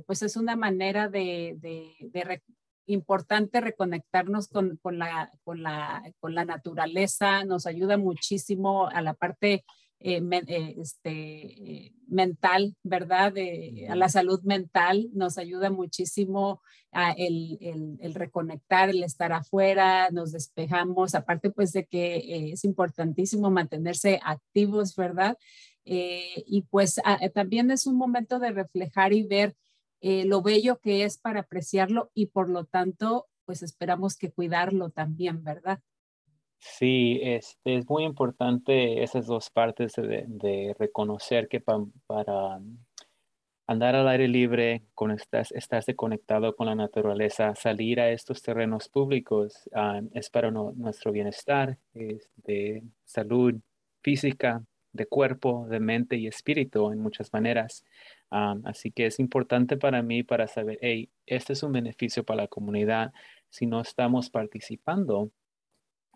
pues 0.05 0.21
es 0.21 0.35
una 0.35 0.57
manera 0.57 1.07
de, 1.07 1.55
de, 1.61 2.23
importante 2.87 3.61
reconectarnos 3.61 4.47
con, 4.47 4.77
con, 4.77 4.97
la, 4.97 5.31
con, 5.43 5.61
la, 5.61 6.03
con, 6.19 6.33
la, 6.33 6.45
naturaleza, 6.45 7.43
nos 7.45 7.67
ayuda 7.67 7.97
muchísimo 7.97 8.87
a 8.87 9.01
la 9.01 9.13
parte 9.13 9.63
eh, 9.99 10.21
eh, 10.47 10.75
este, 10.79 11.11
eh, 11.11 11.93
mental, 12.07 12.75
¿verdad? 12.83 13.33
a 13.89 13.95
la 13.95 14.09
salud 14.09 14.41
mental, 14.43 15.09
nos 15.13 15.39
ayuda 15.39 15.71
muchísimo 15.71 16.61
el, 17.17 17.57
el, 17.61 17.97
el, 17.99 18.13
reconectar, 18.13 18.89
el 18.89 19.03
estar 19.03 19.33
afuera, 19.33 20.09
nos 20.11 20.31
despejamos, 20.31 21.15
aparte 21.15 21.49
pues 21.49 21.73
de 21.73 21.85
que 21.85 22.51
es 22.53 22.63
importantísimo 22.63 23.49
mantenerse 23.49 24.19
activos, 24.23 24.95
¿verdad? 24.95 25.37
y 25.83 26.63
pues 26.69 27.01
también 27.33 27.71
es 27.71 27.87
un 27.87 27.95
momento 27.95 28.39
de 28.39 28.51
reflejar 28.51 29.13
y 29.13 29.23
ver 29.23 29.55
eh, 30.01 30.25
lo 30.25 30.41
bello 30.41 30.79
que 30.79 31.03
es 31.03 31.17
para 31.17 31.41
apreciarlo 31.41 32.11
y 32.13 32.27
por 32.27 32.49
lo 32.49 32.65
tanto, 32.65 33.27
pues 33.45 33.63
esperamos 33.63 34.17
que 34.17 34.31
cuidarlo 34.31 34.89
también, 34.89 35.43
¿verdad? 35.43 35.79
Sí, 36.59 37.19
es, 37.21 37.57
es 37.63 37.87
muy 37.87 38.03
importante 38.03 39.03
esas 39.03 39.27
dos 39.27 39.49
partes 39.49 39.93
de, 39.93 40.75
reconocer 40.77 41.47
que 41.47 41.61
para 41.61 42.59
andar 43.67 43.95
al 43.95 44.07
aire 44.07 44.27
libre, 44.27 44.83
con 44.95 45.11
estás, 45.11 45.51
estarse 45.51 45.95
conectado 45.95 46.55
con 46.55 46.67
la 46.67 46.75
naturaleza, 46.75 47.53
salir 47.55 47.99
a 47.99 48.09
estos 48.09 48.41
terrenos 48.41 48.89
públicos 48.89 49.69
ah, 49.73 50.01
es 50.13 50.29
para 50.29 50.51
nuestro 50.51 51.11
bienestar, 51.11 51.77
es 51.93 52.29
de 52.37 52.83
salud 53.05 53.55
física, 54.01 54.63
de 54.93 55.05
cuerpo, 55.05 55.67
de 55.69 55.79
mente 55.79 56.15
y 56.15 56.27
espíritu 56.27 56.91
en 56.91 56.99
muchas 56.99 57.31
maneras 57.33 57.83
así 58.29 58.91
que 58.91 59.05
es 59.05 59.19
importante 59.19 59.77
para 59.77 60.01
mí 60.01 60.23
para 60.23 60.47
saber, 60.47 60.79
hey, 60.81 61.09
este 61.25 61.53
es 61.53 61.63
un 61.63 61.71
beneficio 61.71 62.23
para 62.23 62.43
la 62.43 62.47
comunidad. 62.47 63.13
Si 63.49 63.65
no 63.65 63.81
estamos 63.81 64.29
participando, 64.29 65.31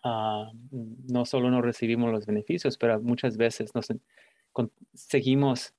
ah, 0.03 0.51
no 0.71 1.25
solo 1.25 1.49
no 1.49 1.61
recibimos 1.61 2.11
los 2.11 2.25
beneficios, 2.25 2.77
pero 2.77 3.01
muchas 3.01 3.37
veces 3.37 3.73
nos 3.75 3.87
seguimos 4.93 5.73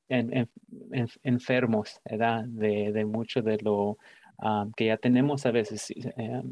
enfermos 1.23 2.01
De, 2.05 2.93
de, 2.93 3.05
mucho 3.05 3.43
de 3.43 3.59
lo 3.59 3.99
ah, 4.39 4.67
que 4.77 4.87
ya 4.87 4.97
tenemos 4.97 5.47
a 5.47 5.51
veces, 5.51 5.91
eh, 5.91 6.43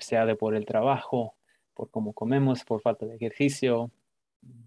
sea 0.00 0.26
de 0.26 0.34
por 0.36 0.54
el 0.54 0.66
trabajo, 0.66 1.34
por 1.74 1.90
cómo 1.90 2.12
comemos, 2.12 2.64
por 2.64 2.82
falta 2.82 3.06
de 3.06 3.16
ejercicio, 3.16 3.90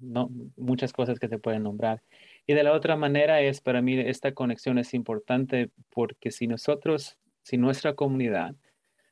no, 0.02 0.30
muchas 0.58 0.94
cosas 0.94 1.20
que 1.20 1.28
se 1.28 1.40
pueden 1.40 1.64
nombrar. 1.64 2.02
Y 2.46 2.54
de 2.54 2.64
la 2.64 2.74
otra 2.74 2.96
manera 2.96 3.42
es, 3.42 3.62
para 3.62 3.82
mí, 3.82 3.98
esta 4.00 4.34
conexión 4.34 4.78
es 4.78 4.94
importante 4.94 5.70
porque 5.90 6.32
si 6.32 6.48
nosotros, 6.48 7.18
si 7.42 7.58
nuestra 7.58 7.96
comunidad 7.96 8.56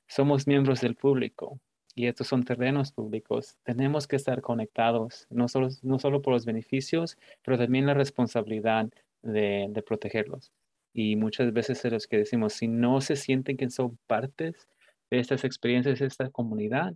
somos 0.07 0.47
miembros 0.47 0.81
del 0.81 0.95
público 0.95 1.59
y 1.95 2.07
estos 2.07 2.27
son 2.27 2.43
terrenos 2.43 2.91
públicos, 2.91 3.57
tenemos 3.63 4.07
que 4.07 4.17
estar 4.17 4.41
conectados, 4.41 5.27
no 5.29 5.47
solo, 5.47 5.69
no 5.81 5.99
solo 5.99 6.21
por 6.21 6.33
los 6.33 6.45
beneficios, 6.45 7.17
pero 7.43 7.57
también 7.57 7.85
la 7.85 7.93
responsabilidad 7.93 8.89
de, 9.21 9.83
protegerlos. 9.85 10.51
Y 10.93 11.15
muchas 11.15 11.53
veces 11.53 11.83
es 11.85 11.91
los 11.91 12.07
que 12.07 12.17
decimos, 12.17 12.53
si 12.53 12.67
no 12.67 12.99
se 12.99 13.15
sienten 13.15 13.55
que 13.55 13.69
son 13.69 13.97
partes 14.07 14.67
de 15.09 15.19
estas 15.19 15.45
experiencias, 15.45 15.99
de 15.99 16.05
esta 16.07 16.29
comunidad, 16.29 16.95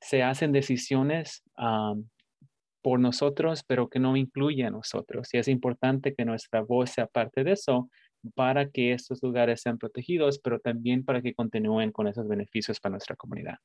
se 0.00 0.24
hacen 0.24 0.50
decisiones 0.50 1.44
por 2.88 3.00
nosotros, 3.00 3.64
pero 3.66 3.90
que 3.90 3.98
no 3.98 4.16
incluye 4.16 4.64
a 4.64 4.70
nosotros. 4.70 5.28
Y 5.34 5.36
es 5.36 5.46
importante 5.48 6.14
que 6.14 6.24
nuestra 6.24 6.62
voz 6.62 6.88
sea 6.88 7.06
parte 7.06 7.44
de 7.44 7.52
eso 7.52 7.90
para 8.34 8.70
que 8.70 8.94
estos 8.94 9.22
lugares 9.22 9.60
sean 9.60 9.76
protegidos, 9.76 10.38
pero 10.38 10.58
también 10.58 11.04
para 11.04 11.20
que 11.20 11.34
continúen 11.34 11.92
con 11.92 12.08
esos 12.08 12.26
beneficios 12.26 12.80
para 12.80 12.92
nuestra 12.92 13.14
comunidad. 13.14 13.56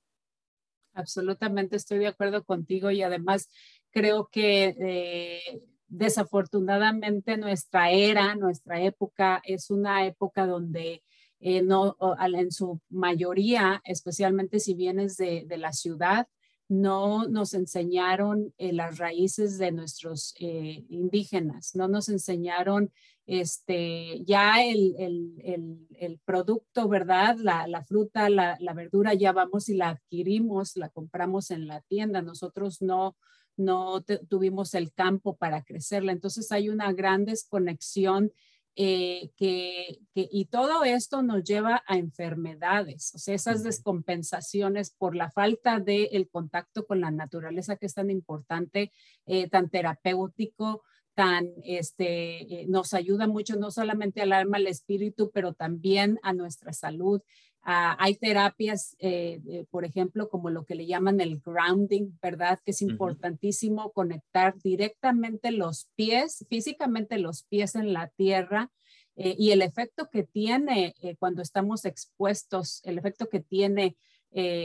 Absolutamente 0.94 1.78
estoy 1.78 2.00
de 2.00 2.08
acuerdo 2.08 2.44
contigo 2.44 2.92
y 2.92 3.02
además 3.02 3.48
creo 3.92 4.28
que 4.30 4.76
eh, 4.78 5.62
desafortunadamente 5.88 7.38
nuestra 7.38 7.92
era, 7.92 8.36
nuestra 8.36 8.82
época 8.82 9.42
es 9.46 9.72
una 9.72 10.06
época 10.06 10.46
donde 10.46 11.02
eh, 11.40 11.62
no, 11.62 11.96
en 12.20 12.52
su 12.52 12.82
mayoría, 12.90 13.82
especialmente 13.86 14.60
si 14.60 14.74
vienes 14.74 15.16
de, 15.16 15.46
de 15.48 15.58
la 15.58 15.72
ciudad, 15.72 16.28
no 16.70 17.28
nos 17.28 17.54
enseñaron 17.54 18.54
eh, 18.58 18.74
las 18.74 18.98
raíces 18.98 19.58
de 19.58 19.72
nuestros 19.72 20.34
eh, 20.40 20.86
indígenas, 20.90 21.76
no 21.76 21.88
nos 21.88 22.10
enseñaron 22.10 22.92
este, 23.26 24.24
ya 24.26 24.64
el, 24.64 24.96
el, 24.98 25.88
el, 25.98 26.20
producto, 26.26 26.90
¿verdad? 26.90 27.38
La, 27.38 27.68
la 27.68 27.84
fruta, 27.84 28.30
la, 28.30 28.58
la, 28.60 28.74
verdura, 28.74 29.14
ya 29.14 29.32
vamos 29.32 29.70
y 29.70 29.76
la 29.76 29.90
adquirimos, 29.90 30.76
la 30.76 30.90
compramos 30.90 31.50
en 31.52 31.68
la 31.68 31.82
tienda. 31.82 32.22
Nosotros 32.22 32.82
no, 32.82 33.16
no 33.56 34.04
tuvimos 34.30 34.74
el 34.74 34.92
campo 34.92 35.38
para 35.38 35.64
crecerla. 35.64 36.12
Entonces 36.12 36.52
hay 36.52 36.70
una 36.70 36.92
gran 36.92 37.24
desconexión 37.24 38.34
eh, 38.76 39.30
que, 39.38 40.00
y 40.16 40.46
todo 40.46 40.84
esto 40.84 41.22
nos 41.22 41.44
lleva 41.44 41.84
a 41.86 41.98
enfermedades, 41.98 43.14
o 43.14 43.20
sea, 43.20 43.36
esas 43.36 43.64
descompensaciones 43.64 44.90
por 44.90 45.16
la 45.16 45.30
falta 45.30 45.80
del 45.80 46.10
el 46.12 46.28
contacto 46.28 46.88
con 46.88 47.00
la 47.00 47.12
naturaleza 47.12 47.76
que 47.76 47.86
es 47.86 47.94
tan 47.94 48.10
importante, 48.10 48.92
eh, 49.28 49.48
tan 49.50 49.70
terapéutico, 49.70 50.84
tan, 51.14 51.50
este, 51.64 52.62
eh, 52.62 52.66
nos 52.68 52.94
ayuda 52.94 53.28
mucho 53.28 53.56
no 53.56 53.70
solamente 53.70 54.22
al 54.22 54.34
alma, 54.34 54.58
al 54.58 54.68
espíritu, 54.68 55.30
pero 55.32 55.54
también 55.54 56.20
a 56.24 56.34
nuestra 56.34 56.74
salud. 56.74 57.22
Ah, 57.66 57.96
hay 57.98 58.16
terapias, 58.16 58.96
eh, 59.00 59.66
por 59.72 59.86
ejemplo, 59.86 60.30
como 60.30 60.50
lo 60.50 60.66
que 60.66 60.76
le 60.76 60.86
llaman 60.86 61.22
el 61.22 61.40
grounding, 61.40 62.18
¿verdad? 62.22 62.60
Que 62.66 62.72
es 62.72 62.82
importantísimo 62.82 63.94
conectar 63.94 64.56
directamente 64.62 65.52
los 65.52 65.88
pies, 65.96 66.46
físicamente 66.50 67.18
los 67.18 67.44
pies 67.44 67.76
en 67.76 67.94
la 67.94 68.10
tierra 68.10 68.70
eh, 69.16 69.36
y 69.38 69.52
el 69.52 69.62
efecto 69.62 70.10
que 70.12 70.24
tiene 70.24 70.94
cuando 71.20 71.42
estamos 71.42 71.86
expuestos, 71.86 72.82
el 72.84 72.98
efecto 72.98 73.30
que 73.30 73.40
tiene 73.40 73.96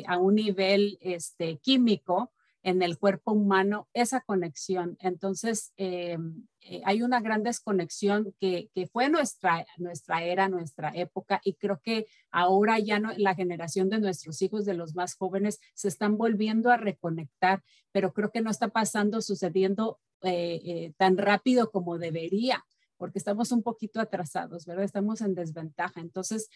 a 0.07 0.16
un 0.16 0.36
nivel 0.36 0.99
este, 1.01 1.59
químico, 1.59 2.32
en 2.69 2.83
el 2.83 2.99
cuerpo 2.99 3.33
humano 3.33 3.89
esa 3.95 4.21
conexión. 4.21 4.99
Entonces, 5.01 5.73
eh, 5.79 6.19
eh, 6.61 6.83
hay 6.85 7.03
una 7.03 7.21
gran 7.21 7.43
desconexión 7.43 8.35
que, 8.39 8.71
que, 8.75 8.87
fue 8.87 9.09
nuestra, 9.09 9.66
nuestra 9.79 10.23
era, 10.23 10.49
nuestra 10.49 10.93
época, 10.95 11.41
y 11.43 11.55
creo 11.55 11.81
que 11.83 12.07
ahora 12.31 12.79
ya 12.79 12.99
no, 12.99 13.12
la 13.16 13.35
generación 13.35 13.89
de 13.89 14.01
nuestros 14.01 14.43
hijos, 14.43 14.66
de 14.66 14.75
los 14.75 14.95
más 14.95 15.14
jóvenes, 15.14 15.61
se 15.75 15.89
están 15.89 16.19
volviendo 16.19 16.71
a 16.71 16.77
reconectar, 16.77 17.62
pero 17.91 18.12
creo 18.12 18.31
que 18.31 18.43
no 18.43 18.51
está 18.51 18.69
pasando, 18.69 19.23
sucediendo 19.23 19.99
eh, 20.23 20.93
tan 20.99 21.16
rápido 21.16 21.71
como 21.71 21.97
debería 21.97 22.64
porque 22.99 23.19
estamos 23.19 23.53
un 23.53 23.62
poquito 23.62 24.01
atrasados, 24.01 24.66
¿verdad? 24.66 24.85
Estamos 24.85 25.21
en 25.21 25.37
desventaja. 25.37 26.01
Entonces, 26.01 26.51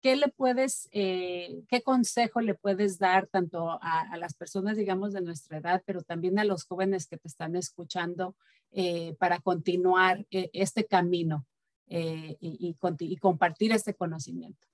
¿qué 0.00 0.16
le 0.16 0.28
puedes, 0.28 0.88
eh, 0.92 1.62
qué 1.68 1.82
consejo 1.82 2.40
le 2.40 2.54
puedes 2.54 2.98
dar 2.98 3.26
tanto 3.26 3.78
a, 3.80 4.16
las 4.16 4.34
personas, 4.34 4.76
digamos, 4.76 5.12
de 5.12 5.20
nuestra 5.20 5.58
edad, 5.58 5.82
pero 5.86 6.02
también 6.02 6.38
a 6.38 6.44
los 6.44 6.64
jóvenes 6.64 7.06
que 7.06 7.16
te 7.16 7.28
están 7.28 7.56
escuchando 7.56 8.34
eh, 8.72 9.14
para 9.18 9.40
continuar 9.40 10.26
eh, 10.30 10.50
este 10.52 10.84
camino 10.84 11.46
y, 11.88 12.74
compartir 13.20 13.72
este 13.72 13.94
conocimiento? 13.94 14.66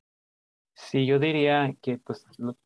Sí, 0.74 1.04
yo 1.04 1.18
diría 1.18 1.74
que 1.82 1.98
pues, 1.98 2.24
lo, 2.38 2.56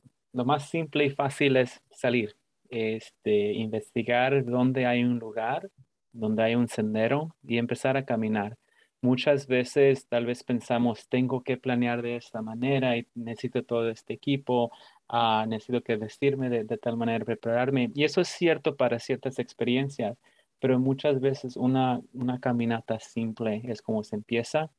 más 0.44 0.68
simple 0.70 1.06
y 1.06 1.10
fácil 1.10 1.56
es 1.56 1.82
salir, 1.90 2.36
este, 2.68 3.52
investigar 3.54 4.44
dónde 4.44 4.86
hay 4.86 5.02
un 5.02 5.18
lugar, 5.18 5.68
donde 6.12 6.44
hay 6.44 6.54
un 6.54 6.68
sendero 6.68 7.34
y 7.42 7.58
empezar 7.58 7.96
a 7.96 8.04
caminar 8.04 8.56
Muchas 9.02 9.46
veces 9.46 10.06
tal 10.08 10.26
vez 10.26 10.42
pensamos, 10.42 11.08
tengo 11.08 11.42
que 11.42 11.56
planear 11.56 12.02
de 12.02 12.16
esta 12.16 12.42
manera 12.42 12.96
y 12.96 13.06
necesito 13.14 13.62
todo 13.62 13.90
este 13.90 14.14
equipo, 14.14 14.72
ah, 15.08 15.44
necesito 15.48 15.82
que 15.82 15.96
vestirme 15.96 16.48
de, 16.48 16.64
de, 16.64 16.78
tal 16.78 16.96
manera, 16.96 17.24
prepararme. 17.24 17.90
Y 17.94 18.04
eso 18.04 18.20
es 18.20 18.28
cierto 18.28 18.76
para 18.76 18.98
ciertas 18.98 19.38
experiencias, 19.38 20.16
pero 20.58 20.78
muchas 20.78 21.20
veces 21.20 21.56
una, 21.56 22.00
una 22.14 22.40
caminata 22.40 22.98
simple 22.98 23.62
es 23.64 23.82
como 23.82 24.02
se 24.02 24.16
empieza 24.16 24.70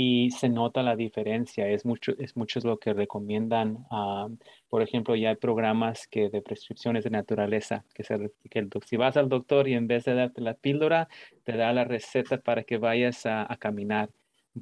y 0.00 0.30
se 0.30 0.48
nota 0.48 0.84
la 0.84 0.94
diferencia. 0.94 1.68
Es 1.68 1.84
mucho, 1.84 2.12
es 2.20 2.36
mucho 2.36 2.60
lo 2.60 2.78
que 2.78 2.92
recomiendan. 2.94 3.84
Ah, 3.90 4.28
por 4.68 4.80
ejemplo, 4.80 5.16
ya 5.16 5.30
hay 5.30 5.36
programas 5.36 6.06
que 6.06 6.30
de 6.30 6.40
prescripciones 6.40 7.02
de 7.02 7.10
naturaleza, 7.10 7.84
que, 7.94 8.04
se, 8.04 8.30
que 8.48 8.60
el, 8.60 8.70
si 8.86 8.96
vas 8.96 9.16
al 9.16 9.28
doctor 9.28 9.66
y 9.66 9.74
en 9.74 9.88
vez 9.88 10.04
de 10.04 10.14
darte 10.14 10.40
la 10.40 10.54
píldora, 10.54 11.08
te 11.42 11.56
da 11.56 11.72
la 11.72 11.82
receta 11.82 12.38
para 12.38 12.62
que 12.62 12.78
vayas 12.78 13.26
a, 13.26 13.48
caminar, 13.58 14.10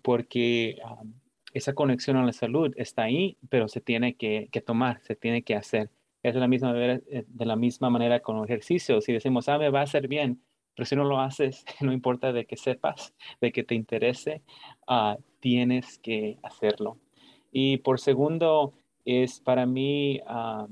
porque 0.00 0.78
ah, 0.82 1.02
esa 1.52 1.74
conexión 1.74 2.16
a 2.16 2.24
la 2.24 2.32
salud 2.32 2.72
está 2.78 3.02
ahí, 3.02 3.36
pero 3.50 3.68
se 3.68 3.82
tiene 3.82 4.14
que, 4.14 4.48
tomar, 4.64 5.02
se 5.02 5.16
tiene 5.16 5.42
que 5.42 5.54
hacer. 5.54 5.90
Es 6.22 6.32
de 6.32 6.40
la 6.40 6.48
misma 6.48 6.72
eh, 6.82 7.24
de 7.28 7.44
la 7.44 7.56
misma 7.56 7.90
manera 7.90 8.20
con 8.20 8.42
ejercicio. 8.42 9.02
Si 9.02 9.12
decimos, 9.12 9.50
ah, 9.50 9.58
me 9.58 9.68
va 9.68 9.80
a 9.80 9.84
hacer 9.84 10.08
bien, 10.08 10.40
pero 10.76 10.86
si 10.86 10.94
no 10.94 11.04
lo 11.04 11.20
haces, 11.20 11.64
no 11.80 11.92
importa 11.92 12.32
de 12.32 12.44
que 12.44 12.56
sepas, 12.56 13.14
de 13.40 13.50
que 13.50 13.64
te 13.64 13.74
interese, 13.74 14.42
uh, 14.88 15.20
tienes 15.40 15.98
que 15.98 16.38
hacerlo. 16.42 16.98
Y 17.50 17.78
por 17.78 17.98
segundo, 17.98 18.74
es 19.04 19.40
para 19.40 19.64
mí 19.64 20.20
uh, 20.28 20.68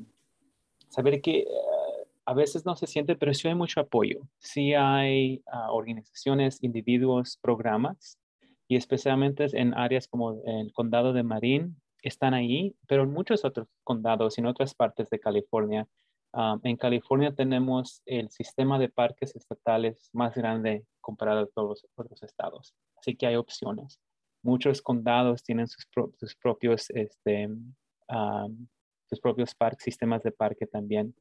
saber 0.88 1.22
que 1.22 1.46
uh, 1.48 2.06
a 2.26 2.34
veces 2.34 2.66
no 2.66 2.76
se 2.76 2.86
siente, 2.86 3.16
pero 3.16 3.32
sí 3.32 3.48
hay 3.48 3.54
mucho 3.54 3.80
apoyo. 3.80 4.20
Sí 4.38 4.74
hay 4.74 5.42
organizaciones, 5.70 6.62
individuos, 6.62 7.38
programas, 7.40 8.18
y 8.66 8.76
especialmente 8.76 9.46
en 9.52 9.74
áreas 9.74 10.08
como 10.08 10.42
el 10.46 10.72
condado 10.72 11.12
de 11.12 11.22
Marin, 11.22 11.76
están 12.02 12.34
ahí, 12.34 12.74
pero 12.86 13.02
en 13.02 13.12
muchos 13.12 13.44
otros 13.44 13.68
condados 13.82 14.36
y 14.36 14.40
en 14.40 14.46
otras 14.46 14.74
partes 14.74 15.08
de 15.10 15.20
California 15.20 15.86
Ah, 16.36 16.58
en 16.64 16.76
California 16.76 17.32
tenemos 17.32 18.02
el 18.06 18.28
sistema 18.28 18.76
de 18.76 18.88
parques 18.88 19.36
estatales 19.36 20.10
más 20.12 20.34
grande 20.34 20.84
comparado 21.00 21.42
a 21.42 21.46
todos 21.46 21.68
los 21.68 21.86
otros 21.94 22.20
estados, 22.24 22.74
así 22.98 23.14
que 23.14 23.28
hay 23.28 23.36
opciones. 23.36 24.00
Muchos 24.42 24.82
condados 24.82 25.44
tienen 25.44 25.68
sus, 25.68 25.86
propios, 26.42 26.90
este, 26.90 27.48
sus 29.08 29.20
propios 29.20 29.54
parques, 29.54 29.84
sistemas 29.84 30.24
de 30.24 30.32
parque 30.32 30.66
también. 30.66 31.14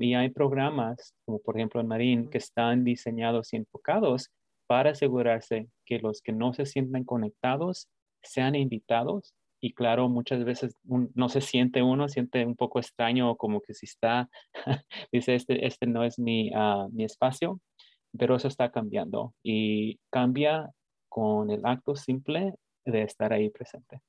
y 0.00 0.14
hay 0.14 0.30
programas, 0.30 1.14
como 1.26 1.38
por 1.40 1.58
ejemplo 1.58 1.80
en 1.80 1.86
Marín, 1.86 2.30
que 2.30 2.38
están 2.38 2.82
diseñados 2.82 3.52
y 3.52 3.56
enfocados 3.56 4.30
para 4.66 4.92
asegurarse 4.92 5.68
que 5.84 5.98
los 5.98 6.22
que 6.22 6.32
no 6.32 6.54
se 6.54 6.64
sientan 6.64 7.04
conectados 7.04 7.88
sean 8.22 8.54
invitados 8.54 9.34
y 9.60 9.74
claro, 9.74 10.08
muchas 10.08 10.44
veces 10.44 10.76
no 10.84 11.28
se 11.28 11.40
siente 11.40 11.82
uno, 11.82 12.08
siente 12.08 12.44
un 12.46 12.56
poco 12.56 12.78
extraño, 12.78 13.36
como 13.36 13.60
que 13.60 13.74
si 13.74 13.86
está, 13.86 14.30
dice, 15.12 15.34
este, 15.34 15.66
este 15.66 15.86
no 15.86 16.02
es 16.02 16.18
mi, 16.18 16.50
ah, 16.54 16.88
mi 16.90 17.04
espacio, 17.04 17.60
pero 18.16 18.36
eso 18.36 18.48
está 18.48 18.70
cambiando 18.70 19.34
y 19.42 20.00
cambia 20.10 20.70
con 21.08 21.50
el 21.50 21.64
acto 21.64 21.94
simple 21.94 22.54
de 22.84 23.02
estar 23.02 23.32
ahí 23.32 23.50
presente. 23.50 24.00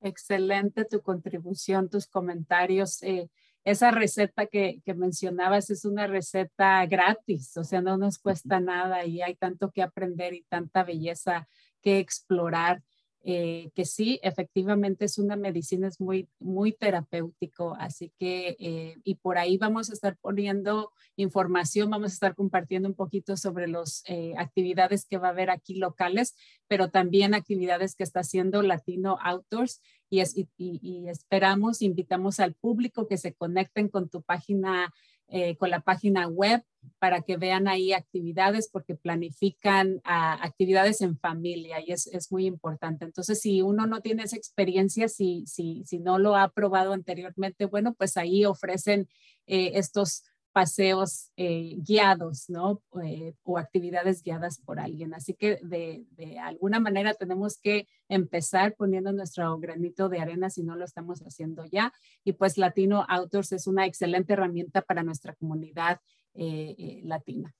Excelente 0.00 0.84
tu 0.84 1.00
contribución, 1.00 1.88
tus 1.88 2.06
comentarios. 2.06 3.02
Eh, 3.02 3.28
esa 3.64 3.90
receta 3.90 4.46
que, 4.46 4.80
que, 4.84 4.94
mencionabas 4.94 5.70
es 5.70 5.86
una 5.86 6.06
receta 6.06 6.84
gratis, 6.84 7.56
o 7.56 7.64
sea, 7.64 7.80
no 7.80 7.96
nos 7.96 8.18
cuesta 8.18 8.60
nada 8.60 9.06
y 9.06 9.22
hay 9.22 9.34
tanto 9.36 9.70
que 9.70 9.82
aprender 9.82 10.34
y 10.34 10.42
tanta 10.42 10.84
belleza 10.84 11.48
que 11.80 11.98
explorar. 11.98 12.82
Eh, 13.26 13.70
que 13.74 13.86
sí, 13.86 14.20
efectivamente 14.22 15.06
es 15.06 15.16
una 15.16 15.34
medicina, 15.34 15.88
es 15.88 15.98
muy, 15.98 16.28
muy 16.40 16.72
terapéutico, 16.72 17.74
así 17.80 18.12
que, 18.18 18.54
eh, 18.58 18.96
y 19.02 19.14
por 19.14 19.38
ahí 19.38 19.56
vamos 19.56 19.88
a 19.88 19.94
estar 19.94 20.18
poniendo 20.18 20.92
información, 21.16 21.88
vamos 21.88 22.10
a 22.10 22.14
estar 22.14 22.34
compartiendo 22.34 22.86
un 22.86 22.94
poquito 22.94 23.38
sobre 23.38 23.66
las 23.66 24.02
eh, 24.08 24.34
actividades 24.36 25.06
que 25.06 25.16
va 25.16 25.28
a 25.28 25.30
haber 25.30 25.48
aquí 25.48 25.76
locales, 25.76 26.34
pero 26.68 26.90
también 26.90 27.32
actividades 27.32 27.94
que 27.94 28.04
está 28.04 28.20
haciendo 28.20 28.60
Latino 28.60 29.16
Outdoors 29.22 29.80
y, 30.10 30.22
y 30.58 31.08
esperamos, 31.08 31.80
invitamos 31.80 32.40
al 32.40 32.52
público 32.52 33.08
que 33.08 33.16
se 33.16 33.32
conecten 33.32 33.88
con 33.88 34.10
tu 34.10 34.20
página 34.20 34.92
eh, 35.28 35.56
con 35.56 35.70
la 35.70 35.80
página 35.80 36.28
web 36.28 36.62
para 36.98 37.22
que 37.22 37.36
vean 37.36 37.66
ahí 37.66 37.92
actividades 37.92 38.68
porque 38.70 38.94
planifican 38.94 40.00
actividades 40.04 41.00
en 41.00 41.18
familia 41.18 41.80
y 41.80 41.92
es, 41.92 42.06
es, 42.08 42.30
muy 42.30 42.46
importante. 42.46 43.04
Entonces, 43.04 43.40
si 43.40 43.62
uno 43.62 43.86
no 43.86 44.00
tiene 44.00 44.24
esa 44.24 44.36
experiencia, 44.36 45.08
si, 45.08 45.44
si, 45.46 45.82
si 45.86 45.98
no 45.98 46.18
lo 46.18 46.36
ha 46.36 46.50
probado 46.50 46.92
anteriormente, 46.92 47.64
bueno, 47.64 47.94
pues 47.94 48.16
ahí 48.16 48.44
ofrecen 48.44 49.08
eh, 49.46 49.72
estos 49.74 50.24
paseos 50.54 51.32
eh, 51.36 51.74
guiados, 51.78 52.48
¿no? 52.48 52.80
Eh, 53.02 53.34
o 53.42 53.58
actividades 53.58 54.22
guiadas 54.22 54.60
por 54.64 54.78
alguien. 54.78 55.12
Así 55.12 55.34
que 55.34 55.58
de, 55.62 56.04
de, 56.12 56.38
alguna 56.38 56.78
manera 56.78 57.12
tenemos 57.12 57.58
que 57.58 57.88
empezar 58.08 58.76
poniendo 58.76 59.12
nuestro 59.12 59.58
granito 59.58 60.08
de 60.08 60.20
arena 60.20 60.50
si 60.50 60.62
no 60.62 60.76
lo 60.76 60.84
estamos 60.84 61.22
haciendo 61.22 61.64
ya. 61.66 61.92
Y 62.22 62.34
pues 62.34 62.56
Latino 62.56 63.04
Outdoors 63.08 63.50
es 63.50 63.66
una 63.66 63.84
excelente 63.84 64.34
herramienta 64.34 64.82
para 64.82 65.02
nuestra 65.02 65.34
comunidad 65.34 65.98
eh, 66.34 67.00
latina. 67.02 67.52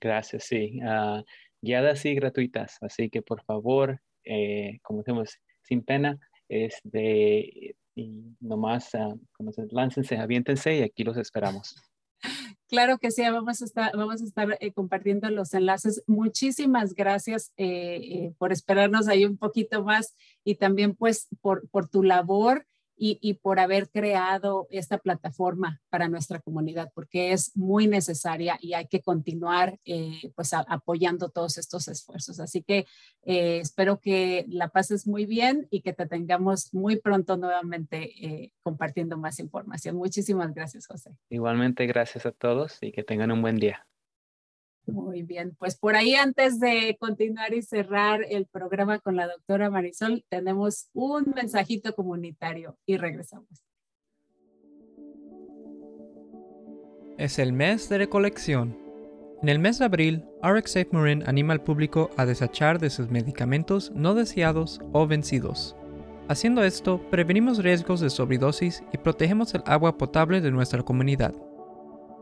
Gracias, 0.00 0.44
sí. 0.44 0.80
Uh, 0.80 1.24
guiadas 1.60 2.04
y 2.04 2.14
gratuitas. 2.14 2.78
Así 2.80 3.10
que 3.10 3.20
por 3.20 3.42
favor, 3.42 4.00
como 4.82 5.00
decimos, 5.00 5.40
sin 5.62 5.82
pena, 5.82 6.16
es 6.48 6.78
de, 6.84 7.74
y 7.96 8.36
nomás, 8.38 8.94
uh, 8.94 9.20
como 9.32 9.50
se, 9.50 9.66
láncense, 9.72 10.16
aviéntense 10.18 10.76
y 10.76 10.82
aquí 10.82 11.02
los 11.02 11.16
esperamos. 11.16 11.74
Claro 12.68 12.98
que 12.98 13.10
sí, 13.10 13.22
vamos 13.22 13.62
a 13.62 13.64
estar, 13.64 13.96
vamos 13.96 14.20
a 14.20 14.24
estar 14.24 14.58
eh, 14.60 14.72
compartiendo 14.72 15.30
los 15.30 15.54
enlaces. 15.54 16.02
Muchísimas 16.06 16.94
gracias 16.94 17.52
eh, 17.56 17.96
eh, 17.96 18.32
por 18.36 18.52
esperarnos 18.52 19.08
ahí 19.08 19.24
un 19.24 19.38
poquito 19.38 19.82
más 19.84 20.14
y 20.44 20.56
también 20.56 20.94
pues 20.94 21.28
por, 21.40 21.68
por 21.70 21.88
tu 21.88 22.02
labor 22.02 22.66
y, 22.98 23.34
por 23.34 23.60
haber 23.60 23.88
creado 23.88 24.66
esta 24.70 24.98
plataforma 24.98 25.80
para 25.88 26.08
nuestra 26.08 26.40
comunidad, 26.40 26.90
porque 26.94 27.32
es 27.32 27.56
muy 27.56 27.86
necesaria 27.86 28.58
y 28.60 28.74
hay 28.74 28.86
que 28.86 29.00
continuar 29.00 29.78
eh, 29.84 30.32
pues 30.34 30.52
apoyando 30.52 31.30
todos 31.30 31.58
estos 31.58 31.88
esfuerzos. 31.88 32.40
Así 32.40 32.62
que 32.62 32.86
eh, 33.22 33.60
espero 33.60 34.00
que 34.00 34.44
la 34.48 34.68
pases 34.68 35.06
muy 35.06 35.26
bien 35.26 35.66
y 35.70 35.82
que 35.82 35.92
te 35.92 36.06
tengamos 36.06 36.74
muy 36.74 36.96
pronto 36.96 37.36
nuevamente 37.36 38.26
eh, 38.26 38.52
compartiendo 38.62 39.16
más 39.16 39.38
información. 39.38 39.96
Muchísimas 39.96 40.52
gracias, 40.54 40.86
José. 40.86 41.16
Igualmente, 41.30 41.86
gracias 41.86 42.26
a 42.26 42.32
todos 42.32 42.78
y 42.80 42.92
que 42.92 43.04
tengan 43.04 43.30
un 43.30 43.42
buen 43.42 43.56
día. 43.56 43.86
Muy 44.92 45.22
bien, 45.22 45.54
pues 45.58 45.76
por 45.76 45.96
ahí 45.96 46.14
antes 46.14 46.58
de 46.60 46.96
continuar 46.98 47.52
y 47.52 47.62
cerrar 47.62 48.24
el 48.28 48.46
programa 48.46 48.98
con 48.98 49.16
la 49.16 49.26
doctora 49.26 49.68
Marisol, 49.68 50.24
tenemos 50.30 50.88
un 50.94 51.32
mensajito 51.36 51.94
comunitario 51.94 52.76
y 52.86 52.96
regresamos. 52.96 53.48
Es 57.18 57.38
el 57.38 57.52
mes 57.52 57.88
de 57.88 57.98
recolección. 57.98 58.78
En 59.42 59.50
el 59.50 59.58
mes 59.58 59.78
de 59.78 59.84
abril, 59.84 60.24
RxSafe 60.42 60.88
Marin 60.92 61.22
anima 61.26 61.52
al 61.52 61.62
público 61.62 62.10
a 62.16 62.24
desechar 62.24 62.78
de 62.78 62.90
sus 62.90 63.10
medicamentos 63.10 63.92
no 63.94 64.14
deseados 64.14 64.80
o 64.92 65.06
vencidos. 65.06 65.76
Haciendo 66.28 66.64
esto, 66.64 67.00
prevenimos 67.10 67.58
riesgos 67.58 68.00
de 68.00 68.10
sobredosis 68.10 68.82
y 68.92 68.98
protegemos 68.98 69.54
el 69.54 69.62
agua 69.66 69.98
potable 69.98 70.40
de 70.40 70.50
nuestra 70.50 70.82
comunidad. 70.82 71.34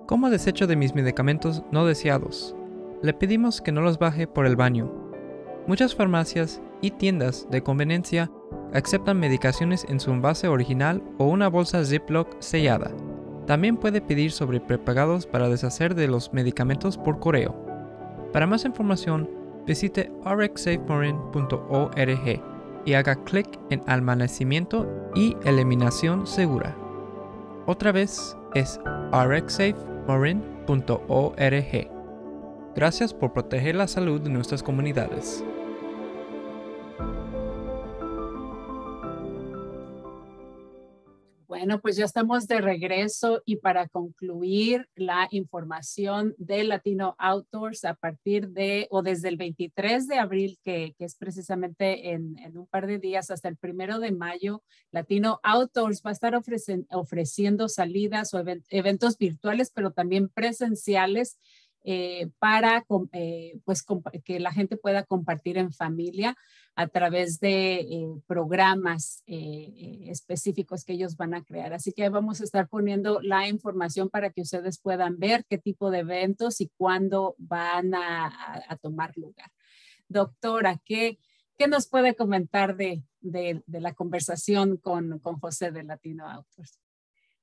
¿Cómo 0.07 0.31
desecho 0.31 0.67
de 0.69 0.77
mis 0.77 0.95
medicamentos 0.95 1.65
no 1.73 1.85
deseados? 1.85 2.55
Le 3.03 3.13
pedimos 3.13 3.61
que 3.61 3.73
no 3.73 3.81
los 3.81 3.99
baje 3.99 4.29
por 4.29 4.47
el 4.47 4.55
baño. 4.55 4.89
Muchas 5.67 5.97
farmacias 5.97 6.63
y 6.81 6.93
tiendas 6.93 7.49
de 7.51 7.61
conveniencia 7.61 8.31
aceptan 8.73 9.19
medicaciones 9.19 9.85
en 9.89 9.99
su 9.99 10.13
envase 10.13 10.47
original 10.47 11.03
o 11.19 11.27
una 11.27 11.49
bolsa 11.49 11.85
Ziploc 11.85 12.37
sellada. 12.39 12.93
También 13.49 13.77
puede 13.77 14.01
pedir 14.01 14.31
sobre 14.31 14.61
prepagados 14.61 15.27
para 15.27 15.49
deshacer 15.49 15.97
de 15.97 16.07
los 16.07 16.33
medicamentos 16.33 16.97
por 16.97 17.19
correo. 17.19 17.57
Para 18.33 18.47
más 18.47 18.65
información, 18.65 19.29
visite 19.67 20.13
rxsafemarine.org 20.25 22.43
y 22.85 22.95
haga 22.95 23.17
clic 23.25 23.59
en 23.71 23.83
Almacenamiento 23.89 24.89
y 25.17 25.37
Eliminación 25.45 26.29
Segura. 26.29 26.77
Otra 27.67 27.91
vez 27.91 28.37
es 28.55 28.79
rxsafe 29.13 29.96
marin.org. 30.07 31.91
Gracias 32.75 33.15
por 33.15 33.33
proteger 33.33 33.75
la 33.75 33.89
salud 33.89 34.21
de 34.21 34.31
nuestras 34.31 34.63
comunidades. 34.63 35.45
Bueno, 41.49 41.81
pues 41.81 41.97
ya 41.97 42.05
estamos 42.05 42.49
de 42.49 42.61
regreso 42.61 43.41
y 43.45 43.57
para 43.57 43.87
concluir 43.87 44.89
la 44.97 45.29
información 45.31 46.35
de 46.39 46.65
Latino 46.65 47.15
Outdoors 47.19 47.85
a 47.85 47.95
partir 47.95 48.49
de 48.49 48.89
o 48.91 49.03
desde 49.03 49.29
el 49.29 49.37
23 49.37 50.09
de 50.09 50.19
abril, 50.19 50.59
que, 50.65 50.97
es 50.99 51.15
precisamente 51.15 52.11
en, 52.11 52.37
un 52.59 52.67
par 52.67 52.89
de 52.89 52.99
días 52.99 53.31
hasta 53.31 53.49
el 53.49 53.57
primero 53.57 54.01
de 54.01 54.11
mayo, 54.11 54.65
Latino 54.91 55.39
Outdoors 55.45 56.03
va 56.05 56.11
a 56.11 56.15
estar 56.15 56.35
ofreciendo 56.35 57.69
salidas 57.69 58.35
o 58.35 58.43
eventos 58.69 59.17
virtuales, 59.17 59.71
pero 59.73 59.93
también 59.93 60.29
presenciales 60.29 61.39
eh, 61.85 62.29
para 62.41 62.85
eh, 63.13 63.61
pues, 63.65 63.85
que 64.25 64.41
la 64.41 64.51
gente 64.51 64.77
pueda 64.77 65.05
compartir 65.05 65.59
en 65.59 65.73
familia 65.73 66.37
a 66.79 66.89
través 66.89 67.41
de 67.41 67.77
eh, 67.77 68.07
programas 68.27 69.23
específicos 69.27 70.85
que 70.85 70.93
ellos 70.93 71.17
van 71.17 71.33
a 71.33 71.43
crear. 71.43 71.73
Así 71.73 71.93
que 71.93 72.07
vamos 72.11 72.41
a 72.41 72.45
estar 72.45 72.69
poniendo 72.69 73.19
la 73.23 73.49
información 73.49 74.11
para 74.11 74.31
que 74.31 74.43
ustedes 74.43 74.79
puedan 74.79 75.19
ver 75.19 75.47
qué 75.49 75.57
tipo 75.57 75.91
de 75.91 76.01
eventos 76.01 76.61
y 76.61 76.71
cuándo 76.77 77.35
van 77.39 77.95
a, 77.95 78.79
tomar 78.83 79.17
lugar. 79.17 79.51
Doctora, 80.07 80.79
¿qué, 80.85 81.19
¿qué, 81.57 81.67
nos 81.67 81.89
puede 81.89 82.15
comentar 82.15 82.77
de, 82.77 83.03
de, 83.21 83.63
la 83.67 83.95
conversación 83.95 84.77
con, 84.77 85.19
con 85.21 85.41
José 85.41 85.71
de 85.71 85.83
Latino 85.83 86.29
Autos? 86.29 86.79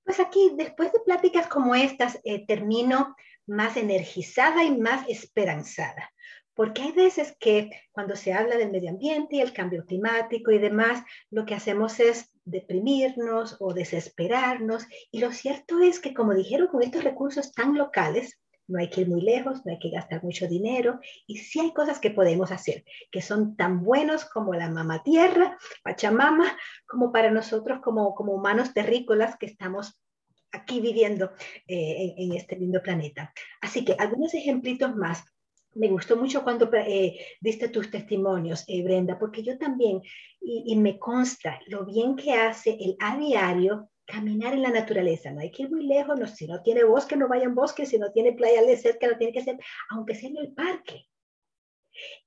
Pues 0.03 0.19
aquí, 0.19 0.51
después 0.55 0.93
de 0.93 0.99
pláticas 0.99 1.47
como 1.47 1.73
estas, 1.73 2.19
termino 2.47 3.15
más 3.47 3.77
energizada 3.77 4.63
y 4.63 4.77
más 4.77 5.09
esperanzada. 5.09 6.11
Porque 6.56 6.84
hay 6.84 6.91
veces 6.91 7.36
que 7.39 7.72
cuando 7.91 8.16
se 8.16 8.34
habla 8.34 8.58
del 8.58 8.72
medio 8.72 8.89
ambiente 8.89 9.38
y 9.38 9.41
el 9.41 9.54
cambio 9.54 9.86
climático 9.86 10.51
y 10.51 10.60
demás, 10.60 11.04
lo 11.32 11.45
que 11.45 11.56
hacemos 11.56 11.99
es 11.99 12.32
deprimirnos 12.45 13.58
o 13.60 13.74
desesperarnos. 13.74 14.86
Y 15.12 15.20
lo 15.20 15.32
cierto 15.32 15.80
es 15.80 15.99
que, 15.99 16.14
como 16.14 16.34
dijeron, 16.34 16.68
con 16.68 16.84
estos 16.84 17.04
recursos 17.04 17.54
tan 17.54 17.78
locales, 17.78 18.39
no 18.68 18.80
hay 18.80 18.89
que 18.89 19.01
ir 19.01 19.10
muy 19.10 19.22
lejos, 19.22 19.66
no 19.66 19.72
hay 19.72 19.80
que 19.80 19.89
gastar 19.89 20.24
mucho 20.24 20.47
dinero 20.47 20.99
y 21.28 21.38
sí 21.38 21.60
hay 21.60 21.74
cosas 21.74 21.99
que 21.99 22.12
podemos 22.12 22.51
hacer 22.51 22.86
que 23.12 23.22
son 23.22 23.58
tan 23.58 23.84
buenos 23.84 24.26
como 24.26 24.54
la 24.54 24.70
mamá 24.70 25.04
tierra, 25.04 25.58
Pachamama, 25.84 26.58
como 26.88 27.12
para 27.12 27.30
nosotros 27.30 27.80
como, 27.84 28.16
como 28.16 28.34
humanos 28.34 28.74
terrícolas 28.74 29.36
que 29.38 29.47
estamos 29.47 29.99
aquí 30.54 30.80
viviendo 30.80 31.32
eh, 31.68 32.14
en, 32.18 32.34
este 32.34 32.56
lindo 32.56 32.82
planeta. 32.82 33.34
Así 33.62 33.84
que 33.84 33.95
algunos 33.97 34.34
ejemplitos 34.34 34.95
más. 34.95 35.26
Me 35.76 35.88
gustó 35.88 36.15
mucho 36.15 36.43
cuando 36.43 36.69
eh, 36.74 37.17
diste 37.41 37.69
tus 37.69 37.89
testimonios, 37.89 38.63
eh, 38.67 38.84
Brenda, 38.84 39.17
porque 39.17 39.43
yo 39.43 39.57
también, 39.57 40.01
y, 40.39 40.76
me 40.76 40.99
consta 40.99 41.59
lo 41.67 41.86
bien 41.86 42.15
que 42.15 42.34
hace 42.34 42.78
el 42.80 42.95
a 42.99 43.17
diario 43.17 43.89
caminar 44.05 44.53
en 44.53 44.61
la 44.61 44.69
naturaleza. 44.69 45.32
No 45.32 45.41
hay 45.41 45.51
que 45.51 45.63
ir 45.63 45.71
muy 45.71 45.86
lejos, 45.86 46.19
no, 46.19 46.28
si 46.28 46.45
no 46.47 46.61
tiene 46.61 46.84
bosque, 46.84 47.15
no 47.15 47.28
vaya 47.28 47.45
en 47.45 47.55
bosque, 47.55 47.86
si 47.86 47.97
no 47.97 48.11
tiene 48.11 48.34
playa 48.34 48.61
de 48.61 48.78
cerca, 48.78 49.07
no 49.07 49.17
tiene 49.17 49.34
que 49.34 49.43
ser, 49.43 49.57
aunque 49.89 50.15
sea 50.15 50.30
en 50.30 50.38
el 50.38 50.53
parque. 50.53 51.07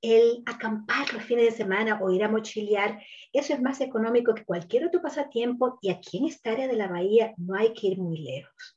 El 0.01 0.43
acampar 0.45 1.13
los 1.13 1.23
fines 1.23 1.45
de 1.45 1.51
semana 1.51 1.99
o 2.01 2.11
ir 2.11 2.23
a 2.23 2.29
mochilear, 2.29 3.01
eso 3.33 3.53
es 3.53 3.61
más 3.61 3.81
económico 3.81 4.33
que 4.33 4.45
cualquier 4.45 4.85
otro 4.85 5.01
pasatiempo 5.01 5.77
y 5.81 5.89
aquí 5.89 6.17
en 6.17 6.25
esta 6.25 6.51
área 6.51 6.67
de 6.67 6.75
la 6.75 6.87
bahía 6.87 7.33
no 7.37 7.55
hay 7.55 7.73
que 7.73 7.87
ir 7.87 7.97
muy 7.97 8.17
lejos. 8.19 8.76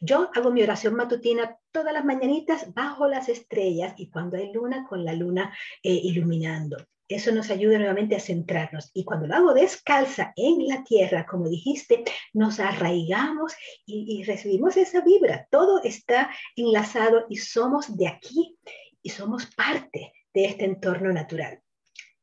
Yo 0.00 0.30
hago 0.34 0.50
mi 0.50 0.62
oración 0.62 0.94
matutina 0.94 1.56
todas 1.72 1.92
las 1.92 2.04
mañanitas 2.04 2.72
bajo 2.74 3.08
las 3.08 3.28
estrellas 3.28 3.94
y 3.96 4.10
cuando 4.10 4.36
hay 4.36 4.52
luna 4.52 4.86
con 4.88 5.04
la 5.04 5.12
luna 5.12 5.56
eh, 5.82 5.92
iluminando. 5.92 6.76
eso 7.08 7.32
nos 7.32 7.50
ayuda 7.50 7.78
nuevamente 7.78 8.16
a 8.16 8.20
centrarnos. 8.20 8.90
Y 8.94 9.04
cuando 9.04 9.26
lo 9.26 9.34
hago 9.34 9.54
descalza 9.54 10.32
en 10.36 10.66
la 10.66 10.82
tierra, 10.84 11.26
como 11.26 11.48
dijiste, 11.48 12.04
nos 12.32 12.60
arraigamos 12.60 13.54
y, 13.86 14.20
y 14.20 14.24
recibimos 14.24 14.76
esa 14.76 15.00
vibra. 15.02 15.46
Todo 15.50 15.82
está 15.82 16.30
enlazado 16.56 17.26
y 17.28 17.36
somos 17.36 17.96
de 17.96 18.08
aquí 18.08 18.58
y 19.02 19.10
somos 19.10 19.46
parte 19.54 20.12
de 20.32 20.44
este 20.46 20.64
entorno 20.64 21.12
natural 21.12 21.63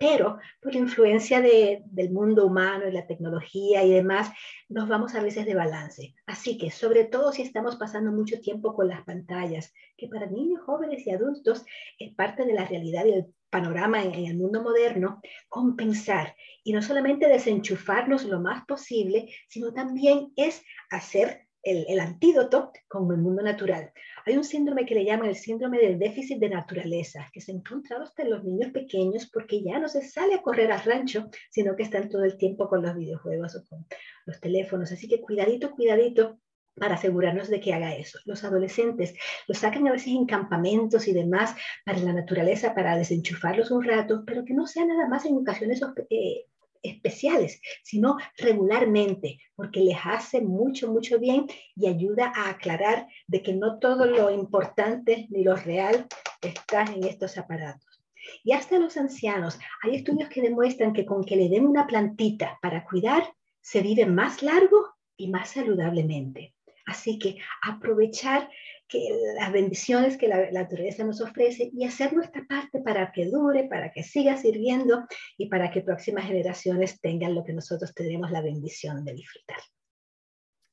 pero 0.01 0.39
por 0.59 0.73
la 0.73 0.79
influencia 0.79 1.41
del 1.41 2.09
mundo 2.11 2.47
humano 2.47 2.87
y 2.87 2.91
la 2.91 3.05
tecnología 3.05 3.83
y 3.83 3.91
demás, 3.91 4.31
nos 4.67 4.89
vamos 4.89 5.13
a 5.13 5.21
veces 5.21 5.45
de 5.45 5.53
balance. 5.53 6.15
Así 6.25 6.57
que, 6.57 6.71
sobre 6.71 7.03
todo 7.03 7.31
si 7.31 7.43
estamos 7.43 7.75
pasando 7.75 8.11
mucho 8.11 8.41
tiempo 8.41 8.73
con 8.73 8.87
las 8.87 9.03
pantallas, 9.03 9.71
que 9.95 10.07
para 10.07 10.25
niños, 10.25 10.61
jóvenes 10.65 11.05
y 11.05 11.11
adultos 11.11 11.63
es 11.99 12.15
parte 12.15 12.45
de 12.45 12.53
la 12.53 12.65
realidad 12.65 13.05
y 13.05 13.11
el 13.11 13.27
panorama 13.51 14.01
en, 14.01 14.15
en 14.15 14.25
el 14.25 14.37
mundo 14.37 14.63
moderno, 14.63 15.21
compensar 15.47 16.35
y 16.63 16.73
no 16.73 16.81
solamente 16.81 17.27
desenchufarnos 17.27 18.25
lo 18.25 18.39
más 18.39 18.65
posible, 18.65 19.29
sino 19.49 19.71
también 19.71 20.33
es 20.35 20.63
hacer 20.89 21.47
el, 21.63 21.99
antídoto 21.99 22.71
con 22.87 23.11
el 23.11 23.17
mundo 23.17 23.41
natural. 23.41 23.91
Hay 24.25 24.37
un 24.37 24.43
síndrome 24.43 24.85
que 24.85 24.95
le 24.95 25.05
llaman 25.05 25.29
el 25.29 25.35
síndrome 25.35 25.79
del 25.79 25.99
déficit 25.99 26.39
de 26.39 26.49
naturaleza, 26.49 27.29
que 27.31 27.41
se 27.41 27.51
ha 27.51 27.55
encontrado 27.55 28.03
hasta 28.03 28.23
en 28.23 28.31
los 28.31 28.43
niños 28.43 28.71
pequeños 28.71 29.29
porque 29.31 29.63
ya 29.63 29.79
no 29.79 29.87
se 29.87 30.01
sale 30.01 30.35
a 30.35 30.41
correr 30.41 30.71
al 30.71 30.83
rancho, 30.83 31.29
sino 31.49 31.75
que 31.75 31.83
están 31.83 32.09
todo 32.09 32.23
el 32.23 32.37
tiempo 32.37 32.67
con 32.67 32.81
los 32.81 32.95
videojuegos 32.95 33.55
o 33.55 33.65
con 33.67 33.85
los 34.25 34.39
teléfonos. 34.39 34.91
Así 34.91 35.07
que 35.07 35.21
cuidadito, 35.21 35.71
cuidadito 35.71 36.39
para 36.75 36.95
asegurarnos 36.95 37.49
de 37.49 37.59
que 37.59 37.73
haga 37.73 37.95
eso. 37.95 38.19
Los 38.25 38.43
adolescentes 38.43 39.13
los 39.47 39.57
sacan 39.57 39.87
a 39.87 39.91
veces 39.91 40.07
en 40.07 40.25
campamentos 40.25 41.07
y 41.07 41.13
demás 41.13 41.55
para 41.85 41.99
la 41.99 42.13
naturaleza, 42.13 42.73
para 42.73 42.97
desenchufarlos 42.97 43.71
un 43.71 43.83
rato, 43.83 44.23
pero 44.25 44.45
que 44.45 44.53
no 44.53 44.67
sea 44.67 44.85
nada 44.85 45.07
más 45.07 45.25
en 45.25 45.37
ocasiones 45.37 45.81
eh, 46.09 46.45
especiales, 46.81 47.61
sino 47.83 48.17
regularmente, 48.37 49.39
porque 49.55 49.81
les 49.81 49.97
hace 50.03 50.41
mucho, 50.41 50.91
mucho 50.91 51.19
bien 51.19 51.47
y 51.75 51.87
ayuda 51.87 52.31
a 52.35 52.49
aclarar 52.49 53.07
de 53.27 53.41
que 53.41 53.53
no 53.53 53.79
todo 53.79 54.05
lo 54.05 54.31
importante 54.31 55.27
ni 55.29 55.43
lo 55.43 55.55
real 55.55 56.07
está 56.41 56.83
en 56.83 57.03
estos 57.05 57.37
aparatos. 57.37 58.03
Y 58.43 58.53
hasta 58.53 58.79
los 58.79 58.97
ancianos, 58.97 59.59
hay 59.83 59.95
estudios 59.95 60.29
que 60.29 60.41
demuestran 60.41 60.93
que 60.93 61.05
con 61.05 61.23
que 61.23 61.35
le 61.35 61.49
den 61.49 61.65
una 61.65 61.87
plantita 61.87 62.59
para 62.61 62.85
cuidar, 62.85 63.23
se 63.61 63.81
vive 63.81 64.05
más 64.05 64.41
largo 64.41 64.95
y 65.17 65.29
más 65.29 65.51
saludablemente. 65.51 66.53
Así 66.85 67.19
que 67.19 67.37
aprovechar 67.61 68.49
que 68.91 69.09
las 69.35 69.51
bendiciones 69.53 70.17
que 70.17 70.27
la, 70.27 70.51
naturaleza 70.51 71.05
nos 71.05 71.21
ofrece 71.21 71.71
y 71.73 71.85
hacer 71.85 72.13
nuestra 72.13 72.45
parte 72.47 72.81
para 72.81 73.11
que 73.13 73.25
dure, 73.25 73.63
para 73.69 73.91
que 73.91 74.03
siga 74.03 74.35
sirviendo 74.35 75.05
y 75.37 75.47
para 75.47 75.71
que 75.71 75.81
próximas 75.81 76.25
generaciones 76.25 76.99
tengan 76.99 77.33
lo 77.33 77.45
que 77.45 77.53
nosotros 77.53 77.93
tendremos 77.93 78.31
la 78.31 78.41
bendición 78.41 79.05
de 79.05 79.13
disfrutar. 79.13 79.59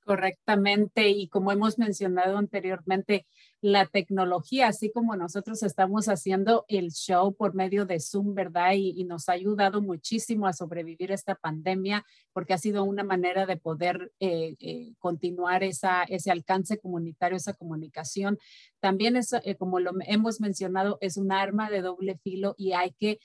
Correctamente, 0.09 1.11
y 1.11 1.29
como 1.29 1.53
hemos 1.53 1.79
mencionado 1.79 2.39
anteriormente, 2.39 3.27
la 3.61 3.85
tecnología, 3.85 4.69
así 4.69 4.91
como 4.91 5.15
nosotros 5.17 5.63
estamos 5.63 6.09
haciendo 6.09 6.65
el 6.69 6.93
show 6.93 7.35
por 7.35 7.53
medio 7.55 7.85
de 7.85 8.01
Zoom, 8.01 8.33
¿verdad? 8.33 8.73
Y, 8.75 9.05
nos 9.05 9.29
ha 9.29 9.33
ayudado 9.33 9.83
muchísimo 9.83 10.47
a 10.47 10.55
sobrevivir 10.55 11.13
esta 11.13 11.35
pandemia 11.35 12.07
porque 12.33 12.55
ha 12.55 12.59
sido 12.59 12.85
una 12.85 13.05
manera 13.05 13.45
de 13.45 13.59
poder 13.59 14.11
eh, 14.19 14.57
eh, 14.61 14.95
continuar 14.99 15.63
esa, 15.63 16.05
ese 16.05 16.31
alcance 16.31 16.79
comunitario, 16.79 17.37
esa 17.37 17.53
comunicación. 17.53 18.39
También, 18.81 19.15
es, 19.15 19.35
eh, 19.35 19.57
como 19.57 19.79
lo 19.79 19.93
hemos 20.07 20.41
mencionado, 20.41 20.97
es 21.03 21.19
un 21.19 21.33
arma 21.33 21.69
de 21.69 21.83
doble 21.83 22.17
filo 22.17 22.55
y 22.57 22.73
hay 22.73 22.93
que 22.93 23.19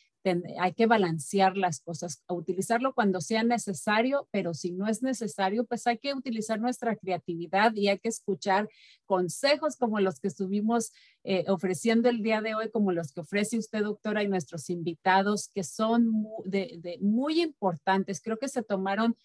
hay 0.60 0.74
que 0.74 0.86
balancear 0.86 1.58
las 1.58 1.80
cosas, 1.82 2.24
utilizarlo 2.28 2.94
cuando 2.94 3.22
sea 3.22 3.44
necesario, 3.44 4.28
pero 4.32 4.54
si 4.54 4.72
no 4.72 4.88
es 4.88 5.04
necesario, 5.04 5.66
pues 5.66 5.86
hay 5.88 5.98
que 5.98 6.14
utilizar 6.14 6.60
nuestra 6.60 6.96
creatividad 6.96 7.74
y 7.76 7.90
hay 7.90 8.00
que 8.00 8.10
escuchar 8.10 8.70
consejos 9.06 9.76
como 9.76 10.00
los 10.00 10.20
que 10.20 10.30
estuvimos 10.30 10.92
eh, 11.24 11.46
ofreciendo 11.48 12.10
el 12.10 12.22
día 12.22 12.42
de 12.42 12.56
hoy, 12.56 12.70
como 12.70 12.92
los 12.92 13.12
que 13.12 13.22
ofrece 13.22 13.58
usted, 13.58 13.84
doctora, 13.84 14.24
y 14.24 14.28
nuestros 14.28 14.70
invitados, 14.70 15.50
que 15.54 15.64
son 15.64 16.10
muy 17.02 17.42
importantes. 17.42 18.22
Creo 18.22 18.38
que 18.38 18.48
se 18.48 18.64
tomaron 18.64 19.16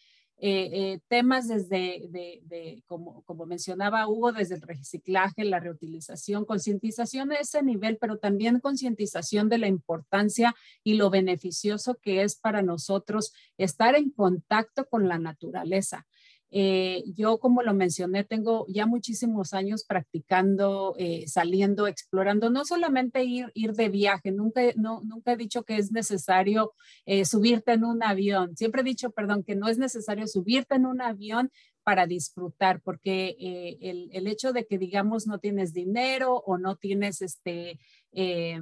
eh, 0.41 0.71
eh, 0.73 1.01
temas 1.09 1.49
desde, 1.49 2.07
de, 2.11 2.83
como, 2.87 3.23
como, 3.25 3.45
mencionaba 3.45 4.07
Hugo, 4.07 4.31
desde 4.33 4.55
el 4.55 4.63
reciclaje, 4.63 5.45
la 5.45 5.59
reutilización, 5.59 6.45
concientización 6.45 7.33
a 7.33 7.37
ese 7.37 7.61
nivel, 7.63 7.99
pero 8.01 8.19
también 8.19 8.61
concientización 8.61 9.49
de 9.49 9.59
la 9.59 9.67
importancia 9.67 10.55
y 10.85 10.95
lo 10.95 11.11
beneficioso 11.11 11.97
que 11.97 12.23
es 12.23 12.37
para 12.37 12.63
nosotros 12.63 13.33
estar 13.57 13.97
en 13.97 14.11
contacto 14.11 14.87
con 14.87 15.09
la 15.09 15.19
naturaleza. 15.19 16.07
Eh, 16.51 17.05
yo, 17.15 17.39
como 17.39 17.63
lo 17.63 17.75
mencioné, 17.75 18.25
tengo 18.25 18.67
ya 18.69 18.87
muchísimos 18.87 19.53
años 19.53 19.85
practicando, 19.85 20.95
eh, 20.99 21.25
saliendo, 21.27 21.87
explorando, 21.87 22.51
no 22.51 22.65
solamente 22.65 23.25
ir, 23.25 23.51
ir 23.55 23.73
de 23.73 23.89
viaje, 23.89 24.33
nunca, 24.33 24.63
nunca 24.77 25.33
he 25.33 25.37
dicho 25.37 25.63
que 25.65 25.77
es 25.77 25.93
necesario 25.93 26.73
eh, 27.07 27.25
subirte 27.25 27.73
en 27.73 27.85
un 27.85 28.03
avión, 28.03 28.57
siempre 28.57 28.81
he 28.81 28.85
dicho, 28.85 29.11
perdón, 29.11 29.45
que 29.45 29.57
no 29.57 29.69
es 29.69 29.79
necesario 29.79 30.27
subirte 30.27 30.77
en 30.77 30.87
un 30.87 31.03
avión 31.03 31.51
para 31.83 32.07
disfrutar, 32.07 32.83
porque 32.83 33.35
el, 33.81 34.11
el, 34.13 34.27
hecho 34.27 34.53
de 34.53 34.67
que 34.67 34.77
digamos 34.77 35.27
no 35.27 35.39
tienes 35.39 35.73
dinero 35.73 36.35
o 36.35 36.59
no 36.59 36.77
tienes 36.77 37.23
este 37.23 37.79
eh, 38.13 38.61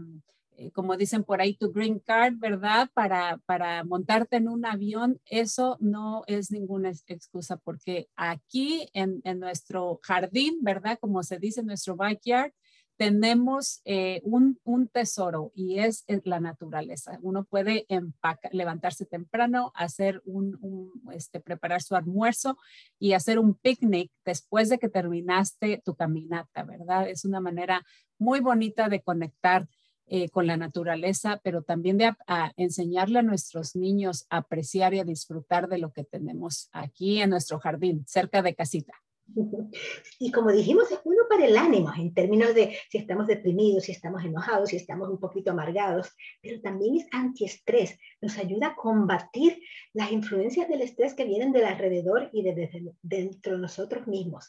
como 0.72 0.96
dicen 0.96 1.24
por 1.24 1.40
ahí, 1.40 1.54
tu 1.54 1.72
green 1.72 1.98
card, 1.98 2.34
¿verdad? 2.38 2.88
Para, 2.94 3.38
para 3.46 3.84
montarte 3.84 4.36
en 4.36 4.48
un 4.48 4.64
avión, 4.64 5.20
eso 5.26 5.76
no 5.80 6.22
es 6.26 6.50
ninguna 6.50 6.92
excusa 7.06 7.56
porque 7.56 8.08
aquí 8.16 8.88
en, 8.92 9.20
en 9.24 9.40
nuestro 9.40 10.00
jardín, 10.02 10.58
¿verdad? 10.62 10.98
Como 11.00 11.22
se 11.22 11.38
dice 11.38 11.60
en 11.60 11.66
nuestro 11.66 11.96
backyard, 11.96 12.52
tenemos 12.96 13.82
eh, 13.84 14.20
un, 14.24 14.58
un, 14.64 14.88
tesoro 14.88 15.52
y 15.54 15.78
es, 15.78 16.04
la 16.24 16.40
naturaleza. 16.40 17.18
Uno 17.22 17.44
puede 17.44 17.84
empacar, 17.88 18.52
levantarse 18.54 19.04
temprano, 19.04 19.70
hacer 19.74 20.22
un, 20.24 20.58
un, 20.62 20.90
este, 21.12 21.40
preparar 21.40 21.82
su 21.82 21.94
almuerzo 21.94 22.56
y 22.98 23.12
hacer 23.12 23.38
un 23.38 23.54
picnic 23.54 24.10
después 24.24 24.68
de 24.68 24.78
que 24.78 24.88
terminaste 24.88 25.82
tu 25.84 25.94
caminata, 25.94 26.64
¿verdad? 26.64 27.08
Es 27.08 27.24
una 27.24 27.40
manera 27.40 27.84
muy 28.18 28.40
bonita 28.40 28.88
de 28.88 29.02
conectar 29.02 29.68
eh, 30.08 30.28
con 30.28 30.46
la 30.46 30.56
naturaleza, 30.56 31.40
pero 31.42 31.62
también 31.62 31.98
de 31.98 32.12
enseñarle 32.56 33.18
a 33.18 33.22
nuestros 33.22 33.74
niños 33.74 34.26
a 34.30 34.38
apreciar 34.38 34.94
y 34.94 35.00
a 35.00 35.04
disfrutar 35.04 35.68
de 35.68 35.78
lo 35.78 35.92
que 35.92 36.04
tenemos 36.04 36.68
aquí 36.72 37.20
en 37.20 37.30
nuestro 37.30 37.58
jardín, 37.58 38.04
cerca 38.06 38.42
de 38.42 38.54
casita. 38.54 38.92
Y 40.20 40.30
como 40.30 40.52
dijimos, 40.52 40.90
es 40.92 41.02
bueno 41.02 41.22
para 41.28 41.46
el 41.46 41.56
ánimo, 41.56 41.92
en 41.98 42.14
términos 42.14 42.54
de 42.54 42.76
si 42.88 42.98
estamos 42.98 43.26
deprimidos, 43.26 43.84
si 43.84 43.92
estamos 43.92 44.24
enojados, 44.24 44.70
si 44.70 44.76
estamos 44.76 45.08
un 45.08 45.18
poquito 45.18 45.50
amargados, 45.50 46.14
pero 46.40 46.60
también 46.60 46.96
es 46.96 47.06
antiestrés, 47.10 47.98
nos 48.20 48.38
ayuda 48.38 48.68
a 48.68 48.76
combatir 48.76 49.60
las 49.92 50.12
influencias 50.12 50.68
del 50.68 50.82
estrés 50.82 51.14
que 51.14 51.24
vienen 51.24 51.52
del 51.52 51.64
alrededor 51.64 52.30
y 52.32 52.42
de, 52.44 52.94
dentro 53.02 53.54
de 53.54 53.58
nosotros 53.58 54.06
mismos 54.06 54.48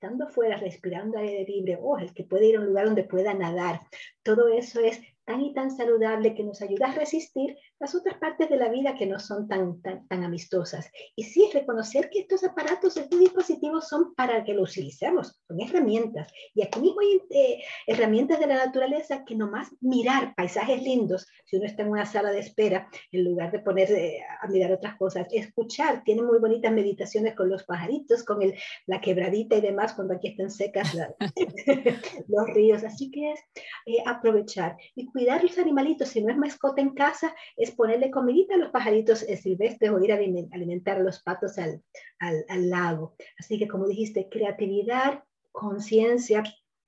estando 0.00 0.28
fuera, 0.28 0.56
respirando 0.56 1.18
aire 1.18 1.44
libre, 1.44 1.76
oh, 1.82 1.98
el 1.98 2.14
que 2.14 2.22
puede 2.22 2.46
ir 2.46 2.56
a 2.56 2.60
un 2.60 2.66
lugar 2.66 2.84
donde 2.84 3.02
pueda 3.02 3.34
nadar, 3.34 3.80
todo 4.22 4.46
eso 4.46 4.78
es 4.78 5.00
tan 5.24 5.40
y 5.40 5.52
tan 5.52 5.72
saludable 5.72 6.34
que 6.34 6.44
nos 6.44 6.62
ayuda 6.62 6.86
a 6.86 6.94
resistir 6.94 7.56
las 7.80 7.94
otras 7.94 8.18
partes 8.18 8.48
de 8.48 8.56
la 8.56 8.68
vida 8.68 8.94
que 8.94 9.06
no 9.06 9.18
son 9.18 9.48
tan, 9.48 9.80
tan, 9.82 10.06
tan 10.08 10.24
amistosas. 10.24 10.90
Y 11.14 11.24
sí, 11.24 11.48
reconocer 11.52 12.10
que 12.10 12.20
estos 12.20 12.44
aparatos, 12.44 12.96
estos 12.96 13.18
dispositivos 13.18 13.88
son 13.88 14.14
para 14.14 14.44
que 14.44 14.54
los 14.54 14.70
utilicemos, 14.70 15.40
son 15.46 15.60
herramientas. 15.60 16.28
Y 16.54 16.62
aquí 16.62 16.80
mismo 16.80 17.00
hay 17.00 17.20
eh, 17.30 17.62
herramientas 17.86 18.40
de 18.40 18.46
la 18.46 18.66
naturaleza 18.66 19.24
que 19.24 19.34
nomás 19.34 19.68
mirar 19.80 20.34
paisajes 20.34 20.82
lindos, 20.82 21.26
si 21.44 21.56
uno 21.56 21.66
está 21.66 21.82
en 21.82 21.90
una 21.90 22.06
sala 22.06 22.30
de 22.30 22.40
espera, 22.40 22.88
en 23.12 23.24
lugar 23.24 23.50
de 23.52 23.60
ponerse 23.60 24.20
a 24.40 24.46
mirar 24.48 24.72
otras 24.72 24.96
cosas, 24.96 25.26
escuchar, 25.30 26.02
tiene 26.04 26.22
muy 26.22 26.38
bonitas 26.38 26.72
meditaciones 26.72 27.34
con 27.34 27.48
los 27.48 27.64
pajaritos, 27.64 28.24
con 28.24 28.42
el, 28.42 28.54
la 28.86 29.00
quebradita 29.00 29.56
y 29.56 29.60
demás, 29.60 29.94
cuando 29.94 30.14
aquí 30.14 30.28
están 30.28 30.50
secas 30.50 30.94
los 32.28 32.46
ríos. 32.48 32.84
Así 32.84 33.10
que 33.10 33.32
es 33.32 33.40
eh, 33.86 34.02
aprovechar. 34.06 34.76
Y 34.94 35.06
cuidar 35.06 35.42
los 35.42 35.58
animalitos, 35.58 36.08
si 36.08 36.22
no 36.22 36.30
es 36.30 36.36
mascota 36.36 36.80
en 36.80 36.94
casa, 36.94 37.34
es 37.56 37.67
ponerle 37.70 38.10
comidita 38.10 38.54
a 38.54 38.58
los 38.58 38.70
pajaritos 38.70 39.20
silvestres 39.20 39.90
o 39.90 40.00
ir 40.00 40.12
a 40.12 40.16
alimentar 40.16 40.98
a 40.98 41.02
los 41.02 41.22
patos 41.22 41.58
al, 41.58 41.82
al, 42.18 42.70
lago. 42.70 43.16
Así 43.38 43.58
que 43.58 43.68
como 43.68 43.86
dijiste, 43.86 44.28
creatividad, 44.28 45.24
conciencia 45.52 46.42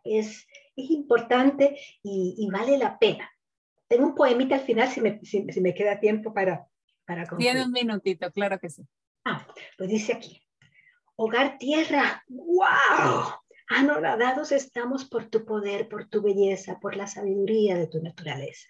es, 0.04 0.46
es 0.76 0.90
importante 0.90 1.78
y, 2.02 2.34
y, 2.38 2.50
vale 2.50 2.78
la 2.78 2.98
pena. 2.98 3.30
Tengo 3.88 4.06
un 4.06 4.14
poemita 4.14 4.54
al 4.56 4.60
final 4.62 4.88
si 4.88 5.00
me, 5.00 5.20
si, 5.24 5.42
me 5.60 5.74
queda 5.74 6.00
tiempo 6.00 6.32
para, 6.32 6.66
para 7.06 7.24
Tiene 7.36 7.64
un 7.64 7.72
minutito, 7.72 8.30
claro 8.30 8.58
que 8.58 8.70
sí. 8.70 8.82
Ah, 9.24 9.46
pues 9.76 9.90
dice 9.90 10.12
aquí, 10.14 10.42
hogar 11.16 11.58
tierra, 11.58 12.24
wow, 12.28 13.40
Anonadados 13.70 14.50
estamos 14.50 15.04
por 15.04 15.26
tu 15.26 15.44
poder, 15.44 15.88
por 15.88 16.08
tu 16.08 16.20
belleza, 16.20 16.80
por 16.80 16.96
la 16.96 17.06
sabiduría 17.06 17.76
de 17.76 17.86
tu 17.86 18.02
naturaleza. 18.02 18.66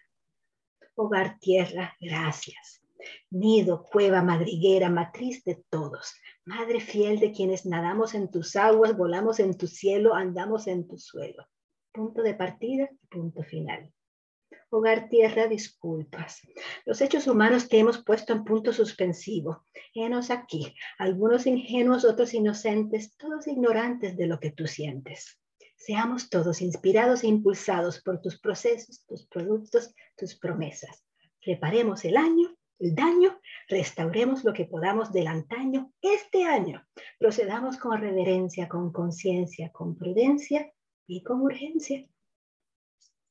Hogar, 1.02 1.38
tierra, 1.38 1.96
gracias. 1.98 2.82
Nido, 3.30 3.84
cueva, 3.90 4.20
madriguera, 4.20 4.90
matriz 4.90 5.42
de 5.44 5.64
todos. 5.70 6.12
Madre 6.44 6.78
fiel 6.78 7.18
de 7.18 7.32
quienes 7.32 7.64
nadamos 7.64 8.12
en 8.12 8.30
tus 8.30 8.54
aguas, 8.54 8.94
volamos 8.94 9.40
en 9.40 9.56
tu 9.56 9.66
cielo, 9.66 10.12
andamos 10.14 10.66
en 10.66 10.86
tu 10.86 10.98
suelo. 10.98 11.46
Punto 11.90 12.20
de 12.20 12.34
partida, 12.34 12.90
punto 13.10 13.42
final. 13.42 13.90
Hogar 14.68 15.08
Tierra, 15.08 15.46
disculpas. 15.46 16.42
Los 16.84 17.00
hechos 17.00 17.26
humanos 17.26 17.70
te 17.70 17.78
hemos 17.78 18.04
puesto 18.04 18.34
en 18.34 18.44
punto 18.44 18.70
suspensivo. 18.74 19.64
Henos 19.94 20.30
aquí, 20.30 20.74
algunos 20.98 21.46
ingenuos, 21.46 22.04
otros 22.04 22.34
inocentes, 22.34 23.16
todos 23.16 23.46
ignorantes 23.46 24.18
de 24.18 24.26
lo 24.26 24.38
que 24.38 24.50
tú 24.50 24.66
sientes. 24.66 25.39
Seamos 25.80 26.28
todos 26.28 26.60
inspirados 26.60 27.24
e 27.24 27.26
impulsados 27.26 28.02
por 28.02 28.20
tus 28.20 28.38
procesos, 28.38 29.02
tus 29.06 29.26
productos, 29.26 29.94
tus 30.14 30.38
promesas. 30.38 31.06
Reparemos 31.40 32.04
el 32.04 32.18
año, 32.18 32.54
el 32.78 32.94
daño, 32.94 33.40
restauremos 33.66 34.44
lo 34.44 34.52
que 34.52 34.66
podamos 34.66 35.10
del 35.10 35.26
antaño 35.26 35.90
este 36.02 36.44
año. 36.44 36.86
Procedamos 37.18 37.78
con 37.78 37.98
reverencia, 37.98 38.68
con 38.68 38.92
conciencia, 38.92 39.72
con 39.72 39.96
prudencia 39.96 40.70
y 41.06 41.22
con 41.22 41.40
urgencia. 41.40 42.06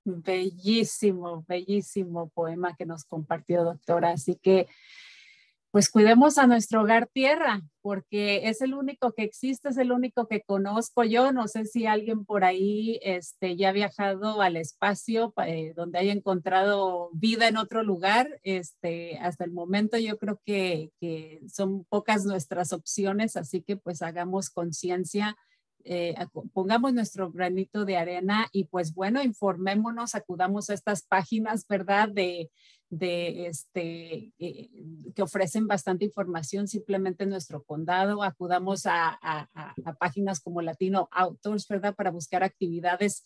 Bellísimo, 0.03 1.45
bellísimo 1.47 2.29
poema 2.29 2.75
que 2.75 2.87
nos 2.87 3.05
compartió, 3.05 3.63
doctora. 3.63 4.09
Así 4.09 4.39
que, 4.41 4.65
pues 5.71 5.89
cuidemos 5.89 6.37
a 6.39 6.47
nuestro 6.47 6.81
hogar 6.81 7.07
tierra, 7.07 7.61
porque 7.81 8.49
es 8.49 8.61
el 8.61 8.73
único 8.73 9.13
que 9.13 9.23
existe, 9.23 9.69
es 9.69 9.77
el 9.77 9.91
único 9.91 10.27
que 10.27 10.41
conozco 10.41 11.03
yo. 11.03 11.31
No 11.31 11.47
sé 11.47 11.65
si 11.65 11.85
alguien 11.85 12.25
por 12.25 12.43
ahí 12.43 12.99
este, 13.03 13.55
ya 13.55 13.69
ha 13.69 13.71
viajado 13.71 14.41
al 14.41 14.57
espacio 14.57 15.33
eh, 15.45 15.73
donde 15.75 15.99
haya 15.99 16.11
encontrado 16.11 17.09
vida 17.13 17.47
en 17.47 17.57
otro 17.57 17.83
lugar. 17.83 18.39
Este, 18.43 19.19
hasta 19.19 19.43
el 19.43 19.51
momento 19.51 19.97
yo 19.97 20.17
creo 20.17 20.41
que, 20.43 20.91
que 20.99 21.41
son 21.47 21.85
pocas 21.85 22.25
nuestras 22.25 22.73
opciones, 22.73 23.37
así 23.37 23.61
que 23.61 23.77
pues 23.77 24.01
hagamos 24.01 24.49
conciencia 24.49 25.37
eh, 25.85 26.15
pongamos 26.53 26.93
nuestro 26.93 27.31
granito 27.31 27.85
de 27.85 27.97
arena 27.97 28.47
y 28.51 28.65
pues 28.65 28.93
bueno, 28.93 29.23
informémonos, 29.23 30.15
acudamos 30.15 30.69
a 30.69 30.73
estas 30.73 31.03
páginas, 31.03 31.65
¿verdad? 31.67 32.09
De, 32.09 32.51
de 32.89 33.47
este, 33.47 34.33
eh, 34.39 34.69
que 35.15 35.21
ofrecen 35.21 35.67
bastante 35.67 36.05
información 36.05 36.67
simplemente 36.67 37.23
en 37.23 37.29
nuestro 37.29 37.63
condado, 37.63 38.23
acudamos 38.23 38.85
a, 38.85 39.17
a, 39.21 39.47
páginas 39.99 40.39
como 40.39 40.61
Latino 40.61 41.07
Outdoors, 41.11 41.67
¿verdad? 41.67 41.95
Para 41.95 42.11
buscar 42.11 42.43
actividades 42.43 43.25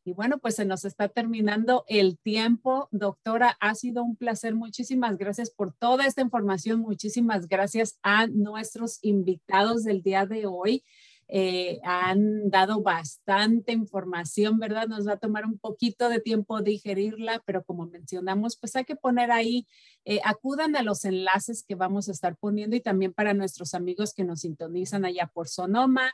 Y 0.04 0.12
bueno, 0.12 0.38
pues 0.38 0.56
se 0.56 0.64
nos 0.64 0.84
está 0.84 1.08
terminando 1.08 1.84
el 1.88 2.18
tiempo. 2.18 2.88
Doctora, 2.90 3.56
ha 3.60 3.74
sido 3.74 4.02
un 4.02 4.16
placer. 4.16 4.54
Muchísimas 4.54 5.16
gracias 5.16 5.50
por 5.50 5.72
toda 5.72 6.06
esta 6.06 6.20
información. 6.20 6.80
Muchísimas 6.80 7.48
gracias 7.48 7.98
a 8.02 8.26
nuestros 8.26 8.98
invitados 9.02 9.84
del 9.84 10.02
día 10.02 10.26
de 10.26 10.46
hoy. 10.46 10.84
Eh, 11.28 11.80
han 11.84 12.50
dado 12.50 12.82
bastante 12.82 13.72
información, 13.72 14.58
¿verdad? 14.58 14.88
Nos 14.88 15.08
va 15.08 15.12
a 15.12 15.18
tomar 15.18 15.46
un 15.46 15.58
poquito 15.58 16.10
de 16.10 16.20
tiempo 16.20 16.60
digerirla, 16.60 17.42
pero 17.46 17.64
como 17.64 17.86
mencionamos, 17.86 18.58
pues 18.58 18.76
hay 18.76 18.84
que 18.84 18.94
poner 18.94 19.30
ahí, 19.30 19.66
eh, 20.04 20.20
acudan 20.24 20.76
a 20.76 20.82
los 20.82 21.04
enlaces 21.06 21.64
que 21.66 21.76
vamos 21.76 22.08
a 22.08 22.12
estar 22.12 22.36
poniendo 22.36 22.76
y 22.76 22.80
también 22.80 23.14
para 23.14 23.32
nuestros 23.32 23.72
amigos 23.72 24.12
que 24.12 24.24
nos 24.24 24.40
sintonizan 24.40 25.06
allá 25.06 25.30
por 25.32 25.48
Sonoma, 25.48 26.12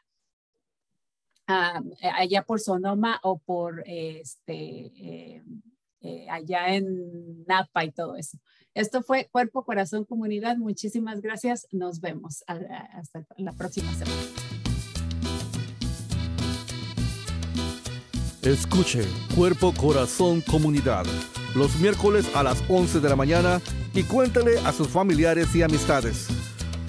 Ah, 1.52 1.82
allá 2.16 2.42
por 2.42 2.60
Sonoma 2.60 3.18
o 3.24 3.38
por 3.38 3.82
este, 3.84 4.54
eh, 4.54 5.42
eh, 6.00 6.26
allá 6.30 6.74
en 6.74 7.44
Napa 7.44 7.84
y 7.84 7.90
todo 7.90 8.14
eso. 8.14 8.38
Esto 8.72 9.02
fue 9.02 9.28
Cuerpo, 9.32 9.64
Corazón, 9.64 10.04
Comunidad. 10.04 10.56
Muchísimas 10.56 11.20
gracias. 11.20 11.66
Nos 11.72 12.00
vemos 12.00 12.44
hasta 12.46 13.26
la 13.36 13.52
próxima 13.52 13.92
semana. 13.94 14.16
Escuche 18.42 19.02
Cuerpo, 19.34 19.74
Corazón, 19.76 20.40
Comunidad 20.40 21.04
los 21.54 21.78
miércoles 21.80 22.30
a 22.34 22.42
las 22.42 22.62
11 22.68 23.00
de 23.00 23.08
la 23.08 23.16
mañana 23.16 23.60
y 23.94 24.02
cuéntale 24.04 24.58
a 24.60 24.72
sus 24.72 24.88
familiares 24.88 25.54
y 25.54 25.62
amistades. 25.62 26.28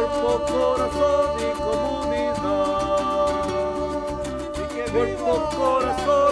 cuerpo, 0.00 0.42
corazón 0.46 1.30
y 1.38 1.50
comunidad. 1.60 2.40
Cuerpo, 4.92 5.32
corazón. 5.56 6.29